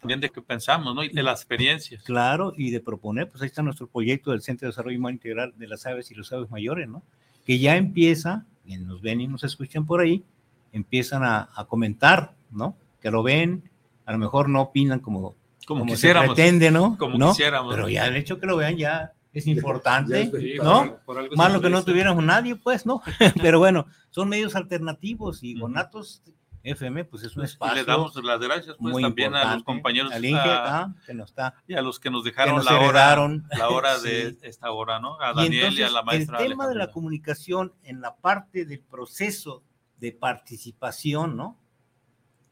también 0.00 0.20
de 0.20 0.30
que 0.30 0.42
pensamos, 0.42 0.94
¿no? 0.94 1.04
Y 1.04 1.10
de 1.10 1.22
las 1.22 1.40
experiencias. 1.40 2.02
Claro, 2.02 2.52
y 2.56 2.72
de 2.72 2.80
proponer, 2.80 3.30
pues 3.30 3.40
ahí 3.40 3.46
está 3.46 3.62
nuestro 3.62 3.86
proyecto 3.86 4.32
del 4.32 4.42
Centro 4.42 4.66
de 4.66 4.70
Desarrollo 4.70 4.98
Humano 4.98 5.14
Integral 5.14 5.54
de 5.56 5.68
las 5.68 5.86
Aves 5.86 6.10
y 6.10 6.14
los 6.14 6.32
Aves 6.32 6.50
Mayores, 6.50 6.88
¿no? 6.88 7.04
Que 7.46 7.60
ya 7.60 7.76
empieza, 7.76 8.46
y 8.66 8.76
nos 8.78 9.00
ven 9.00 9.20
y 9.20 9.28
nos 9.28 9.44
escuchan 9.44 9.86
por 9.86 10.00
ahí, 10.00 10.24
empiezan 10.72 11.22
a, 11.22 11.48
a 11.54 11.66
comentar, 11.66 12.34
¿no? 12.50 12.76
Que 13.00 13.12
lo 13.12 13.22
ven, 13.22 13.62
a 14.08 14.12
lo 14.12 14.18
mejor 14.18 14.48
no 14.48 14.62
opinan 14.62 15.00
como 15.00 15.36
como, 15.66 15.84
quisiéramos. 15.84 16.34
pretende, 16.34 16.70
¿no? 16.70 16.96
Como 16.96 17.18
¿no? 17.18 17.28
quisiéramos. 17.28 17.74
Pero 17.74 17.90
ya 17.90 18.06
el 18.06 18.16
hecho 18.16 18.40
que 18.40 18.46
lo 18.46 18.56
vean 18.56 18.78
ya 18.78 19.12
es 19.34 19.46
importante, 19.46 20.32
¿no? 20.62 20.98
Más 21.36 21.52
lo 21.52 21.60
que 21.60 21.68
no 21.68 21.84
tuviéramos 21.84 22.24
nadie, 22.24 22.56
pues, 22.56 22.86
¿no? 22.86 23.02
Pero 23.42 23.58
bueno, 23.58 23.86
son 24.08 24.30
medios 24.30 24.56
alternativos 24.56 25.44
y 25.44 25.58
Gonatos 25.60 26.22
FM, 26.62 27.04
pues 27.04 27.22
es 27.24 27.36
un 27.36 27.44
espacio. 27.44 27.74
Y 27.74 27.78
le 27.80 27.84
damos 27.84 28.16
las 28.24 28.40
gracias, 28.40 28.76
pues, 28.80 28.96
también 28.96 29.34
a 29.34 29.56
los 29.56 29.64
compañeros 29.64 30.10
al 30.10 30.24
Inge, 30.24 30.40
ah, 30.42 30.94
que 31.06 31.12
nos 31.12 31.28
está, 31.28 31.54
y 31.66 31.74
a 31.74 31.82
los 31.82 32.00
que 32.00 32.10
nos 32.10 32.24
dejaron 32.24 32.64
la, 32.64 32.80
hora, 32.80 33.14
la 33.58 33.68
hora 33.68 33.98
de 33.98 34.38
esta 34.42 34.70
hora, 34.70 35.00
¿no? 35.00 35.20
A 35.20 35.34
Daniel 35.34 35.78
y, 35.78 35.82
a 35.82 35.90
la 35.90 36.02
maestra. 36.02 36.38
El 36.38 36.48
tema 36.48 36.66
de 36.66 36.76
la 36.76 36.90
comunicación 36.90 37.74
en 37.82 38.00
la 38.00 38.16
parte 38.16 38.64
del 38.64 38.80
proceso 38.80 39.64
de 39.98 40.12
participación, 40.12 41.36
¿no? 41.36 41.58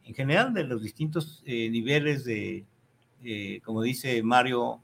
En 0.07 0.15
general, 0.15 0.55
de 0.55 0.65
los 0.65 0.83
distintos 0.83 1.43
eh, 1.45 1.69
niveles 1.69 2.25
de, 2.25 2.65
eh, 3.25 3.61
como 3.65 3.83
dice 3.83 4.23
Mario, 4.23 4.81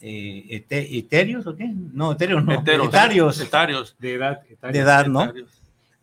eh, 0.00 0.64
eterios 0.70 1.46
o 1.46 1.56
qué? 1.56 1.72
No, 1.74 2.12
eterios 2.12 2.44
no, 2.44 2.52
etarios, 2.52 3.40
etarios, 3.40 3.96
de 3.98 4.14
edad, 4.14 4.40
de 4.42 4.78
edad, 4.78 5.06
¿no? 5.06 5.32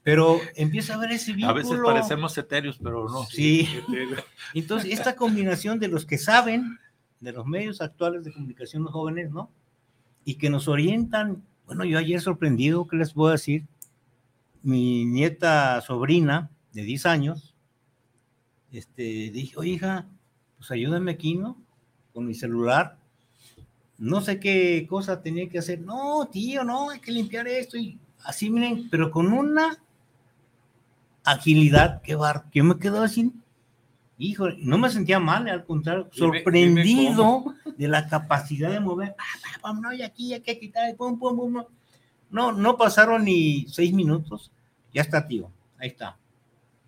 Pero 0.03 0.41
empieza 0.55 0.95
a 0.95 0.97
ver 0.97 1.11
ese 1.11 1.31
vínculo. 1.31 1.51
A 1.51 1.53
veces 1.53 1.79
parecemos 1.81 2.37
eterios, 2.37 2.77
pero 2.83 3.07
no. 3.07 3.23
Sí. 3.23 3.69
Entonces, 4.53 4.91
esta 4.91 5.15
combinación 5.15 5.79
de 5.79 5.87
los 5.87 6.05
que 6.05 6.17
saben, 6.17 6.77
de 7.21 7.31
los 7.31 7.45
medios 7.45 7.79
actuales 7.79 8.25
de 8.25 8.33
comunicación 8.33 8.83
los 8.83 8.91
jóvenes, 8.91 9.31
¿no? 9.31 9.49
Y 10.25 10.35
que 10.35 10.49
nos 10.49 10.67
orientan. 10.67 11.43
Bueno, 11.65 11.85
yo 11.85 11.97
ayer 11.97 12.19
sorprendido, 12.19 12.85
¿qué 12.85 12.97
les 12.97 13.13
puedo 13.13 13.31
decir? 13.31 13.65
Mi 14.61 15.05
nieta 15.05 15.79
sobrina 15.79 16.49
de 16.73 16.83
10 16.83 17.05
años, 17.05 17.52
este, 18.73 19.03
dije, 19.31 19.55
oye, 19.57 19.71
hija, 19.71 20.07
pues 20.57 20.71
ayúdame 20.71 21.11
aquí, 21.11 21.35
¿no? 21.35 21.57
Con 22.13 22.25
mi 22.25 22.33
celular. 22.33 22.97
No 23.97 24.21
sé 24.21 24.39
qué 24.39 24.85
cosa 24.89 25.21
tenía 25.21 25.47
que 25.47 25.59
hacer. 25.59 25.79
No, 25.79 26.27
tío, 26.31 26.63
no, 26.63 26.89
hay 26.89 26.99
que 26.99 27.11
limpiar 27.11 27.47
esto. 27.47 27.77
Y 27.77 27.99
así, 28.23 28.49
miren, 28.49 28.89
pero 28.89 29.11
con 29.11 29.31
una 29.31 29.77
agilidad 31.23 32.01
que 32.01 32.15
bar, 32.15 32.49
que 32.51 32.63
me 32.63 32.77
quedo 32.77 33.03
así. 33.03 33.31
Hijo, 34.17 34.49
no 34.57 34.77
me 34.77 34.89
sentía 34.89 35.19
mal, 35.19 35.47
al 35.49 35.65
contrario, 35.65 36.07
sorprendido 36.11 37.55
de 37.77 37.87
la 37.87 38.07
capacidad 38.07 38.71
de 38.71 38.79
mover. 38.79 39.15
Ah, 39.63 39.73
no, 39.73 39.91
y 39.93 40.01
aquí 40.01 40.33
hay 40.33 40.41
que 40.41 40.59
quitar, 40.59 40.95
pum, 40.95 41.17
pum, 41.17 41.35
pum. 41.35 41.63
No, 42.29 42.51
no 42.51 42.77
pasaron 42.77 43.25
ni 43.25 43.65
seis 43.67 43.93
minutos. 43.93 44.51
Ya 44.93 45.01
está, 45.01 45.27
tío. 45.27 45.51
Ahí 45.77 45.89
está. 45.89 46.17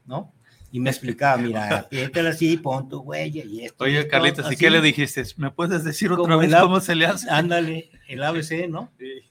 ¿No? 0.06 0.32
Y 0.76 0.80
me 0.82 0.90
explicaba, 0.90 1.42
mira, 1.42 1.80
apriétala 1.80 2.32
así, 2.32 2.58
pon 2.58 2.90
tu 2.90 3.00
huella 3.00 3.46
y 3.46 3.64
esto. 3.64 3.86
Oye, 3.86 4.06
Carlitos, 4.10 4.52
¿y 4.52 4.58
qué 4.58 4.70
le 4.70 4.82
dijiste? 4.82 5.24
¿Me 5.38 5.50
puedes 5.50 5.86
decir 5.86 6.12
otra 6.12 6.36
vez 6.36 6.54
cómo 6.54 6.82
se 6.82 6.96
le 6.96 7.06
hace? 7.06 7.30
Ándale, 7.30 7.92
el 8.10 8.22
ABC, 8.22 8.68
¿no? 8.68 8.92
Sí. 9.00 9.22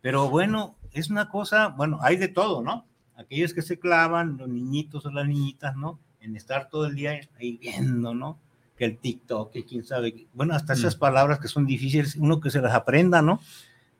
Pero 0.00 0.30
bueno, 0.30 0.76
es 0.94 1.10
una 1.10 1.28
cosa, 1.28 1.68
bueno, 1.68 1.98
hay 2.00 2.16
de 2.16 2.28
todo, 2.28 2.62
¿no? 2.62 2.86
Aquellos 3.16 3.52
que 3.52 3.60
se 3.60 3.78
clavan, 3.78 4.38
los 4.38 4.48
niñitos 4.48 5.04
o 5.04 5.10
las 5.10 5.28
niñitas, 5.28 5.76
¿no? 5.76 6.00
En 6.22 6.36
estar 6.36 6.70
todo 6.70 6.86
el 6.86 6.94
día 6.94 7.20
ahí 7.38 7.58
viendo, 7.58 8.14
¿no? 8.14 8.38
Que 8.74 8.86
el 8.86 8.96
TikTok, 8.96 9.52
que 9.52 9.66
quién 9.66 9.84
sabe, 9.84 10.26
bueno, 10.32 10.54
hasta 10.54 10.72
esas 10.72 10.96
mm. 10.96 11.00
palabras 11.00 11.38
que 11.38 11.48
son 11.48 11.66
difíciles, 11.66 12.16
uno 12.16 12.40
que 12.40 12.48
se 12.48 12.62
las 12.62 12.72
aprenda, 12.72 13.20
¿no? 13.20 13.42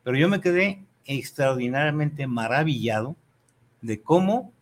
Pero 0.04 0.16
yo 0.16 0.30
me 0.30 0.40
quedé 0.40 0.86
extraordinariamente 1.04 2.26
maravillado 2.26 3.14
de 3.82 4.00
cómo 4.00 4.54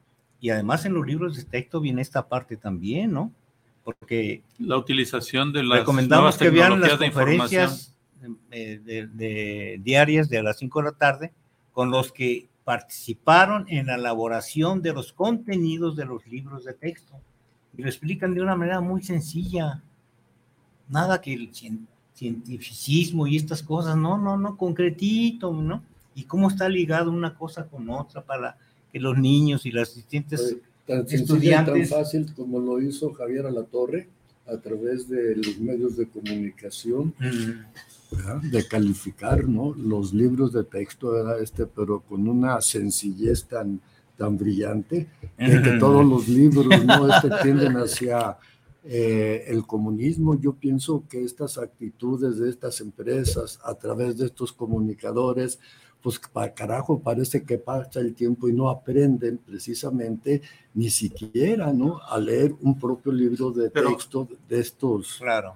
y 0.47 0.51
además 0.51 0.85
en 0.85 0.95
los 0.95 1.05
libros 1.05 1.37
de 1.37 1.43
texto 1.43 1.81
viene 1.81 2.01
esta 2.01 2.29
parte 2.29 2.57
también, 2.57 3.11
¿no? 3.11 3.33
Porque 3.83 4.45
la 4.61 4.77
utilización 4.77 5.53
de 5.53 5.65
las 5.65 5.81
recomendamos 5.81 6.37
que 6.37 6.51
vean 6.51 6.81
las 6.81 6.97
conferencias 6.97 7.97
de, 8.49 9.09
de, 9.13 9.81
diarias 9.83 10.29
de 10.29 10.39
a 10.39 10.45
las 10.45 10.59
5 10.59 10.79
de 10.79 10.85
la 10.85 10.93
tarde 10.93 11.33
con 11.73 11.91
los 11.91 12.13
que 12.13 12.49
participaron 12.63 13.67
en 13.69 13.87
la 13.87 13.97
elaboración 13.97 14.83
de 14.83 14.93
los 14.93 15.13
contenidos 15.13 15.97
de 15.97 16.05
los 16.05 16.25
libros 16.29 16.65
de 16.65 16.75
texto 16.75 17.19
y 17.77 17.83
lo 17.83 17.89
explican 17.89 18.33
de 18.33 18.41
una 18.41 18.55
manera 18.55 18.81
muy 18.81 19.03
sencilla. 19.03 19.83
Nada 20.89 21.21
que 21.21 21.35
el 21.35 21.51
cientificismo 22.15 23.27
y 23.27 23.35
estas 23.37 23.65
cosas, 23.65 23.97
no, 23.97 24.17
no, 24.17 24.37
no, 24.37 24.57
concretito, 24.57 25.53
¿no? 25.53 25.83
Y 26.15 26.23
cómo 26.23 26.47
está 26.47 26.69
ligado 26.69 27.11
una 27.11 27.35
cosa 27.35 27.67
con 27.67 27.91
otra 27.91 28.23
para 28.23 28.57
que 28.97 29.03
los 29.03 29.19
niños 29.19 29.67
y 29.67 29.73
las 29.73 29.95
distintas 29.95 30.57
tan 30.87 31.05
estudiantes. 31.07 31.91
tan 31.91 31.99
fácil 31.99 32.35
como 32.35 32.61
lo 32.61 32.81
hizo 32.81 33.13
Javier 33.13 33.45
Alatorre 33.45 34.09
a 34.47 34.57
través 34.57 35.07
de 35.07 35.37
los 35.37 35.59
medios 35.59 35.99
de 35.99 36.09
comunicación, 36.09 37.13
¿verdad? 38.11 38.41
de 38.41 38.67
calificar 38.67 39.47
¿no? 39.47 39.75
los 39.75 40.15
libros 40.15 40.51
de 40.55 40.65
texto, 40.65 41.11
¿verdad? 41.11 41.43
este, 41.43 41.67
pero 41.67 42.01
con 42.01 42.27
una 42.27 42.63
sencillez 42.63 43.45
tan, 43.45 43.81
tan 44.17 44.39
brillante, 44.39 45.09
de 45.37 45.63
que 45.63 45.73
todos 45.79 46.07
los 46.07 46.27
libros 46.27 46.67
¿no? 46.85 47.15
este, 47.15 47.29
tienden 47.43 47.77
hacia 47.77 48.39
eh, 48.83 49.45
el 49.49 49.67
comunismo. 49.67 50.41
Yo 50.41 50.55
pienso 50.55 51.05
que 51.07 51.23
estas 51.23 51.59
actitudes 51.59 52.39
de 52.39 52.49
estas 52.49 52.81
empresas 52.81 53.59
a 53.63 53.75
través 53.75 54.17
de 54.17 54.25
estos 54.25 54.55
comunicadores, 54.55 55.59
pues 56.07 56.21
para 56.33 56.55
carajo 56.55 57.01
parece 57.01 57.43
que 57.45 57.59
pasa 57.59 57.99
el 57.99 58.15
tiempo 58.15 58.49
y 58.49 58.53
no 58.53 58.69
aprenden 58.71 59.39
precisamente 59.39 60.41
ni 60.73 60.89
siquiera, 60.89 61.73
¿no? 61.73 61.99
A 62.09 62.17
leer 62.21 62.55
un 62.61 62.79
propio 62.79 63.11
libro 63.11 63.51
de 63.51 63.71
Pero- 63.71 63.91
texto 63.91 64.29
de 64.49 64.61
estos 64.61 65.17
Claro. 65.19 65.55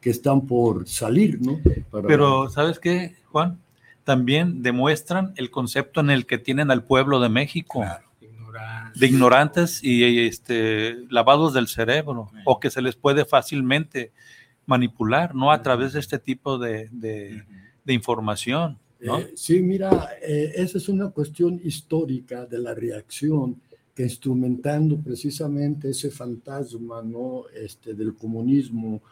que 0.00 0.08
están 0.08 0.46
por 0.46 0.88
salir, 0.88 1.38
¿no? 1.42 1.60
Para- 1.90 2.08
Pero, 2.08 2.48
¿sabes 2.48 2.78
qué, 2.78 3.16
Juan? 3.26 3.58
También 4.02 4.62
demuestran 4.62 5.34
el 5.36 5.50
concepto 5.50 6.00
en 6.00 6.08
el 6.08 6.24
que 6.24 6.38
tienen 6.38 6.70
al 6.70 6.84
pueblo 6.84 7.20
de 7.20 7.28
México, 7.28 7.84
de 8.94 9.06
ignorantes 9.06 9.84
y 9.84 10.20
este, 10.26 10.96
lavados 11.10 11.52
del 11.52 11.68
cerebro, 11.68 12.30
o 12.46 12.58
que 12.60 12.70
se 12.70 12.80
les 12.80 12.96
puede 12.96 13.26
fácilmente 13.26 14.10
manipular, 14.64 15.34
¿no? 15.34 15.52
A 15.52 15.60
través 15.60 15.92
de 15.92 16.00
este 16.00 16.18
tipo 16.18 16.56
de, 16.56 16.88
de- 16.92 17.44
de 17.84 17.92
información, 17.92 18.78
¿no? 19.02 19.18
Eh, 19.18 19.32
sí, 19.34 19.60
mira, 19.62 20.10
eh, 20.22 20.52
esa 20.54 20.78
es 20.78 20.88
una 20.88 21.10
cuestión 21.10 21.60
histórica 21.62 22.46
de 22.46 22.58
la 22.58 22.74
reacción 22.74 23.60
que 23.94 24.04
instrumentando 24.04 24.98
precisamente 24.98 25.90
ese 25.90 26.10
fantasma 26.10 27.02
¿no? 27.02 27.44
este, 27.54 27.94
del 27.94 28.14
comunismo 28.14 29.02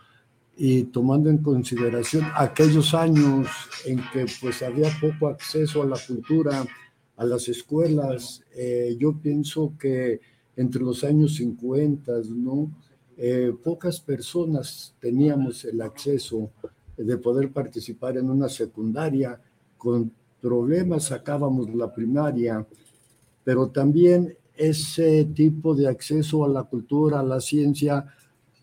y 0.56 0.84
tomando 0.84 1.30
en 1.30 1.38
consideración 1.38 2.24
aquellos 2.34 2.94
años 2.94 3.48
en 3.86 4.00
que 4.12 4.26
pues 4.40 4.62
había 4.62 4.90
poco 5.00 5.28
acceso 5.28 5.82
a 5.82 5.86
la 5.86 5.96
cultura, 6.06 6.66
a 7.16 7.24
las 7.24 7.48
escuelas, 7.48 8.42
eh, 8.54 8.96
yo 8.98 9.18
pienso 9.18 9.74
que 9.78 10.20
entre 10.56 10.82
los 10.82 11.04
años 11.04 11.36
50, 11.36 12.12
¿no? 12.34 12.70
Eh, 13.16 13.54
pocas 13.62 14.00
personas 14.00 14.94
teníamos 14.98 15.64
el 15.64 15.80
acceso 15.82 16.50
de 16.96 17.16
poder 17.18 17.50
participar 17.52 18.16
en 18.16 18.30
una 18.30 18.48
secundaria 18.48 19.40
con 19.80 20.12
problemas 20.42 21.04
sacábamos 21.04 21.74
la 21.74 21.92
primaria, 21.92 22.66
pero 23.42 23.68
también 23.68 24.36
ese 24.54 25.24
tipo 25.24 25.74
de 25.74 25.88
acceso 25.88 26.44
a 26.44 26.48
la 26.48 26.64
cultura, 26.64 27.20
a 27.20 27.24
la 27.24 27.40
ciencia, 27.40 28.06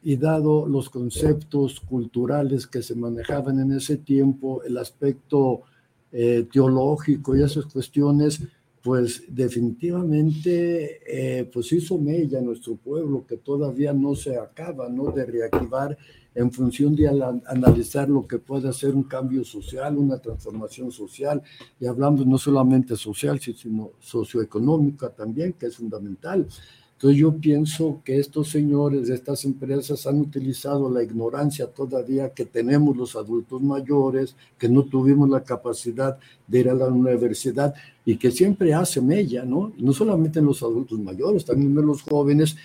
y 0.04 0.16
dado 0.16 0.68
los 0.68 0.92
conceptos 0.92 1.80
culturales 1.80 2.68
que 2.68 2.84
se 2.84 2.96
manejaban 2.96 3.60
en 3.60 3.72
ese 3.74 3.98
tiempo, 3.98 4.62
el 4.64 4.78
aspecto 4.78 5.64
eh, 6.12 6.48
teológico 6.54 7.36
y 7.36 7.42
esas 7.42 7.66
cuestiones, 7.66 8.42
pues 8.84 9.24
definitivamente 9.28 11.02
eh, 11.06 11.50
pues 11.52 11.74
hizo 11.74 11.98
mella 11.98 12.40
nuestro 12.42 12.76
pueblo 12.76 13.26
que 13.28 13.38
todavía 13.38 13.92
no 13.92 14.16
se 14.16 14.38
acaba 14.38 14.88
¿no? 14.88 15.12
de 15.12 15.26
reactivar 15.26 15.98
en 16.38 16.52
función 16.52 16.96
de 16.96 17.10
analizar 17.48 18.08
lo 18.08 18.28
que 18.28 18.38
puede 18.38 18.70
hacer 18.70 18.94
un 18.94 19.04
cambio 19.04 19.44
social, 19.44 19.98
una 19.98 20.20
transformación 20.20 20.92
social, 20.92 21.42
y 21.80 21.88
hablando 21.88 22.24
no 22.24 22.38
solamente 22.38 22.96
social, 22.96 23.40
sino 23.40 23.94
socioeconómica 24.00 25.10
también, 25.10 25.54
que 25.54 25.66
es 25.66 25.76
fundamental. 25.78 26.48
Entonces 26.94 27.20
yo 27.20 27.36
pienso 27.36 28.02
que 28.06 28.20
estos 28.20 28.50
señores 28.50 29.08
de 29.08 29.16
estas 29.16 29.46
empresas 29.46 30.06
han 30.06 30.20
utilizado 30.22 30.92
la 30.92 31.02
ignorancia 31.02 31.66
todavía 31.66 32.30
que 32.30 32.46
tenemos 32.46 32.96
los 32.96 33.16
adultos 33.16 33.60
mayores, 33.64 34.36
que 34.60 34.70
no 34.70 34.84
tuvimos 34.84 35.28
la 35.30 35.44
capacidad 35.44 36.20
de 36.46 36.60
ir 36.60 36.70
a 36.70 36.76
la 36.76 36.88
universidad 36.88 37.74
y 38.06 38.18
que 38.18 38.30
siempre 38.30 38.76
hace 38.76 39.02
mella, 39.02 39.44
¿no? 39.44 39.74
No 39.80 39.92
solamente 39.92 40.38
en 40.38 40.46
los 40.46 40.62
adultos 40.62 41.00
mayores, 41.00 41.46
también 41.46 41.76
en 41.76 41.86
los 41.86 42.04
jóvenes, 42.04 42.56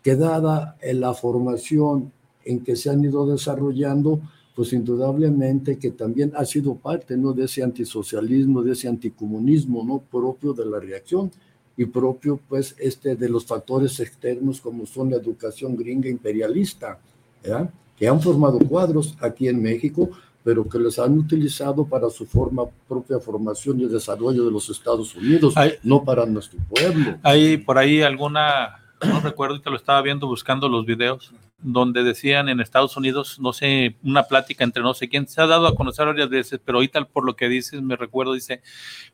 que 0.00 0.14
dada 0.14 0.76
en 0.80 1.00
la 1.00 1.12
formación 1.12 2.12
en 2.46 2.60
que 2.60 2.76
se 2.76 2.88
han 2.88 3.04
ido 3.04 3.26
desarrollando, 3.26 4.20
pues 4.54 4.72
indudablemente 4.72 5.78
que 5.78 5.90
también 5.90 6.32
ha 6.34 6.46
sido 6.46 6.76
parte, 6.76 7.16
¿no? 7.16 7.34
De 7.34 7.44
ese 7.44 7.62
antisocialismo, 7.62 8.62
de 8.62 8.72
ese 8.72 8.88
anticomunismo, 8.88 9.84
¿no? 9.84 9.98
Propio 10.10 10.54
de 10.54 10.64
la 10.64 10.80
reacción 10.80 11.30
y 11.76 11.84
propio, 11.84 12.40
pues, 12.48 12.74
este, 12.78 13.16
de 13.16 13.28
los 13.28 13.44
factores 13.44 14.00
externos 14.00 14.62
como 14.62 14.86
son 14.86 15.10
la 15.10 15.16
educación 15.16 15.76
gringa 15.76 16.08
imperialista, 16.08 16.98
¿verdad? 17.42 17.70
Que 17.98 18.08
han 18.08 18.20
formado 18.20 18.58
cuadros 18.60 19.14
aquí 19.20 19.48
en 19.48 19.60
México, 19.60 20.08
pero 20.42 20.66
que 20.68 20.78
los 20.78 20.98
han 20.98 21.18
utilizado 21.18 21.84
para 21.84 22.08
su 22.08 22.24
forma, 22.24 22.62
propia 22.88 23.18
formación 23.18 23.80
y 23.80 23.86
desarrollo 23.86 24.44
de 24.44 24.50
los 24.50 24.70
Estados 24.70 25.14
Unidos, 25.16 25.54
Ay. 25.56 25.72
no 25.82 26.04
para 26.04 26.24
nuestro 26.24 26.58
pueblo. 26.68 27.18
Hay 27.22 27.56
por 27.56 27.76
ahí 27.76 28.00
alguna, 28.00 28.76
no 29.04 29.20
recuerdo 29.20 29.60
que 29.60 29.68
lo 29.68 29.76
estaba 29.76 30.00
viendo 30.02 30.26
buscando 30.26 30.68
los 30.68 30.86
videos, 30.86 31.32
donde 31.58 32.02
decían 32.02 32.48
en 32.48 32.60
Estados 32.60 32.96
Unidos, 32.96 33.38
no 33.40 33.52
sé, 33.52 33.96
una 34.02 34.24
plática 34.24 34.62
entre 34.62 34.82
no 34.82 34.94
sé 34.94 35.08
quién, 35.08 35.26
se 35.26 35.40
ha 35.40 35.46
dado 35.46 35.66
a 35.66 35.74
conocer 35.74 36.06
varias 36.06 36.28
veces, 36.28 36.60
pero 36.64 36.78
ahorita 36.78 37.04
por 37.06 37.24
lo 37.24 37.34
que 37.34 37.48
dices, 37.48 37.80
me 37.82 37.96
recuerdo, 37.96 38.34
dice, 38.34 38.62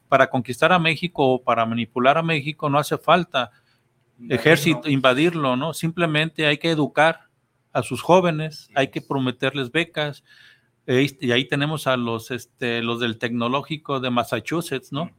para 0.09 0.29
conquistar 0.29 0.73
a 0.73 0.79
México 0.79 1.27
o 1.27 1.43
para 1.43 1.65
manipular 1.65 2.19
a 2.19 2.23
México 2.23 2.69
no 2.69 2.79
hace 2.79 2.99
falta 2.99 3.51
ejército, 4.29 4.89
invadirlo, 4.89 5.57
¿no? 5.57 5.73
Simplemente 5.73 6.47
hay 6.47 6.59
que 6.59 6.71
educar 6.71 7.29
a 7.73 7.83
sus 7.83 8.03
jóvenes, 8.03 8.69
hay 8.75 8.89
que 8.89 9.01
prometerles 9.01 9.71
becas, 9.71 10.23
eh, 10.87 11.09
y 11.21 11.33
ahí 11.33 11.47
tenemos 11.47 11.87
a 11.87 11.97
los, 11.97 12.31
este, 12.31 12.83
los 12.83 13.01
del 13.01 13.19
tecnológico 13.19 14.01
de 14.01 14.11
Massachusetts, 14.11 14.93
¿no? 14.93 15.11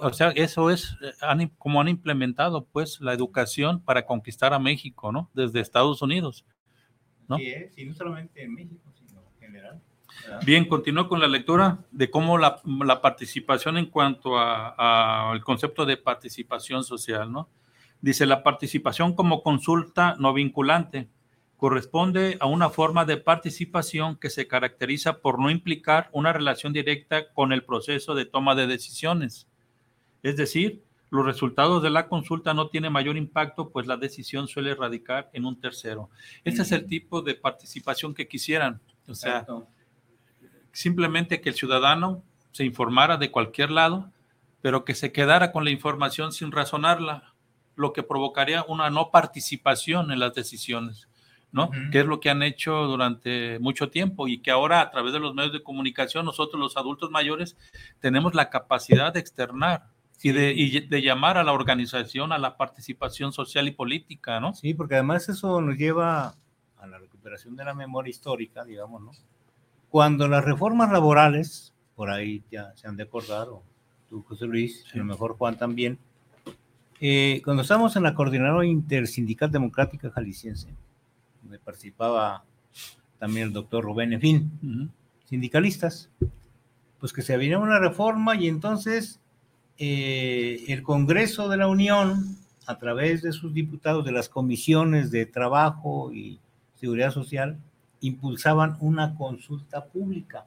O 0.00 0.12
sea, 0.12 0.30
eso 0.30 0.70
es 0.70 0.96
eh, 1.02 1.12
han 1.20 1.48
como 1.58 1.80
han 1.80 1.88
implementado 1.88 2.64
pues 2.64 3.00
la 3.00 3.12
educación 3.12 3.80
para 3.80 4.06
conquistar 4.06 4.54
a 4.54 4.58
México, 4.58 5.12
¿no? 5.12 5.30
Desde 5.34 5.60
Estados 5.60 6.02
Unidos. 6.02 6.44
¿no? 7.28 7.36
Sí, 7.36 7.48
¿eh? 7.48 7.72
No 7.86 7.94
solamente 7.94 8.42
en 8.42 8.54
México, 8.54 8.92
sino 8.94 9.20
en 9.20 9.40
general. 9.40 9.82
¿verdad? 10.22 10.40
Bien, 10.44 10.64
continúo 10.64 11.08
con 11.08 11.20
la 11.20 11.28
lectura 11.28 11.78
de 11.90 12.10
cómo 12.10 12.38
la, 12.38 12.60
la 12.64 13.00
participación 13.00 13.76
en 13.78 13.86
cuanto 13.86 14.38
al 14.38 15.42
concepto 15.44 15.84
de 15.84 15.96
participación 15.96 16.84
social, 16.84 17.30
¿no? 17.30 17.48
Dice, 18.00 18.26
la 18.26 18.42
participación 18.42 19.14
como 19.14 19.42
consulta 19.42 20.14
no 20.18 20.32
vinculante 20.32 21.08
corresponde 21.58 22.38
a 22.40 22.46
una 22.46 22.70
forma 22.70 23.04
de 23.04 23.16
participación 23.16 24.16
que 24.16 24.30
se 24.30 24.46
caracteriza 24.46 25.18
por 25.18 25.40
no 25.40 25.50
implicar 25.50 26.08
una 26.12 26.32
relación 26.32 26.72
directa 26.72 27.32
con 27.32 27.52
el 27.52 27.64
proceso 27.64 28.14
de 28.14 28.24
toma 28.24 28.54
de 28.54 28.68
decisiones. 28.68 29.48
Es 30.22 30.36
decir, 30.36 30.84
los 31.10 31.26
resultados 31.26 31.82
de 31.82 31.90
la 31.90 32.06
consulta 32.06 32.54
no 32.54 32.68
tienen 32.68 32.92
mayor 32.92 33.16
impacto, 33.16 33.70
pues 33.70 33.88
la 33.88 33.96
decisión 33.96 34.46
suele 34.46 34.76
radicar 34.76 35.30
en 35.32 35.46
un 35.46 35.60
tercero. 35.60 36.10
Este 36.44 36.62
es 36.62 36.70
el 36.70 36.86
tipo 36.86 37.22
de 37.22 37.34
participación 37.34 38.14
que 38.14 38.28
quisieran. 38.28 38.80
O 39.08 39.14
sea, 39.14 39.38
Exacto. 39.38 39.66
simplemente 40.70 41.40
que 41.40 41.48
el 41.48 41.56
ciudadano 41.56 42.22
se 42.52 42.64
informara 42.64 43.16
de 43.16 43.32
cualquier 43.32 43.72
lado, 43.72 44.12
pero 44.60 44.84
que 44.84 44.94
se 44.94 45.10
quedara 45.10 45.50
con 45.50 45.64
la 45.64 45.70
información 45.70 46.32
sin 46.32 46.52
razonarla, 46.52 47.34
lo 47.74 47.92
que 47.92 48.04
provocaría 48.04 48.64
una 48.68 48.90
no 48.90 49.10
participación 49.10 50.12
en 50.12 50.20
las 50.20 50.34
decisiones, 50.34 51.07
¿no? 51.52 51.66
Ujú. 51.66 51.90
Que 51.90 52.00
es 52.00 52.06
lo 52.06 52.20
que 52.20 52.30
han 52.30 52.42
hecho 52.42 52.72
durante 52.84 53.58
mucho 53.58 53.90
tiempo 53.90 54.28
y 54.28 54.38
que 54.38 54.50
ahora 54.50 54.80
a 54.80 54.90
través 54.90 55.12
de 55.12 55.20
los 55.20 55.34
medios 55.34 55.52
de 55.52 55.62
comunicación 55.62 56.24
nosotros 56.24 56.60
los 56.60 56.76
adultos 56.76 57.10
mayores 57.10 57.56
tenemos 58.00 58.34
la 58.34 58.50
capacidad 58.50 59.12
de 59.12 59.20
externar 59.20 59.86
y 60.22 60.32
de, 60.32 60.52
y 60.52 60.80
de 60.80 61.02
llamar 61.02 61.38
a 61.38 61.44
la 61.44 61.52
organización 61.52 62.32
a 62.32 62.38
la 62.38 62.56
participación 62.56 63.32
social 63.32 63.68
y 63.68 63.70
política, 63.70 64.40
¿no? 64.40 64.54
Sí, 64.54 64.74
porque 64.74 64.94
además 64.94 65.28
eso 65.28 65.60
nos 65.60 65.76
lleva 65.76 66.34
a 66.78 66.86
la 66.86 66.98
recuperación 66.98 67.56
de 67.56 67.64
la 67.64 67.74
memoria 67.74 68.10
histórica, 68.10 68.64
digamos, 68.64 69.02
¿no? 69.02 69.12
Cuando 69.90 70.28
las 70.28 70.44
reformas 70.44 70.90
laborales, 70.90 71.72
por 71.94 72.10
ahí 72.10 72.42
ya 72.50 72.72
se 72.74 72.88
han 72.88 72.96
de 72.96 73.04
acordar, 73.04 73.48
o 73.48 73.62
tú, 74.08 74.22
José 74.28 74.46
Luis, 74.46 74.84
a 74.92 74.98
lo 74.98 75.04
mejor 75.04 75.36
Juan 75.36 75.56
también, 75.56 75.98
eh, 77.00 77.40
cuando 77.44 77.62
estábamos 77.62 77.94
en 77.96 78.02
la 78.02 78.14
Coordinadora 78.14 78.66
Intersindical 78.66 79.50
Democrática 79.50 80.10
Jalisciense, 80.10 80.68
donde 81.48 81.58
participaba 81.58 82.44
también 83.18 83.48
el 83.48 83.52
doctor 83.54 83.82
Rubén, 83.82 84.12
en 84.12 84.20
fin, 84.20 84.92
sindicalistas, 85.24 86.10
pues 87.00 87.12
que 87.12 87.22
se 87.22 87.36
venía 87.38 87.58
una 87.58 87.78
reforma 87.78 88.36
y 88.36 88.48
entonces 88.48 89.20
eh, 89.78 90.64
el 90.68 90.82
Congreso 90.82 91.48
de 91.48 91.56
la 91.56 91.68
Unión, 91.68 92.36
a 92.66 92.76
través 92.76 93.22
de 93.22 93.32
sus 93.32 93.54
diputados 93.54 94.04
de 94.04 94.12
las 94.12 94.28
comisiones 94.28 95.10
de 95.10 95.24
trabajo 95.24 96.12
y 96.12 96.38
seguridad 96.74 97.12
social, 97.12 97.58
impulsaban 98.00 98.76
una 98.80 99.14
consulta 99.14 99.86
pública. 99.86 100.44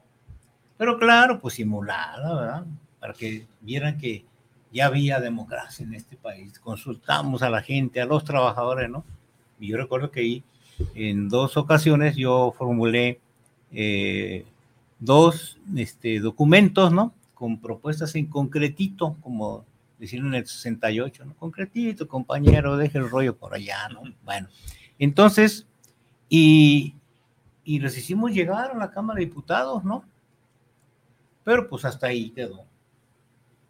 Pero 0.78 0.98
claro, 0.98 1.40
pues 1.40 1.54
simulada, 1.54 2.34
¿verdad? 2.34 2.66
Para 3.00 3.12
que 3.12 3.48
vieran 3.60 3.98
que 3.98 4.24
ya 4.72 4.86
había 4.86 5.18
democracia 5.18 5.84
en 5.84 5.94
este 5.94 6.16
país. 6.16 6.60
Consultamos 6.60 7.42
a 7.42 7.50
la 7.50 7.60
gente, 7.60 8.00
a 8.00 8.06
los 8.06 8.24
trabajadores, 8.24 8.88
¿no? 8.88 9.04
Y 9.58 9.68
yo 9.68 9.76
recuerdo 9.76 10.10
que 10.10 10.20
ahí, 10.20 10.44
en 10.94 11.28
dos 11.28 11.56
ocasiones 11.56 12.16
yo 12.16 12.54
formulé 12.56 13.20
eh, 13.72 14.44
dos 14.98 15.58
este, 15.76 16.20
documentos, 16.20 16.92
¿no? 16.92 17.12
Con 17.34 17.58
propuestas 17.58 18.14
en 18.14 18.26
concretito, 18.26 19.16
como 19.20 19.64
decían 19.98 20.26
en 20.26 20.34
el 20.34 20.46
68, 20.46 21.24
¿no? 21.24 21.34
Concretito, 21.34 22.06
compañero, 22.06 22.76
deje 22.76 22.98
el 22.98 23.10
rollo 23.10 23.36
por 23.36 23.54
allá, 23.54 23.88
¿no? 23.88 24.02
Bueno, 24.24 24.48
entonces, 24.98 25.66
y, 26.28 26.94
y 27.64 27.80
les 27.80 27.96
hicimos 27.96 28.32
llegar 28.32 28.70
a 28.70 28.76
la 28.76 28.90
Cámara 28.90 29.18
de 29.18 29.26
Diputados, 29.26 29.84
¿no? 29.84 30.04
Pero 31.44 31.68
pues 31.68 31.84
hasta 31.84 32.08
ahí 32.08 32.30
quedó. 32.30 32.64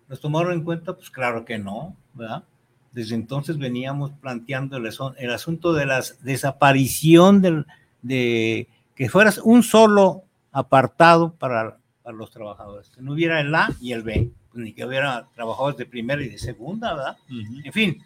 ¿Nos 0.09 0.21
tomaron 0.21 0.53
en 0.53 0.65
cuenta? 0.65 0.95
Pues 0.95 1.11
claro 1.11 1.45
que 1.45 1.59
no, 1.59 1.97
¿verdad? 2.13 2.45
Desde 2.93 3.15
entonces 3.15 3.59
veníamos 3.59 4.13
planteando 4.21 4.77
el, 4.77 4.89
el 5.19 5.31
asunto 5.33 5.73
de 5.73 5.87
la 5.87 6.03
desaparición 6.23 7.41
del, 7.41 7.67
de 8.03 8.69
que 8.95 9.09
fueras 9.09 9.39
un 9.39 9.63
solo 9.63 10.25
apartado 10.53 11.35
para, 11.35 11.79
para, 12.03 12.17
los 12.17 12.31
trabajadores, 12.31 12.91
que 12.91 13.01
no 13.01 13.13
hubiera 13.13 13.41
el 13.41 13.55
A 13.55 13.71
y 13.81 13.93
el 13.93 14.03
B, 14.03 14.31
ni 14.55 14.73
que 14.75 14.85
hubiera 14.85 15.27
trabajadores 15.35 15.79
de 15.79 15.87
primera 15.87 16.23
y 16.23 16.29
de 16.29 16.39
segunda, 16.39 16.95
¿verdad? 16.95 17.17
En 17.65 17.73
fin, 17.73 18.03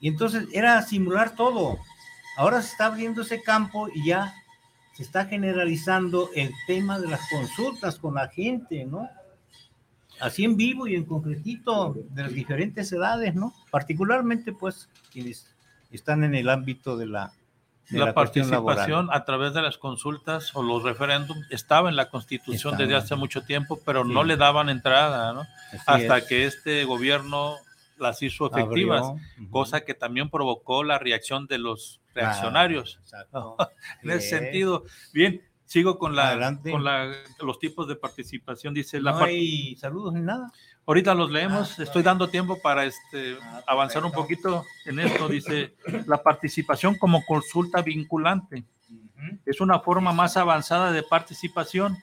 y 0.00 0.08
entonces 0.08 0.46
era 0.52 0.80
simular 0.82 1.34
todo. 1.34 1.78
Ahora 2.36 2.62
se 2.62 2.72
está 2.72 2.86
abriendo 2.86 3.22
ese 3.22 3.42
campo 3.42 3.88
y 3.94 4.06
ya 4.06 4.34
se 4.94 5.02
está 5.02 5.26
generalizando 5.26 6.30
el 6.34 6.50
tema 6.66 6.98
de 6.98 7.08
las 7.08 7.20
consultas 7.30 7.98
con 7.98 8.14
la 8.14 8.28
gente, 8.28 8.84
¿no? 8.84 9.08
Así 10.20 10.44
en 10.44 10.56
vivo 10.56 10.86
y 10.86 10.94
en 10.94 11.04
concretito 11.04 11.94
de 12.10 12.22
las 12.22 12.32
diferentes 12.32 12.92
edades, 12.92 13.34
¿no? 13.34 13.54
Particularmente, 13.70 14.52
pues, 14.52 14.88
quienes 15.12 15.54
están 15.90 16.24
en 16.24 16.34
el 16.34 16.48
ámbito 16.48 16.96
de 16.96 17.06
la, 17.06 17.32
la, 17.90 18.14
participación 18.14 19.08
a 19.12 19.24
través 19.24 19.54
de 19.54 19.62
las 19.62 19.78
consultas 19.78 20.54
o 20.54 20.62
los 20.62 20.82
referéndums 20.82 21.46
estaba 21.50 21.88
en 21.88 21.96
la 21.96 22.08
Constitución 22.08 22.76
desde 22.76 22.94
hace 22.94 23.16
mucho 23.16 23.42
tiempo, 23.42 23.80
pero 23.84 24.04
no 24.04 24.24
le 24.24 24.36
daban 24.36 24.68
entrada, 24.68 25.32
¿no? 25.32 25.44
Hasta 25.86 26.26
que 26.26 26.44
este 26.44 26.84
gobierno 26.84 27.56
las 27.98 28.22
hizo 28.22 28.50
efectivas, 28.50 29.06
cosa 29.50 29.82
que 29.82 29.94
también 29.94 30.30
provocó 30.30 30.84
la 30.84 30.98
reacción 30.98 31.46
de 31.46 31.58
los 31.58 32.00
reaccionarios. 32.14 32.98
en 34.02 34.10
ese 34.10 34.38
sentido, 34.38 34.84
bien, 35.12 35.42
sigo 35.70 36.00
con 36.00 36.16
la 36.16 36.58
con 36.68 36.82
la, 36.82 37.12
los 37.38 37.60
tipos 37.60 37.86
de 37.86 37.94
participación. 37.94 38.74
Dice 38.74 39.00
la 39.00 39.12
no 39.12 39.20
hay 39.20 39.76
saludos 39.76 40.12
ni 40.14 40.20
nada. 40.20 40.52
Ahorita 40.84 41.14
los 41.14 41.30
leemos. 41.30 41.78
Ah, 41.78 41.84
Estoy 41.84 42.02
dando 42.02 42.28
tiempo 42.28 42.60
para 42.60 42.84
este 42.84 43.38
ah, 43.40 43.62
avanzar 43.68 44.04
un 44.04 44.10
poquito 44.10 44.64
en 44.84 44.98
esto. 44.98 45.28
Dice 45.28 45.76
la 46.06 46.20
participación 46.20 46.96
como 46.96 47.24
consulta 47.24 47.82
vinculante 47.82 48.64
es 49.46 49.60
una 49.60 49.78
forma 49.78 50.12
más 50.12 50.36
avanzada 50.36 50.90
de 50.90 51.04
participación, 51.04 51.96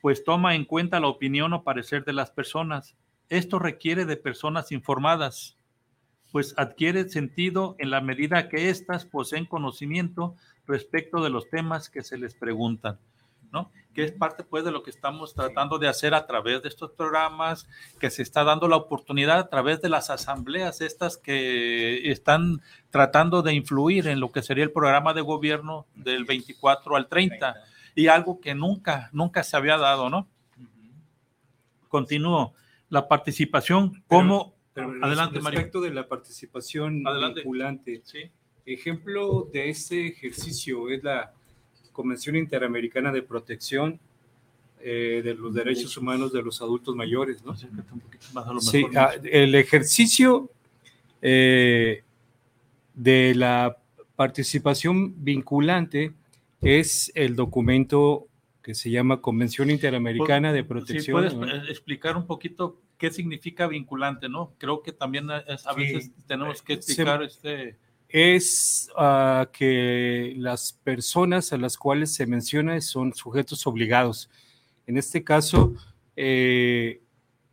pues 0.00 0.24
toma 0.24 0.54
en 0.54 0.64
cuenta 0.64 1.00
la 1.00 1.08
opinión 1.08 1.52
o 1.52 1.64
parecer 1.64 2.06
de 2.06 2.14
las 2.14 2.30
personas. 2.30 2.96
Esto 3.28 3.58
requiere 3.58 4.06
de 4.06 4.16
personas 4.16 4.72
informadas 4.72 5.58
pues 6.32 6.54
adquiere 6.56 7.08
sentido 7.08 7.76
en 7.78 7.90
la 7.90 8.00
medida 8.00 8.48
que 8.48 8.70
éstas 8.70 9.04
poseen 9.04 9.44
conocimiento 9.44 10.34
respecto 10.66 11.22
de 11.22 11.30
los 11.30 11.48
temas 11.50 11.90
que 11.90 12.02
se 12.02 12.16
les 12.16 12.34
preguntan, 12.34 12.98
¿no? 13.52 13.70
Que 13.94 14.04
es 14.04 14.12
parte, 14.12 14.42
pues, 14.42 14.64
de 14.64 14.72
lo 14.72 14.82
que 14.82 14.90
estamos 14.90 15.34
tratando 15.34 15.78
de 15.78 15.88
hacer 15.88 16.14
a 16.14 16.26
través 16.26 16.62
de 16.62 16.70
estos 16.70 16.92
programas, 16.92 17.68
que 18.00 18.10
se 18.10 18.22
está 18.22 18.42
dando 18.44 18.66
la 18.66 18.76
oportunidad 18.76 19.38
a 19.38 19.48
través 19.50 19.82
de 19.82 19.90
las 19.90 20.08
asambleas 20.08 20.80
estas 20.80 21.18
que 21.18 22.10
están 22.10 22.62
tratando 22.88 23.42
de 23.42 23.52
influir 23.52 24.08
en 24.08 24.18
lo 24.18 24.32
que 24.32 24.42
sería 24.42 24.64
el 24.64 24.72
programa 24.72 25.12
de 25.12 25.20
gobierno 25.20 25.86
del 25.94 26.24
24 26.24 26.96
al 26.96 27.08
30, 27.08 27.54
y 27.94 28.06
algo 28.06 28.40
que 28.40 28.54
nunca, 28.54 29.10
nunca 29.12 29.42
se 29.42 29.54
había 29.54 29.76
dado, 29.76 30.08
¿no? 30.08 30.26
Continúo. 31.88 32.54
La 32.88 33.06
participación 33.06 34.02
como 34.06 34.54
pero 34.74 34.92
Adelante, 35.02 35.40
respecto 35.40 35.80
de 35.80 35.90
la 35.90 36.08
participación 36.08 37.04
vinculante, 37.04 38.02
ejemplo 38.64 39.48
de 39.52 39.68
este 39.68 40.06
ejercicio 40.06 40.88
es 40.90 41.02
la 41.02 41.32
Convención 41.92 42.36
Interamericana 42.36 43.12
de 43.12 43.22
Protección 43.22 44.00
eh, 44.80 45.20
de 45.22 45.34
los 45.34 45.54
Derechos 45.54 45.96
Humanos 45.96 46.32
de 46.32 46.42
los 46.42 46.60
Adultos 46.62 46.96
Mayores. 46.96 47.44
¿no? 47.44 47.54
Sí, 48.60 48.84
ah, 48.96 49.12
el 49.22 49.54
ejercicio 49.54 50.50
eh, 51.20 52.02
de 52.94 53.34
la 53.34 53.76
participación 54.16 55.22
vinculante 55.22 56.12
es 56.60 57.12
el 57.14 57.36
documento 57.36 58.26
que 58.62 58.74
se 58.74 58.90
llama 58.90 59.20
Convención 59.20 59.70
Interamericana 59.70 60.52
de 60.52 60.64
Protección. 60.64 61.28
¿Puedes 61.34 61.68
explicar 61.68 62.16
un 62.16 62.26
poquito 62.26 62.78
qué 63.02 63.10
significa 63.10 63.66
vinculante, 63.66 64.28
¿no? 64.28 64.52
Creo 64.58 64.80
que 64.80 64.92
también 64.92 65.28
a 65.28 65.72
veces 65.76 66.12
tenemos 66.28 66.62
que 66.62 66.74
explicar 66.74 67.20
este... 67.24 67.76
Es 68.08 68.90
uh, 68.96 69.50
que 69.50 70.34
las 70.36 70.72
personas 70.84 71.52
a 71.52 71.56
las 71.56 71.76
cuales 71.76 72.14
se 72.14 72.26
menciona 72.26 72.80
son 72.80 73.12
sujetos 73.12 73.66
obligados. 73.66 74.30
En 74.86 74.98
este 74.98 75.24
caso, 75.24 75.74
eh, 76.14 77.02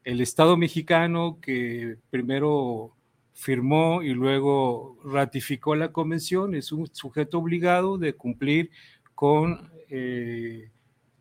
el 0.03 0.21
Estado 0.21 0.55
mexicano 0.55 1.39
que 1.41 1.97
primero 2.11 2.95
firmó 3.33 4.03
y 4.03 4.13
luego 4.13 4.99
ratificó 5.03 5.73
la 5.73 5.91
convención 5.91 6.53
es 6.53 6.71
un 6.71 6.93
sujeto 6.93 7.39
obligado 7.39 7.97
de 7.97 8.13
cumplir 8.13 8.69
con 9.15 9.71
eh, 9.89 10.69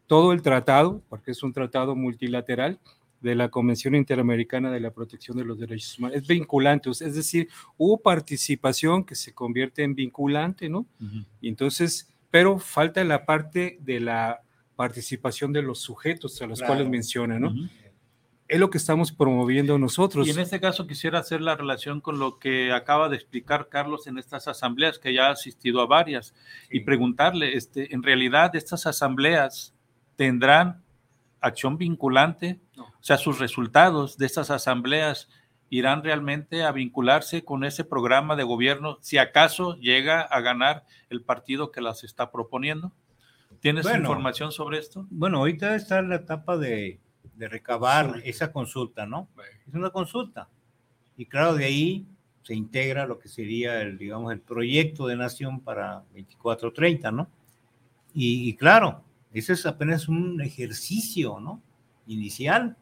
todo 0.06 0.32
el 0.32 0.42
tratado, 0.42 1.00
porque 1.08 1.30
es 1.30 1.42
un 1.42 1.54
tratado 1.54 1.96
multilateral, 1.96 2.78
de 3.20 3.34
la 3.34 3.48
Convención 3.48 3.94
Interamericana 3.94 4.70
de 4.70 4.80
la 4.80 4.90
Protección 4.90 5.36
de 5.36 5.44
los 5.44 5.58
Derechos 5.58 5.98
Humanos. 5.98 6.18
Es 6.18 6.26
vinculante, 6.26 6.90
es 6.90 7.14
decir, 7.14 7.48
hubo 7.76 8.00
participación 8.00 9.04
que 9.04 9.14
se 9.14 9.34
convierte 9.34 9.82
en 9.82 9.94
vinculante, 9.94 10.68
¿no? 10.68 10.86
entonces, 11.42 12.08
pero 12.30 12.58
falta 12.58 13.02
la 13.04 13.24
parte 13.24 13.78
de 13.80 14.00
la 14.00 14.42
participación 14.76 15.52
de 15.52 15.62
los 15.62 15.80
sujetos 15.80 16.40
a 16.40 16.46
los 16.46 16.62
cuales 16.62 16.88
menciona, 16.88 17.38
¿no? 17.38 17.52
Es 18.46 18.58
lo 18.58 18.70
que 18.70 18.78
estamos 18.78 19.12
promoviendo 19.12 19.76
nosotros. 19.78 20.26
Y 20.26 20.30
en 20.30 20.38
este 20.38 20.58
caso 20.58 20.86
quisiera 20.86 21.18
hacer 21.18 21.42
la 21.42 21.54
relación 21.54 22.00
con 22.00 22.18
lo 22.18 22.38
que 22.38 22.72
acaba 22.72 23.10
de 23.10 23.16
explicar 23.16 23.68
Carlos 23.68 24.06
en 24.06 24.16
estas 24.16 24.48
asambleas, 24.48 24.98
que 24.98 25.12
ya 25.12 25.26
ha 25.26 25.32
asistido 25.32 25.82
a 25.82 25.86
varias, 25.86 26.32
y 26.70 26.80
preguntarle, 26.80 27.56
este, 27.56 27.92
en 27.94 28.02
realidad, 28.02 28.56
estas 28.56 28.86
asambleas 28.86 29.74
tendrán 30.16 30.82
acción 31.40 31.78
vinculante, 31.78 32.60
o 32.76 33.02
sea, 33.02 33.18
sus 33.18 33.38
resultados 33.38 34.18
de 34.18 34.26
estas 34.26 34.50
asambleas 34.50 35.28
irán 35.70 36.02
realmente 36.02 36.64
a 36.64 36.72
vincularse 36.72 37.44
con 37.44 37.64
ese 37.64 37.84
programa 37.84 38.36
de 38.36 38.44
gobierno, 38.44 38.98
si 39.00 39.18
acaso 39.18 39.76
llega 39.76 40.22
a 40.22 40.40
ganar 40.40 40.84
el 41.10 41.22
partido 41.22 41.70
que 41.70 41.80
las 41.80 42.04
está 42.04 42.30
proponiendo. 42.30 42.92
¿Tienes 43.60 43.86
información 43.86 44.52
sobre 44.52 44.78
esto? 44.78 45.06
Bueno, 45.10 45.38
ahorita 45.38 45.74
está 45.74 45.98
en 45.98 46.10
la 46.10 46.16
etapa 46.16 46.56
de, 46.56 47.00
recabar 47.36 48.20
esa 48.24 48.50
consulta, 48.50 49.06
¿no? 49.06 49.28
Es 49.66 49.74
una 49.74 49.90
consulta. 49.90 50.48
Y 51.16 51.26
claro, 51.26 51.54
de 51.54 51.64
ahí 51.66 52.06
se 52.42 52.54
integra 52.54 53.06
lo 53.06 53.18
que 53.18 53.28
sería 53.28 53.80
el, 53.82 53.98
digamos, 53.98 54.32
el 54.32 54.40
proyecto 54.40 55.06
de 55.06 55.16
nación 55.16 55.60
para 55.60 56.02
24-30, 56.14 57.12
¿no? 57.12 57.28
y, 58.14 58.56
claro, 58.56 59.04
ese 59.32 59.52
es 59.52 59.66
apenas 59.66 60.08
un 60.08 60.40
ejercicio, 60.40 61.40
¿no? 61.40 61.60
Inicial, 62.06 62.76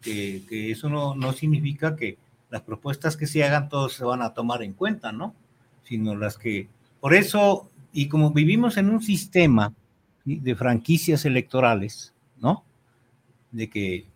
que, 0.00 0.70
eso 0.70 0.88
no, 0.88 1.14
no, 1.14 1.32
significa 1.32 1.96
que 1.96 2.18
las 2.50 2.62
propuestas 2.62 3.16
que 3.16 3.26
se 3.26 3.44
hagan 3.44 3.68
todos 3.68 3.92
se 3.92 4.04
van 4.04 4.22
a 4.22 4.34
tomar 4.34 4.62
en 4.62 4.72
cuenta, 4.72 5.12
¿no? 5.12 5.34
Sino 5.84 6.16
las 6.16 6.36
que, 6.36 6.68
por 7.00 7.14
eso, 7.14 7.70
y 7.92 8.08
como 8.08 8.30
vivimos 8.32 8.76
en 8.76 8.90
un 8.90 9.02
sistema 9.02 9.72
de 10.24 10.54
franquicias 10.54 11.24
electorales, 11.24 12.14
¿no? 12.38 12.64
De 13.52 13.68
que, 13.68 14.06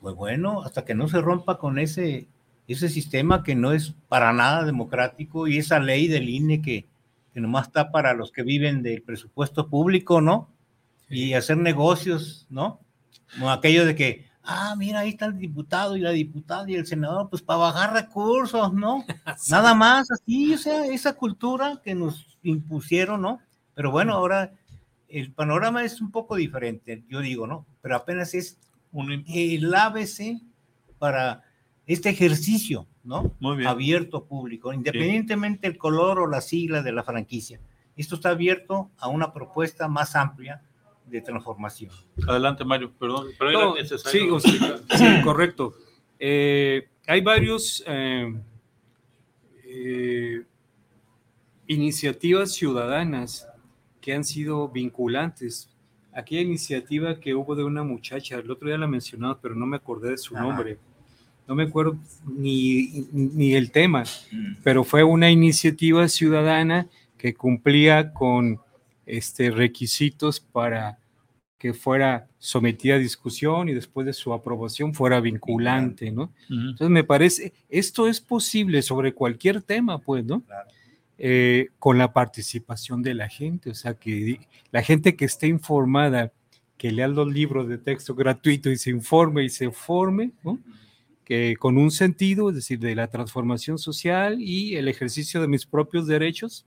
pues 0.00 0.14
bueno, 0.14 0.62
hasta 0.62 0.84
que 0.84 0.94
no 0.94 1.08
se 1.08 1.20
rompa 1.20 1.58
con 1.58 1.78
ese, 1.78 2.26
ese 2.66 2.88
sistema 2.88 3.42
que 3.42 3.54
no 3.54 3.72
es 3.72 3.94
para 4.08 4.32
nada 4.32 4.64
democrático 4.64 5.46
y 5.46 5.58
esa 5.58 5.78
ley 5.78 6.08
del 6.08 6.28
INE 6.28 6.60
que, 6.60 6.86
que 7.32 7.40
nomás 7.40 7.68
está 7.68 7.90
para 7.90 8.12
los 8.12 8.30
que 8.32 8.42
viven 8.42 8.82
del 8.82 9.02
presupuesto 9.02 9.68
público, 9.68 10.20
¿no? 10.20 10.48
Y 11.08 11.34
hacer 11.34 11.56
negocios, 11.56 12.46
¿no? 12.50 12.80
Como 13.34 13.50
aquello 13.50 13.84
de 13.84 13.94
que, 13.94 14.26
ah, 14.42 14.74
mira, 14.76 15.00
ahí 15.00 15.10
está 15.10 15.26
el 15.26 15.38
diputado 15.38 15.96
y 15.96 16.00
la 16.00 16.10
diputada 16.10 16.70
y 16.70 16.74
el 16.74 16.86
senador, 16.86 17.28
pues 17.30 17.42
para 17.42 17.60
bajar 17.60 17.92
recursos, 17.92 18.72
¿no? 18.72 19.04
Nada 19.50 19.74
más, 19.74 20.10
así, 20.10 20.54
o 20.54 20.58
sea, 20.58 20.86
esa 20.86 21.14
cultura 21.14 21.80
que 21.82 21.94
nos 21.94 22.38
impusieron, 22.42 23.22
¿no? 23.22 23.40
Pero 23.74 23.90
bueno, 23.90 24.14
ahora 24.14 24.52
el 25.08 25.32
panorama 25.32 25.84
es 25.84 26.00
un 26.00 26.10
poco 26.10 26.36
diferente, 26.36 27.04
yo 27.08 27.20
digo, 27.20 27.46
¿no? 27.46 27.66
Pero 27.80 27.96
apenas 27.96 28.34
es 28.34 28.58
un, 28.92 29.24
el 29.28 29.74
ABC 29.74 30.40
para 30.98 31.42
este 31.86 32.10
ejercicio, 32.10 32.86
¿no? 33.04 33.34
Muy 33.40 33.56
bien. 33.56 33.68
Abierto 33.68 34.24
público, 34.24 34.72
independientemente 34.72 35.68
del 35.68 35.78
color 35.78 36.18
o 36.18 36.26
la 36.26 36.40
sigla 36.40 36.82
de 36.82 36.92
la 36.92 37.02
franquicia. 37.02 37.60
Esto 37.96 38.16
está 38.16 38.30
abierto 38.30 38.90
a 38.98 39.08
una 39.08 39.32
propuesta 39.32 39.88
más 39.88 40.14
amplia 40.14 40.62
de 41.08 41.20
transformación. 41.20 41.90
Adelante, 42.26 42.64
Mario, 42.64 42.92
perdón, 42.98 43.28
pero 43.38 43.52
No, 43.52 43.72
era 43.74 43.82
necesario. 43.82 44.40
sí, 44.40 44.58
correcto. 45.24 45.74
Eh, 46.18 46.88
hay 47.06 47.20
varios 47.20 47.82
eh, 47.86 48.34
eh, 49.64 50.42
iniciativas 51.66 52.52
ciudadanas 52.52 53.46
que 54.00 54.14
han 54.14 54.24
sido 54.24 54.68
vinculantes. 54.68 55.70
Aquella 56.12 56.42
iniciativa 56.42 57.20
que 57.20 57.34
hubo 57.34 57.54
de 57.54 57.64
una 57.64 57.82
muchacha, 57.82 58.36
el 58.36 58.50
otro 58.50 58.68
día 58.68 58.78
la 58.78 58.86
mencionaba, 58.86 59.38
pero 59.40 59.54
no 59.54 59.66
me 59.66 59.76
acordé 59.76 60.10
de 60.10 60.18
su 60.18 60.36
Ajá. 60.36 60.44
nombre. 60.44 60.78
No 61.46 61.54
me 61.54 61.62
acuerdo 61.64 61.96
ni, 62.26 63.06
ni 63.12 63.54
el 63.54 63.70
tema, 63.70 64.04
pero 64.62 64.84
fue 64.84 65.02
una 65.02 65.30
iniciativa 65.30 66.06
ciudadana 66.08 66.88
que 67.16 67.32
cumplía 67.34 68.12
con 68.12 68.60
este, 69.08 69.50
requisitos 69.50 70.38
para 70.38 70.98
que 71.58 71.74
fuera 71.74 72.28
sometida 72.38 72.94
a 72.94 72.98
discusión 72.98 73.68
y 73.68 73.74
después 73.74 74.06
de 74.06 74.12
su 74.12 74.32
aprobación 74.32 74.94
fuera 74.94 75.20
vinculante, 75.20 76.12
¿no? 76.12 76.24
Ujú. 76.50 76.60
Entonces 76.70 76.90
me 76.90 77.02
parece, 77.02 77.52
esto 77.68 78.06
es 78.06 78.20
posible 78.20 78.80
sobre 78.82 79.12
cualquier 79.12 79.62
tema, 79.62 79.98
pues, 79.98 80.24
¿no? 80.24 80.42
Claro. 80.42 80.70
Eh, 81.20 81.70
con 81.80 81.98
la 81.98 82.12
participación 82.12 83.02
de 83.02 83.14
la 83.14 83.28
gente, 83.28 83.70
o 83.70 83.74
sea, 83.74 83.94
que 83.94 84.38
la 84.70 84.82
gente 84.84 85.16
que 85.16 85.24
esté 85.24 85.48
informada, 85.48 86.32
que 86.76 86.92
lea 86.92 87.08
los 87.08 87.26
libros 87.26 87.68
de 87.68 87.78
texto 87.78 88.14
gratuito 88.14 88.70
y 88.70 88.76
se 88.76 88.90
informe 88.90 89.42
y 89.42 89.48
se 89.48 89.72
forme, 89.72 90.30
¿no? 90.44 90.60
que 91.24 91.56
con 91.58 91.76
un 91.76 91.90
sentido, 91.90 92.48
es 92.48 92.54
decir, 92.54 92.78
de 92.78 92.94
la 92.94 93.08
transformación 93.08 93.76
social 93.76 94.40
y 94.40 94.76
el 94.76 94.88
ejercicio 94.88 95.42
de 95.42 95.48
mis 95.48 95.66
propios 95.66 96.06
derechos, 96.06 96.64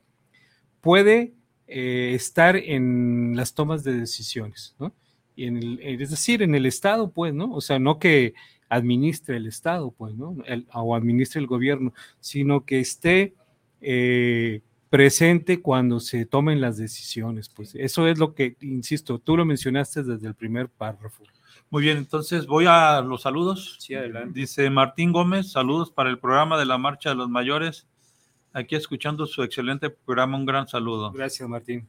puede 0.81 1.33
eh, 1.73 2.13
estar 2.13 2.55
en 2.57 3.33
las 3.35 3.53
tomas 3.53 3.83
de 3.83 3.93
decisiones, 3.93 4.75
¿no? 4.77 4.93
Y 5.35 5.45
en 5.45 5.55
el- 5.57 5.79
es 5.81 6.09
decir, 6.09 6.41
en 6.43 6.53
el 6.53 6.65
Estado, 6.65 7.09
pues, 7.09 7.33
¿no? 7.33 7.53
O 7.53 7.61
sea, 7.61 7.79
no 7.79 7.97
que 7.97 8.33
administre 8.67 9.37
el 9.37 9.47
Estado, 9.47 9.91
pues, 9.91 10.13
¿no? 10.15 10.35
El- 10.45 10.67
o 10.73 10.95
administre 10.95 11.39
el 11.39 11.47
gobierno, 11.47 11.93
sino 12.19 12.65
que 12.65 12.79
esté 12.79 13.33
eh, 13.83 14.61
presente 14.91 15.61
cuando 15.61 15.99
se 15.99 16.25
tomen 16.25 16.61
las 16.61 16.77
decisiones, 16.77 17.49
pues. 17.49 17.73
Eso 17.73 18.07
es 18.07 18.19
lo 18.19 18.35
que, 18.35 18.57
insisto, 18.61 19.17
tú 19.17 19.37
lo 19.37 19.43
mencionaste 19.43 20.03
desde 20.03 20.27
el 20.27 20.35
primer 20.35 20.69
párrafo. 20.69 21.23
Muy 21.71 21.81
bien, 21.83 21.97
entonces 21.97 22.45
voy 22.45 22.65
a 22.67 23.01
los 23.01 23.21
saludos. 23.21 23.77
Sí, 23.79 23.95
adelante. 23.95 24.39
Dice 24.39 24.69
Martín 24.69 25.13
Gómez, 25.13 25.51
saludos 25.51 25.89
para 25.89 26.09
el 26.09 26.19
programa 26.19 26.59
de 26.59 26.65
la 26.65 26.77
Marcha 26.77 27.09
de 27.09 27.15
los 27.15 27.29
Mayores. 27.29 27.87
Aquí 28.53 28.75
escuchando 28.75 29.25
su 29.25 29.43
excelente 29.43 29.89
programa, 29.89 30.37
un 30.37 30.45
gran 30.45 30.67
saludo. 30.67 31.11
Gracias, 31.11 31.47
Martín. 31.47 31.87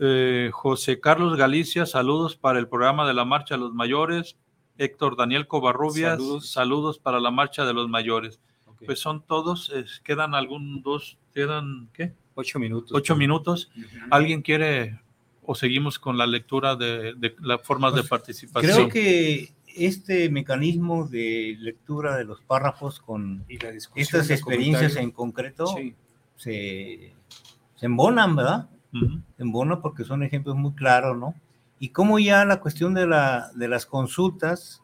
Eh, 0.00 0.50
José 0.52 1.00
Carlos 1.00 1.36
Galicia, 1.36 1.86
saludos 1.86 2.36
para 2.36 2.58
el 2.58 2.68
programa 2.68 3.06
de 3.06 3.14
la 3.14 3.24
Marcha 3.24 3.54
de 3.54 3.60
los 3.60 3.72
Mayores. 3.74 4.36
Héctor 4.76 5.16
Daniel 5.16 5.46
Covarrubias, 5.46 6.18
Saludos. 6.18 6.50
saludos, 6.50 6.98
para 6.98 7.20
la 7.20 7.30
Marcha 7.30 7.64
de 7.64 7.74
los 7.74 7.88
Mayores. 7.88 8.40
Pues 8.84 8.98
son 8.98 9.22
todos, 9.24 9.70
eh, 9.74 9.84
quedan 10.02 10.34
algún 10.34 10.82
dos, 10.82 11.16
quedan, 11.32 11.88
¿qué? 11.94 12.12
Ocho 12.34 12.58
minutos. 12.58 12.90
Ocho 12.92 13.14
minutos. 13.16 13.70
¿Alguien 14.10 14.42
quiere 14.42 15.00
o 15.42 15.54
seguimos 15.54 15.98
con 15.98 16.18
la 16.18 16.26
lectura 16.26 16.74
de, 16.76 17.14
de 17.14 17.34
las 17.40 17.62
formas 17.62 17.94
de 17.94 18.02
participación? 18.02 18.72
Creo 18.74 18.88
que 18.88 19.54
este 19.76 20.28
mecanismo 20.28 21.06
de 21.06 21.56
lectura 21.60 22.16
de 22.16 22.24
los 22.24 22.40
párrafos 22.42 22.98
con 23.00 23.44
Y 23.48 23.58
la 23.58 23.70
discusión 23.70 24.02
estas 24.02 24.30
experiencias 24.30 24.96
en 24.96 25.10
concreto 25.12 25.66
Sí. 25.68 25.94
Se, 26.36 27.14
se 27.76 27.86
embonan, 27.86 28.36
¿verdad? 28.36 28.68
Se 29.36 29.42
embonan 29.42 29.80
porque 29.82 30.04
son 30.04 30.22
ejemplos 30.22 30.54
muy 30.56 30.72
claros, 30.72 31.18
¿no? 31.18 31.34
Y 31.80 31.88
cómo 31.88 32.18
ya 32.18 32.44
la 32.44 32.60
cuestión 32.60 32.94
de, 32.94 33.06
la, 33.06 33.50
de 33.54 33.66
las 33.66 33.86
consultas, 33.86 34.82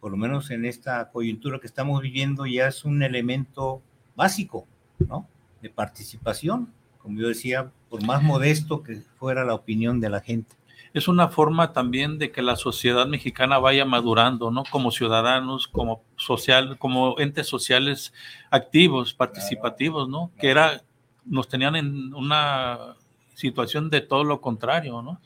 por 0.00 0.10
lo 0.10 0.18
menos 0.18 0.50
en 0.50 0.66
esta 0.66 1.10
coyuntura 1.10 1.58
que 1.58 1.66
estamos 1.66 2.02
viviendo, 2.02 2.44
ya 2.44 2.68
es 2.68 2.84
un 2.84 3.02
elemento 3.02 3.80
básico, 4.14 4.66
¿no? 4.98 5.26
De 5.62 5.70
participación, 5.70 6.72
como 6.98 7.18
yo 7.18 7.28
decía, 7.28 7.70
por 7.88 8.04
más 8.04 8.22
modesto 8.22 8.82
que 8.82 8.96
fuera 9.18 9.44
la 9.44 9.54
opinión 9.54 10.00
de 10.00 10.10
la 10.10 10.20
gente. 10.20 10.54
Es 10.94 11.08
una 11.08 11.28
forma 11.28 11.72
también 11.72 12.18
de 12.18 12.30
que 12.30 12.42
la 12.42 12.56
sociedad 12.56 13.06
mexicana 13.06 13.58
vaya 13.58 13.84
madurando, 13.84 14.50
¿no? 14.50 14.62
Como 14.70 14.90
ciudadanos, 14.90 15.66
como 15.66 16.02
social, 16.16 16.76
como 16.78 17.18
entes 17.18 17.46
sociales 17.46 18.12
activos, 18.50 19.14
participativos, 19.14 20.08
¿no? 20.08 20.30
Que 20.38 20.50
era, 20.50 20.82
nos 21.24 21.48
tenían 21.48 21.76
en 21.76 22.14
una 22.14 22.96
situación 23.34 23.88
de 23.88 24.02
todo 24.02 24.24
lo 24.24 24.40
contrario, 24.40 25.00
¿no? 25.00 25.20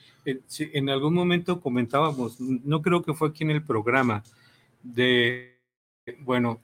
Sí, 0.47 0.71
en 0.73 0.89
algún 0.89 1.15
momento 1.15 1.61
comentábamos, 1.61 2.41
no 2.41 2.81
creo 2.83 3.03
que 3.03 3.15
fue 3.15 3.29
aquí 3.29 3.45
en 3.45 3.51
el 3.51 3.63
programa, 3.63 4.23
de, 4.83 5.59
bueno, 6.21 6.61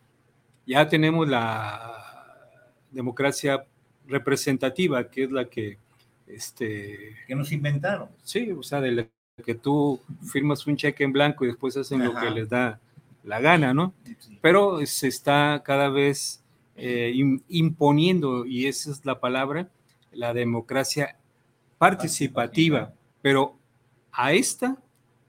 ya 0.67 0.89
tenemos 0.89 1.29
la 1.29 2.71
democracia 2.91 3.65
representativa, 4.07 5.09
que 5.09 5.25
es 5.25 5.33
la 5.33 5.47
que, 5.47 5.79
este, 6.35 7.15
que 7.27 7.35
nos 7.35 7.53
inventaron. 7.53 8.09
sí, 8.23 8.51
o 8.53 8.63
sea, 8.63 8.81
de 8.81 8.93
la 8.93 9.09
que 9.45 9.55
tú 9.55 9.99
firmas 10.31 10.67
un 10.67 10.77
cheque 10.77 11.05
en 11.05 11.13
blanco 11.13 11.45
y 11.45 11.49
después 11.49 11.77
hacen 11.77 12.05
lo 12.05 12.15
que 12.15 12.31
les 12.31 12.49
da 12.49 12.79
la 13.25 13.41
gana, 13.41 13.73
¿no? 13.73 13.95
pero 14.41 14.85
se 14.87 15.09
está 15.09 15.63
cada 15.65 15.89
vez 15.89 16.43
eh, 16.77 17.13
im- 17.15 17.43
imponiendo, 17.49 18.45
y 18.45 18.67
esa 18.67 18.91
es 18.91 19.05
la 19.07 19.19
palabra, 19.21 19.69
la 20.13 20.35
democracia 20.35 21.17
participativa, 21.79 22.93
pero 23.23 23.57
a 24.13 24.33
esta 24.33 24.77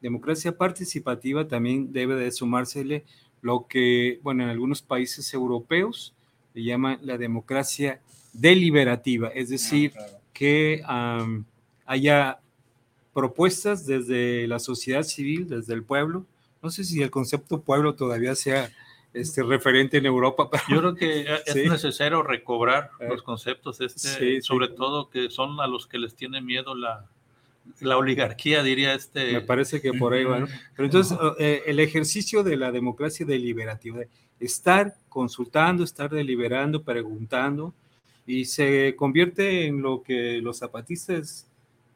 democracia 0.02 0.56
participativa 0.58 1.48
también 1.48 1.92
debe 1.94 2.16
de 2.16 2.32
sumársele 2.32 3.06
lo 3.42 3.68
que, 3.68 4.20
bueno, 4.22 4.44
en 4.44 4.50
algunos 4.50 4.82
países 4.82 5.34
europeos 5.34 6.14
le 6.54 6.64
llaman 6.64 7.00
la 7.02 7.18
democracia 7.18 8.00
deliberativa, 8.34 9.30
es 9.30 9.50
decir, 9.50 9.94
que 10.34 10.82
am, 10.86 11.46
haya 11.86 12.40
propuestas 13.14 13.86
desde 13.86 14.48
la 14.48 14.60
sociedad 14.60 15.04
civil, 15.04 15.48
desde 15.48 15.74
el 15.74 15.84
pueblo. 15.84 16.26
No 16.62 16.70
sé 16.70 16.84
si 16.84 17.02
el 17.02 17.12
concepto 17.12 17.62
pueblo 17.62 17.94
todavía 17.96 18.36
sea 18.36 18.72
este, 19.14 19.44
referente 19.44 19.98
en 19.98 20.06
Europa, 20.08 20.50
pero 20.50 20.64
Yo 20.70 20.80
creo 20.80 20.96
que 20.96 21.22
es 21.46 21.54
Sí. 21.54 21.70
necesario 21.70 22.24
recobrar 22.24 22.90
Eh, 23.00 23.08
los 23.10 23.22
conceptos, 23.22 23.80
este, 23.82 24.00
sí, 24.00 24.16
sí. 24.18 24.42
sobre 24.42 24.70
todo 24.70 25.10
que 25.10 25.30
son 25.30 25.60
a 25.62 25.68
los 25.68 25.86
que 25.86 26.00
les 26.00 26.16
tiene 26.16 26.42
miedo 26.42 26.74
la, 26.74 27.06
la 27.80 27.98
oligarquía, 27.98 28.64
diría 28.64 28.94
este. 28.96 29.32
me 29.34 29.42
parece 29.42 29.82
que 29.82 29.94
por 29.94 30.14
ahí 30.14 30.24
va. 30.24 30.40
¿no? 30.40 30.48
Pero 30.76 30.86
entonces, 30.86 31.16
eh, 31.38 31.62
el 31.68 31.80
ejercicio 31.80 32.42
de 32.44 32.58
la 32.58 32.72
democracia 32.72 33.26
deliberativa, 33.26 34.00
de 34.00 34.08
estar 34.40 34.96
consultando, 35.10 35.84
estar 35.84 36.10
deliberando, 36.10 36.82
preguntando, 36.82 37.74
y 38.26 38.46
se 38.46 38.96
convierte 38.96 39.66
en 39.66 39.82
lo 39.82 40.02
que 40.02 40.40
los 40.42 40.58
zapatistas 40.60 41.48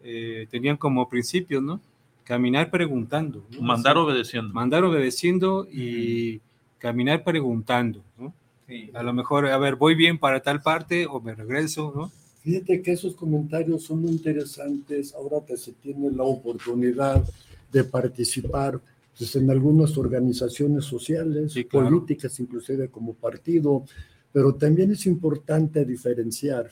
eh, 0.04 0.48
tenían 0.50 0.78
como 0.78 1.08
principios, 1.10 1.64
¿no? 1.64 1.80
Caminar 2.24 2.70
preguntando. 2.70 3.44
¿no? 3.52 3.62
mandar 3.62 3.98
obedeciendo. 3.98 4.54
mandar 4.54 4.84
obedeciendo 4.84 5.68
y 5.72 6.42
caminar 6.78 7.24
preguntando, 7.24 8.02
¿no? 8.18 8.34
Sí. 8.68 8.90
A 8.94 9.02
lo 9.02 9.14
mejor, 9.14 9.48
a 9.48 9.58
ver, 9.58 9.76
voy 9.78 9.96
bien 9.96 10.18
para 10.18 10.42
tal 10.42 10.62
parte 10.62 11.06
o 11.08 11.22
me 11.22 11.34
regreso, 11.34 11.94
¿no? 11.96 12.12
Fíjate 12.44 12.82
que 12.82 12.92
esos 12.92 13.16
comentarios 13.16 13.84
son 13.84 14.02
muy 14.02 14.12
interesantes 14.12 15.14
ahora 15.14 15.46
que 15.46 15.58
se 15.58 15.72
tiene 15.74 16.12
la 16.12 16.24
oportunidad 16.24 17.24
de 17.72 17.84
participar 17.84 18.80
pues, 19.18 19.36
en 19.36 19.50
algunas 19.50 19.98
organizaciones 19.98 20.86
sociales, 20.86 21.54
Sí, 21.54 21.66
claro. 21.66 21.90
políticas, 21.90 22.40
inclusive 22.40 22.90
como 22.90 23.14
partido, 23.14 23.84
pero 24.32 24.56
también 24.56 24.92
es 24.92 25.06
importante 25.06 25.86
diferenciar, 25.86 26.72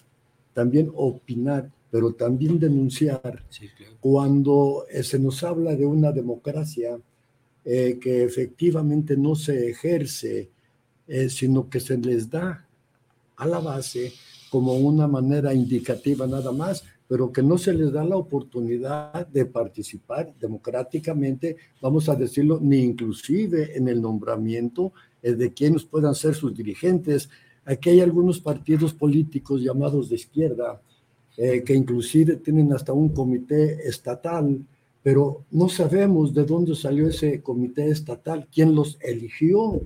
también 0.54 0.92
opinar, 0.96 1.72
pero 1.92 2.12
también 2.14 2.60
denunciar 2.60 3.44
Sí, 3.50 3.70
claro. 3.70 3.94
cuando 4.02 4.86
eh, 4.90 5.02
se 5.04 5.18
nos 5.18 5.44
habla 5.44 5.76
de 5.76 5.86
una 5.86 6.12
democracia 6.12 7.00
eh, 7.64 7.98
que 8.02 8.24
efectivamente 8.24 9.16
no 9.16 9.34
se 9.36 9.70
ejerce, 9.70 10.50
eh, 11.08 11.30
sino 11.30 11.70
que 11.70 11.80
se 11.80 11.98
les 11.98 12.30
da 12.30 12.68
a 13.38 13.48
la 13.48 13.60
base 13.60 14.12
como 14.50 14.76
una 14.76 15.08
manera 15.08 15.54
indicativa 15.54 16.28
nada 16.28 16.52
más, 16.52 16.84
pero 17.08 17.32
que 17.32 17.42
no 17.42 17.58
se 17.58 17.74
les 17.74 17.92
da 17.92 18.04
la 18.04 18.18
oportunidad 18.18 19.28
de 19.28 19.46
participar 19.46 20.34
democráticamente, 20.40 21.56
vamos 21.82 22.10
a 22.10 22.16
decirlo, 22.16 22.60
ni 22.62 22.80
inclusive 22.80 23.78
en 23.78 23.88
el 23.88 24.02
nombramiento 24.02 24.92
de 25.22 25.54
quienes 25.54 25.84
puedan 25.84 26.16
ser 26.16 26.36
sus 26.36 26.56
dirigentes. 26.56 27.30
Aquí 27.66 27.90
hay 27.90 28.00
algunos 28.02 28.40
partidos 28.40 28.94
políticos 28.94 29.62
llamados 29.62 30.10
de 30.10 30.16
izquierda, 30.16 30.82
eh, 31.38 31.64
que 31.66 31.74
inclusive 31.74 32.38
tienen 32.38 32.72
hasta 32.74 32.94
un 32.94 33.10
comité 33.10 33.88
estatal, 33.88 34.64
pero 35.02 35.44
no 35.52 35.68
sabemos 35.68 36.34
de 36.34 36.46
dónde 36.46 36.76
salió 36.76 37.10
ese 37.10 37.42
comité 37.42 37.90
estatal, 37.90 38.48
quién 38.54 38.74
los 38.74 38.98
eligió. 39.02 39.82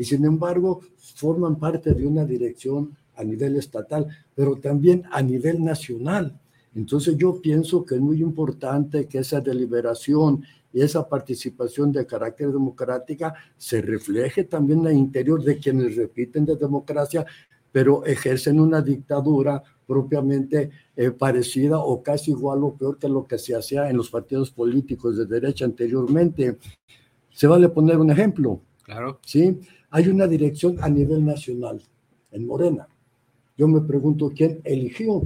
y 0.00 0.04
sin 0.04 0.24
embargo 0.24 0.80
forman 0.96 1.58
parte 1.58 1.92
de 1.92 2.06
una 2.06 2.24
dirección 2.24 2.96
a 3.16 3.24
nivel 3.24 3.56
estatal, 3.56 4.06
pero 4.36 4.54
también 4.54 5.02
a 5.10 5.20
nivel 5.20 5.64
nacional. 5.64 6.38
Entonces 6.74 7.16
yo 7.16 7.40
pienso 7.42 7.84
que 7.84 7.96
es 7.96 8.00
muy 8.00 8.22
importante 8.22 9.06
que 9.06 9.18
esa 9.18 9.40
deliberación 9.40 10.44
y 10.72 10.82
esa 10.82 11.08
participación 11.08 11.92
de 11.92 12.06
carácter 12.06 12.52
democrática 12.52 13.34
se 13.56 13.80
refleje 13.80 14.44
también 14.44 14.80
en 14.80 14.86
el 14.86 14.96
interior 14.96 15.42
de 15.42 15.58
quienes 15.58 15.96
repiten 15.96 16.44
de 16.44 16.56
democracia, 16.56 17.24
pero 17.72 18.04
ejercen 18.04 18.60
una 18.60 18.82
dictadura 18.82 19.62
propiamente 19.86 20.70
eh, 20.94 21.10
parecida 21.10 21.78
o 21.78 22.02
casi 22.02 22.32
igual 22.32 22.62
o 22.62 22.74
peor 22.74 22.98
que 22.98 23.08
lo 23.08 23.26
que 23.26 23.38
se 23.38 23.56
hacía 23.56 23.88
en 23.88 23.96
los 23.96 24.10
partidos 24.10 24.50
políticos 24.50 25.16
de 25.16 25.26
derecha 25.26 25.64
anteriormente. 25.64 26.58
Se 27.30 27.46
vale 27.46 27.68
poner 27.68 27.96
un 27.98 28.10
ejemplo. 28.10 28.60
Claro. 28.82 29.18
¿sí? 29.24 29.58
Hay 29.90 30.08
una 30.08 30.26
dirección 30.26 30.76
a 30.82 30.88
nivel 30.88 31.24
nacional, 31.24 31.82
en 32.30 32.46
Morena. 32.46 32.86
Yo 33.56 33.66
me 33.66 33.80
pregunto 33.80 34.30
quién 34.34 34.60
eligió 34.64 35.22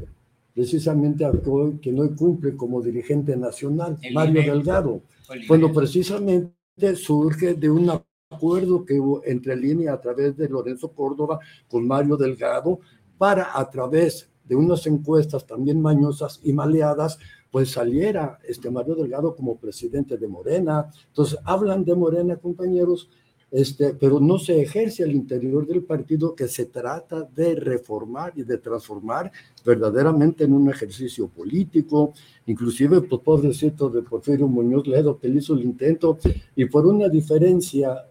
precisamente 0.54 1.24
a 1.24 1.32
quien 1.80 1.98
hoy 1.98 2.10
cumple 2.14 2.56
como 2.56 2.82
dirigente 2.82 3.36
nacional, 3.36 3.98
Mario 4.12 4.42
Delgado. 4.42 5.02
Bueno, 5.48 5.72
precisamente 5.72 6.52
surge 6.96 7.54
de 7.54 7.70
un 7.70 7.90
acuerdo 8.30 8.84
que 8.84 8.98
hubo 8.98 9.22
entre 9.24 9.56
línea 9.56 9.94
a 9.94 10.00
través 10.00 10.36
de 10.36 10.48
Lorenzo 10.48 10.92
Córdoba 10.92 11.38
con 11.68 11.86
Mario 11.86 12.16
Delgado 12.16 12.80
para 13.18 13.58
a 13.58 13.70
través 13.70 14.28
de 14.44 14.56
unas 14.56 14.86
encuestas 14.86 15.46
también 15.46 15.80
mañosas 15.80 16.40
y 16.42 16.52
maleadas, 16.52 17.18
pues 17.50 17.70
saliera 17.70 18.38
este 18.46 18.70
Mario 18.70 18.94
Delgado 18.94 19.36
como 19.36 19.56
presidente 19.56 20.16
de 20.16 20.26
Morena. 20.26 20.90
Entonces, 21.08 21.38
hablan 21.44 21.84
de 21.84 21.94
Morena, 21.94 22.36
compañeros, 22.36 23.08
este, 23.52 23.92
pero 23.92 24.18
no 24.18 24.38
se 24.38 24.62
ejerce 24.62 25.04
al 25.04 25.12
interior 25.12 25.66
del 25.66 25.82
partido 25.82 26.34
que 26.34 26.48
se 26.48 26.64
trata 26.64 27.22
de 27.22 27.54
reformar 27.54 28.32
y 28.34 28.44
de 28.44 28.56
transformar 28.56 29.30
verdaderamente 29.62 30.44
en 30.44 30.54
un 30.54 30.70
ejercicio 30.70 31.28
político, 31.28 32.14
inclusive, 32.46 33.02
pues 33.02 33.20
pobrecito 33.20 33.90
de 33.90 34.00
Porfirio 34.00 34.48
Muñoz 34.48 34.86
Ledo, 34.86 35.18
que 35.18 35.28
hizo 35.28 35.52
el 35.52 35.64
intento, 35.64 36.18
y 36.56 36.64
por 36.64 36.86
una 36.86 37.10
diferencia 37.10 38.06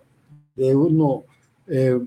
de 0.55 0.75
uno, 0.75 1.23
eh, 1.65 1.99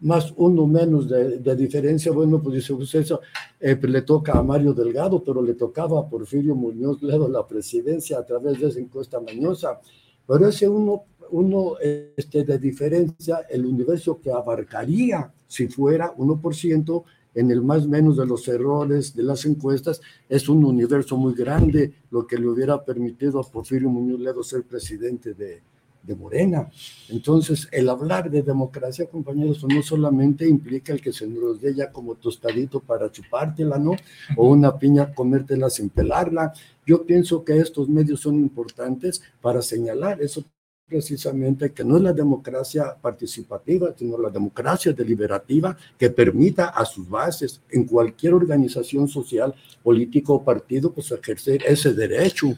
más 0.00 0.34
uno 0.36 0.66
menos 0.66 1.08
de, 1.08 1.54
diferencia, 1.54 2.10
bueno, 2.10 2.42
pues 2.42 2.56
dice, 2.56 2.74
pues 2.74 2.92
eso 2.96 3.20
eh, 3.60 3.76
pues 3.76 3.92
le 3.92 4.02
toca 4.02 4.32
a 4.32 4.42
Mario 4.42 4.74
Delgado, 4.74 5.22
pero 5.22 5.40
le 5.40 5.54
tocaba 5.54 6.00
a 6.00 6.08
Porfirio 6.08 6.56
Muñoz 6.56 7.00
Ledo 7.00 7.28
la 7.28 7.46
presidencia 7.46 8.18
a 8.18 8.26
través 8.26 8.58
de 8.60 8.66
esa 8.66 8.80
encuesta 8.80 9.20
mañosa, 9.20 9.80
pero 10.26 10.48
ese 10.48 10.68
uno 10.68 11.04
uno 11.30 11.76
este, 12.16 12.44
de 12.44 12.58
diferencia, 12.58 13.40
el 13.50 13.66
universo 13.66 14.20
que 14.20 14.30
abarcaría 14.30 15.32
si 15.46 15.68
fuera 15.68 16.14
1% 16.16 17.04
en 17.34 17.50
el 17.50 17.62
más 17.62 17.86
menos 17.86 18.16
de 18.16 18.26
los 18.26 18.46
errores 18.48 19.14
de 19.14 19.22
las 19.22 19.44
encuestas, 19.46 20.00
es 20.28 20.48
un 20.48 20.64
universo 20.64 21.16
muy 21.16 21.34
grande, 21.34 21.92
lo 22.10 22.26
que 22.26 22.36
le 22.36 22.48
hubiera 22.48 22.84
permitido 22.84 23.40
a 23.40 23.50
Porfirio 23.50 23.88
Muñoz 23.88 24.20
Ledo 24.20 24.42
ser 24.42 24.64
presidente 24.64 25.32
de, 25.32 25.62
de 26.02 26.14
Morena. 26.14 26.70
Entonces, 27.08 27.68
el 27.70 27.88
hablar 27.88 28.30
de 28.30 28.42
democracia, 28.42 29.06
compañeros, 29.06 29.64
no 29.64 29.82
solamente 29.82 30.48
implica 30.48 30.92
el 30.92 31.00
que 31.00 31.12
se 31.12 31.26
nos 31.26 31.60
dé 31.60 31.74
ya 31.74 31.90
como 31.90 32.16
tostadito 32.16 32.80
para 32.80 33.10
chupártela, 33.10 33.78
¿no? 33.78 33.92
O 34.36 34.48
una 34.48 34.78
piña 34.78 35.14
comértela 35.14 35.70
sin 35.70 35.90
pelarla. 35.90 36.52
Yo 36.86 37.04
pienso 37.06 37.44
que 37.44 37.58
estos 37.58 37.88
medios 37.88 38.20
son 38.20 38.36
importantes 38.36 39.22
para 39.40 39.62
señalar 39.62 40.20
eso 40.20 40.44
precisamente 40.86 41.72
que 41.72 41.84
no 41.84 41.96
es 41.96 42.02
la 42.02 42.12
democracia 42.12 42.94
participativa, 43.00 43.94
sino 43.96 44.18
la 44.18 44.30
democracia 44.30 44.92
deliberativa 44.92 45.76
que 45.98 46.10
permita 46.10 46.68
a 46.68 46.84
sus 46.84 47.08
bases 47.08 47.60
en 47.70 47.84
cualquier 47.84 48.34
organización 48.34 49.08
social, 49.08 49.54
político 49.82 50.34
o 50.34 50.44
partido, 50.44 50.92
pues 50.92 51.10
ejercer 51.10 51.62
ese 51.66 51.94
derecho, 51.94 52.54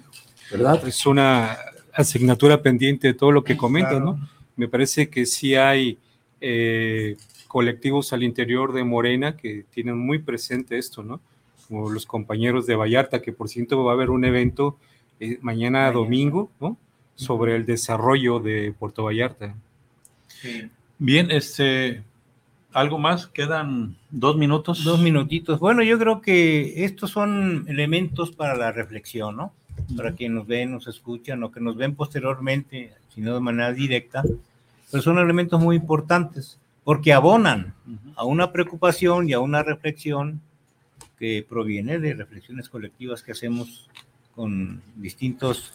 ¿verdad? 0.50 0.86
Es 0.86 1.06
una 1.06 1.56
asignatura 1.92 2.60
pendiente 2.60 3.08
de 3.08 3.14
todo 3.14 3.30
lo 3.30 3.44
que 3.44 3.56
comentas, 3.56 4.00
¿no? 4.00 4.18
Me 4.56 4.68
parece 4.68 5.08
que 5.08 5.26
sí 5.26 5.54
hay 5.54 5.98
eh, 6.40 7.16
colectivos 7.46 8.12
al 8.12 8.22
interior 8.22 8.72
de 8.72 8.84
Morena 8.84 9.36
que 9.36 9.64
tienen 9.70 9.96
muy 9.96 10.18
presente 10.18 10.76
esto, 10.76 11.02
¿no? 11.02 11.20
Como 11.68 11.88
los 11.88 12.04
compañeros 12.04 12.66
de 12.66 12.74
Vallarta, 12.74 13.22
que 13.22 13.32
por 13.32 13.48
cierto 13.48 13.82
va 13.84 13.92
a 13.92 13.94
haber 13.94 14.10
un 14.10 14.24
evento 14.24 14.76
eh, 15.20 15.38
mañana 15.40 15.90
domingo, 15.92 16.50
¿no? 16.60 16.76
Sobre 17.14 17.56
el 17.56 17.66
desarrollo 17.66 18.40
de 18.40 18.74
Puerto 18.78 19.04
Vallarta. 19.04 19.54
Bien, 20.98 21.30
este, 21.30 22.02
¿algo 22.72 22.98
más? 22.98 23.26
Quedan 23.26 23.96
dos 24.10 24.36
minutos. 24.36 24.84
Dos 24.84 25.00
minutitos. 25.00 25.60
Bueno, 25.60 25.82
yo 25.82 25.98
creo 25.98 26.20
que 26.20 26.84
estos 26.84 27.10
son 27.10 27.64
elementos 27.68 28.32
para 28.32 28.56
la 28.56 28.72
reflexión, 28.72 29.36
¿no? 29.36 29.52
Para 29.96 30.14
quien 30.14 30.34
nos 30.34 30.46
ven, 30.46 30.72
nos 30.72 30.86
escuchan 30.86 31.42
o 31.42 31.50
que 31.50 31.60
nos 31.60 31.76
ven 31.76 31.94
posteriormente, 31.94 32.92
si 33.14 33.20
no 33.20 33.34
de 33.34 33.40
manera 33.40 33.72
directa, 33.72 34.22
pero 34.90 35.02
son 35.02 35.18
elementos 35.18 35.60
muy 35.60 35.76
importantes 35.76 36.58
porque 36.84 37.14
abonan 37.14 37.74
a 38.14 38.24
una 38.24 38.52
preocupación 38.52 39.28
y 39.28 39.32
a 39.32 39.40
una 39.40 39.62
reflexión 39.62 40.40
que 41.18 41.44
proviene 41.48 41.98
de 41.98 42.14
reflexiones 42.14 42.68
colectivas 42.68 43.22
que 43.22 43.32
hacemos 43.32 43.88
con 44.34 44.82
distintos 44.96 45.72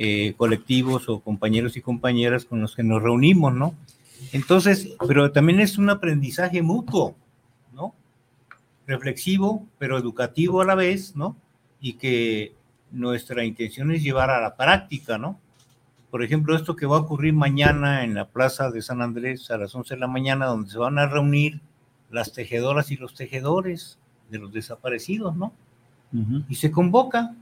eh, 0.00 0.34
colectivos 0.36 1.08
o 1.08 1.18
compañeros 1.18 1.76
y 1.76 1.80
compañeras 1.80 2.44
con 2.44 2.60
los 2.60 2.76
que 2.76 2.84
nos 2.84 3.02
reunimos, 3.02 3.52
¿no? 3.52 3.74
Entonces, 4.32 4.90
pero 5.08 5.32
también 5.32 5.58
es 5.58 5.76
un 5.76 5.90
aprendizaje 5.90 6.62
mutuo, 6.62 7.16
¿no? 7.72 7.94
Reflexivo, 8.86 9.66
pero 9.76 9.98
educativo 9.98 10.60
a 10.60 10.64
la 10.64 10.76
vez, 10.76 11.16
¿no? 11.16 11.36
Y 11.80 11.94
que 11.94 12.52
nuestra 12.92 13.44
intención 13.44 13.90
es 13.90 14.04
llevar 14.04 14.30
a 14.30 14.40
la 14.40 14.54
práctica, 14.54 15.18
¿no? 15.18 15.40
Por 16.12 16.22
ejemplo, 16.22 16.54
esto 16.54 16.76
que 16.76 16.86
va 16.86 16.98
a 16.98 17.00
ocurrir 17.00 17.34
mañana 17.34 18.04
en 18.04 18.14
la 18.14 18.28
Plaza 18.28 18.70
de 18.70 18.82
San 18.82 19.02
Andrés 19.02 19.50
a 19.50 19.58
las 19.58 19.74
11 19.74 19.94
de 19.94 20.00
la 20.00 20.06
mañana, 20.06 20.46
donde 20.46 20.70
se 20.70 20.78
van 20.78 21.00
a 21.00 21.08
reunir 21.08 21.60
las 22.08 22.32
tejedoras 22.32 22.92
y 22.92 22.96
los 22.96 23.14
tejedores 23.14 23.98
de 24.30 24.38
los 24.38 24.52
desaparecidos, 24.52 25.34
¿no? 25.34 25.52
Y 26.48 26.54
se 26.54 26.70
convoca, 26.70 27.34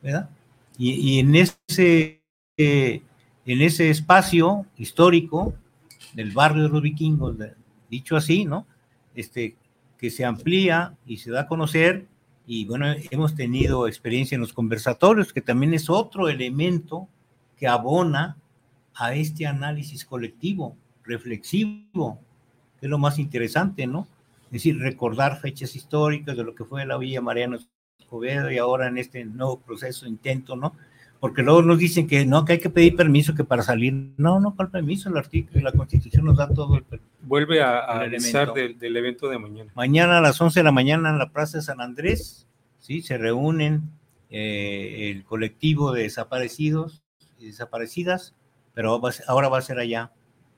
¿verdad? 0.00 0.30
Y, 0.76 1.20
en, 1.20 1.36
ese, 1.36 2.22
eh, 2.56 3.02
en 3.46 3.62
ese 3.62 3.90
espacio 3.90 4.66
histórico 4.76 5.54
del 6.14 6.32
barrio 6.32 6.64
de 6.64 6.68
los 6.68 6.82
vikingos, 6.82 7.36
dicho 7.88 8.16
así, 8.16 8.44
¿no? 8.44 8.66
Este, 9.14 9.56
que 9.98 10.10
se 10.10 10.24
amplía 10.24 10.96
y 11.06 11.18
se 11.18 11.30
da 11.30 11.42
a 11.42 11.46
conocer, 11.46 12.06
y 12.46 12.64
bueno, 12.66 12.86
hemos 13.10 13.34
tenido 13.34 13.86
experiencia 13.88 14.34
en 14.34 14.40
los 14.40 14.52
conversatorios, 14.52 15.32
que 15.32 15.40
también 15.40 15.74
es 15.74 15.88
otro 15.88 16.28
elemento 16.28 17.08
que 17.56 17.66
abona 17.66 18.36
a 18.94 19.14
este 19.14 19.46
análisis 19.46 20.04
colectivo, 20.04 20.76
reflexivo, 21.04 22.20
que 22.78 22.86
es 22.86 22.90
lo 22.90 22.98
más 22.98 23.18
interesante, 23.18 23.86
¿no? 23.86 24.08
Es 24.46 24.52
decir, 24.52 24.78
recordar 24.78 25.40
fechas 25.40 25.74
históricas 25.74 26.36
de 26.36 26.44
lo 26.44 26.54
que 26.54 26.64
fue 26.64 26.84
la 26.84 26.98
Villa 26.98 27.20
Mariano 27.20 27.58
Escobedo 27.98 28.50
y 28.50 28.58
ahora 28.58 28.88
en 28.88 28.98
este 28.98 29.24
nuevo 29.24 29.60
proceso, 29.60 30.06
intento, 30.06 30.56
¿no? 30.56 30.74
Porque 31.20 31.42
luego 31.42 31.62
nos 31.62 31.78
dicen 31.78 32.06
que 32.06 32.26
no, 32.26 32.44
que 32.44 32.54
hay 32.54 32.58
que 32.58 32.68
pedir 32.68 32.96
permiso, 32.96 33.34
que 33.34 33.44
para 33.44 33.62
salir, 33.62 33.94
no, 34.16 34.40
no, 34.40 34.54
¿cuál 34.54 34.70
permiso? 34.70 35.08
El 35.08 35.16
artículo, 35.16 35.62
la 35.62 35.72
constitución 35.72 36.24
nos 36.26 36.36
da 36.36 36.48
todo 36.48 36.76
el 36.76 36.82
permiso. 36.82 37.10
Vuelve 37.22 37.62
a, 37.62 37.78
a 37.78 38.00
avisar 38.02 38.52
del, 38.52 38.78
del, 38.78 38.96
evento 38.96 39.28
de 39.28 39.38
mañana. 39.38 39.72
Mañana 39.74 40.18
a 40.18 40.20
las 40.20 40.38
11 40.38 40.60
de 40.60 40.64
la 40.64 40.72
mañana 40.72 41.08
en 41.08 41.18
la 41.18 41.30
Plaza 41.30 41.58
de 41.58 41.64
San 41.64 41.80
Andrés, 41.80 42.46
¿sí? 42.78 43.00
Se 43.00 43.16
reúnen 43.16 43.90
eh, 44.36 45.10
el 45.10 45.24
colectivo 45.24 45.92
de 45.92 46.02
desaparecidos 46.02 47.02
y 47.38 47.46
desaparecidas, 47.46 48.34
pero 48.74 49.00
ahora 49.28 49.48
va 49.48 49.58
a 49.58 49.62
ser 49.62 49.78
allá 49.78 50.12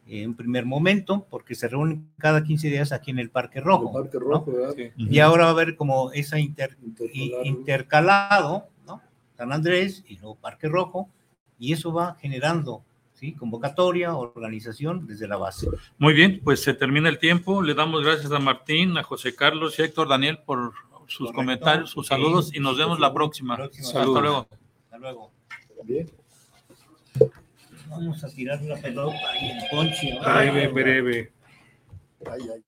en 0.08 0.34
primer 0.34 0.64
momento, 0.64 1.26
porque 1.28 1.54
se 1.54 1.68
reúnen 1.68 2.08
cada 2.18 2.44
15 2.44 2.68
días 2.68 2.92
aquí 2.92 3.10
en 3.10 3.18
el 3.18 3.30
Parque 3.30 3.60
Rojo. 3.60 3.98
El 3.98 4.04
Parque 4.04 4.18
Rojo 4.18 4.52
¿no? 4.52 4.72
sí. 4.72 4.90
Y 4.96 5.18
ahora 5.18 5.44
va 5.44 5.48
a 5.50 5.52
haber 5.52 5.76
como 5.76 6.12
esa 6.12 6.38
inter, 6.38 6.76
intercalado, 7.44 8.68
¿no? 8.86 9.02
San 9.36 9.52
Andrés 9.52 10.04
y 10.06 10.16
luego 10.16 10.36
Parque 10.36 10.68
Rojo, 10.68 11.08
y 11.58 11.72
eso 11.72 11.92
va 11.92 12.16
generando 12.20 12.82
¿sí? 13.14 13.32
convocatoria, 13.32 14.14
organización 14.14 15.06
desde 15.06 15.26
la 15.26 15.36
base. 15.36 15.68
Muy 15.98 16.14
bien, 16.14 16.40
pues 16.44 16.62
se 16.62 16.74
termina 16.74 17.08
el 17.08 17.18
tiempo. 17.18 17.62
Le 17.62 17.74
damos 17.74 18.04
gracias 18.04 18.30
a 18.30 18.38
Martín, 18.38 18.96
a 18.98 19.02
José 19.02 19.34
Carlos 19.34 19.78
y 19.78 19.82
a 19.82 19.84
Héctor 19.86 20.08
Daniel 20.08 20.38
por 20.44 20.72
sus 21.08 21.18
Correcto. 21.18 21.34
comentarios, 21.36 21.90
sus 21.90 22.06
saludos, 22.06 22.54
y 22.54 22.60
nos 22.60 22.76
vemos 22.76 23.00
la 23.00 23.12
próxima. 23.12 23.56
próxima. 23.56 23.86
Hasta 23.88 24.04
luego. 24.04 24.46
Hasta 24.84 24.98
luego. 24.98 25.30
Bien. 25.84 26.10
Vamos 27.88 28.22
a 28.24 28.28
tirar 28.28 28.60
la 28.62 28.76
pelota 28.76 29.16
y 29.40 29.50
el 29.50 29.62
ponche. 29.70 30.18
Ay, 30.24 30.66
breve. 30.68 31.32
Ay, 32.30 32.40
ay. 32.54 32.64